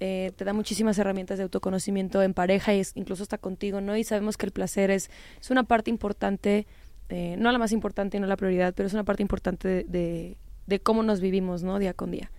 Eh, 0.00 0.32
te 0.36 0.44
da 0.44 0.52
muchísimas 0.52 0.96
herramientas 0.98 1.38
de 1.38 1.44
autoconocimiento 1.44 2.22
en 2.22 2.32
pareja 2.34 2.72
y 2.74 2.80
es- 2.80 2.92
incluso 2.94 3.22
está 3.24 3.36
contigo, 3.38 3.80
¿no? 3.80 3.96
Y 3.96 4.04
sabemos 4.04 4.36
que 4.36 4.46
el 4.46 4.52
placer 4.52 4.90
es, 4.90 5.10
es 5.40 5.50
una 5.50 5.64
parte 5.64 5.90
importante, 5.90 6.66
eh, 7.08 7.34
no 7.38 7.50
la 7.50 7.58
más 7.58 7.72
importante 7.72 8.16
y 8.16 8.20
no 8.20 8.26
la 8.28 8.36
prioridad, 8.36 8.74
pero 8.74 8.86
es 8.86 8.92
una 8.94 9.04
parte 9.04 9.22
importante 9.22 9.66
de, 9.68 9.84
de- 9.84 10.36
de 10.66 10.80
cómo 10.80 11.02
nos 11.02 11.20
vivimos, 11.20 11.62
¿no? 11.64 11.78
Día 11.78 11.94
con 11.94 12.10
día. 12.12 12.30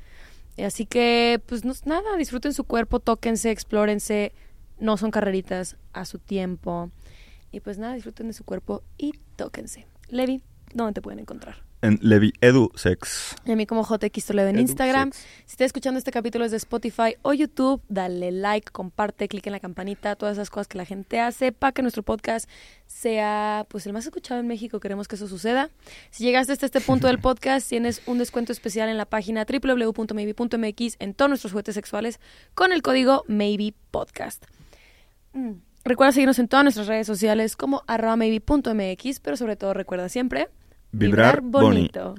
Eh, 0.58 0.66
Así 0.66 0.86
que, 0.86 1.42
pues 1.48 1.66
no, 1.66 1.74
nada, 1.86 2.16
disfruten 2.18 2.54
su 2.54 2.64
cuerpo, 2.64 3.00
tóquense, 3.00 3.52
explórense, 3.52 4.32
no 4.80 4.96
son 4.98 5.12
carreritas, 5.12 5.76
a 5.94 6.06
su 6.06 6.20
tiempo. 6.20 6.92
Y 7.52 7.60
pues 7.62 7.78
nada, 7.78 7.94
disfruten 7.96 8.28
de 8.28 8.34
su 8.34 8.44
cuerpo 8.46 8.84
y 8.98 9.14
tóquense. 9.36 9.86
Levi, 10.10 10.42
¿dónde 10.74 10.94
te 10.94 11.02
pueden 11.02 11.20
encontrar? 11.20 11.64
En 11.82 11.98
Levi 12.02 12.34
Edu 12.42 12.72
Sex. 12.76 13.36
Y 13.46 13.52
a 13.54 13.56
mí 13.56 13.66
como 13.66 13.88
JX 13.88 14.26
Toledo 14.26 14.50
en 14.50 14.56
Edu 14.56 14.62
Instagram. 14.64 15.12
Sex. 15.12 15.26
Si 15.46 15.52
estás 15.52 15.68
escuchando 15.68 15.98
este 15.98 16.12
capítulo 16.12 16.44
desde 16.44 16.58
Spotify 16.58 17.16
o 17.22 17.34
YouTube, 17.34 17.82
dale 17.88 18.32
like, 18.32 18.72
comparte, 18.72 19.28
clic 19.28 19.48
en 19.48 19.54
la 19.54 19.60
campanita, 19.60 20.16
todas 20.16 20.38
esas 20.38 20.50
cosas 20.50 20.68
que 20.68 20.78
la 20.78 20.86
gente 20.86 21.20
hace 21.20 21.52
para 21.52 21.72
que 21.72 21.82
nuestro 21.82 22.04
podcast 22.04 22.50
sea 22.86 23.66
pues 23.70 23.86
el 23.86 23.94
más 23.94 24.06
escuchado 24.06 24.40
en 24.42 24.48
México. 24.48 24.80
Queremos 24.80 25.08
que 25.08 25.16
eso 25.16 25.28
suceda. 25.28 25.70
Si 26.12 26.24
llegaste 26.24 26.52
hasta 26.52 26.66
este 26.66 26.82
punto 26.82 27.08
del 27.08 27.20
podcast, 27.22 27.70
tienes 27.70 28.02
un 28.06 28.18
descuento 28.18 28.52
especial 28.52 28.90
en 28.90 28.98
la 28.98 29.06
página 29.06 29.46
www.maybe.mx 29.46 30.96
en 31.00 31.14
todos 31.14 31.30
nuestros 31.30 31.54
juguetes 31.54 31.76
sexuales 31.76 32.20
con 32.54 32.74
el 32.74 32.82
código 32.82 33.24
MAYBEPODCAST. 33.28 34.46
Mm. 35.34 35.52
Recuerda 35.86 36.12
seguirnos 36.12 36.40
en 36.40 36.50
todas 36.50 36.66
nuestras 36.66 36.88
redes 36.88 37.08
sociales 37.08 37.56
como 37.56 37.84
arroba 37.88 38.18
maybe.mx, 38.18 39.20
pero 39.22 39.38
sobre 39.38 39.56
todo 39.56 39.74
recuerda 39.74 40.10
siempre 40.10 40.50
Vibrar 40.92 41.42
bonito. 41.42 42.16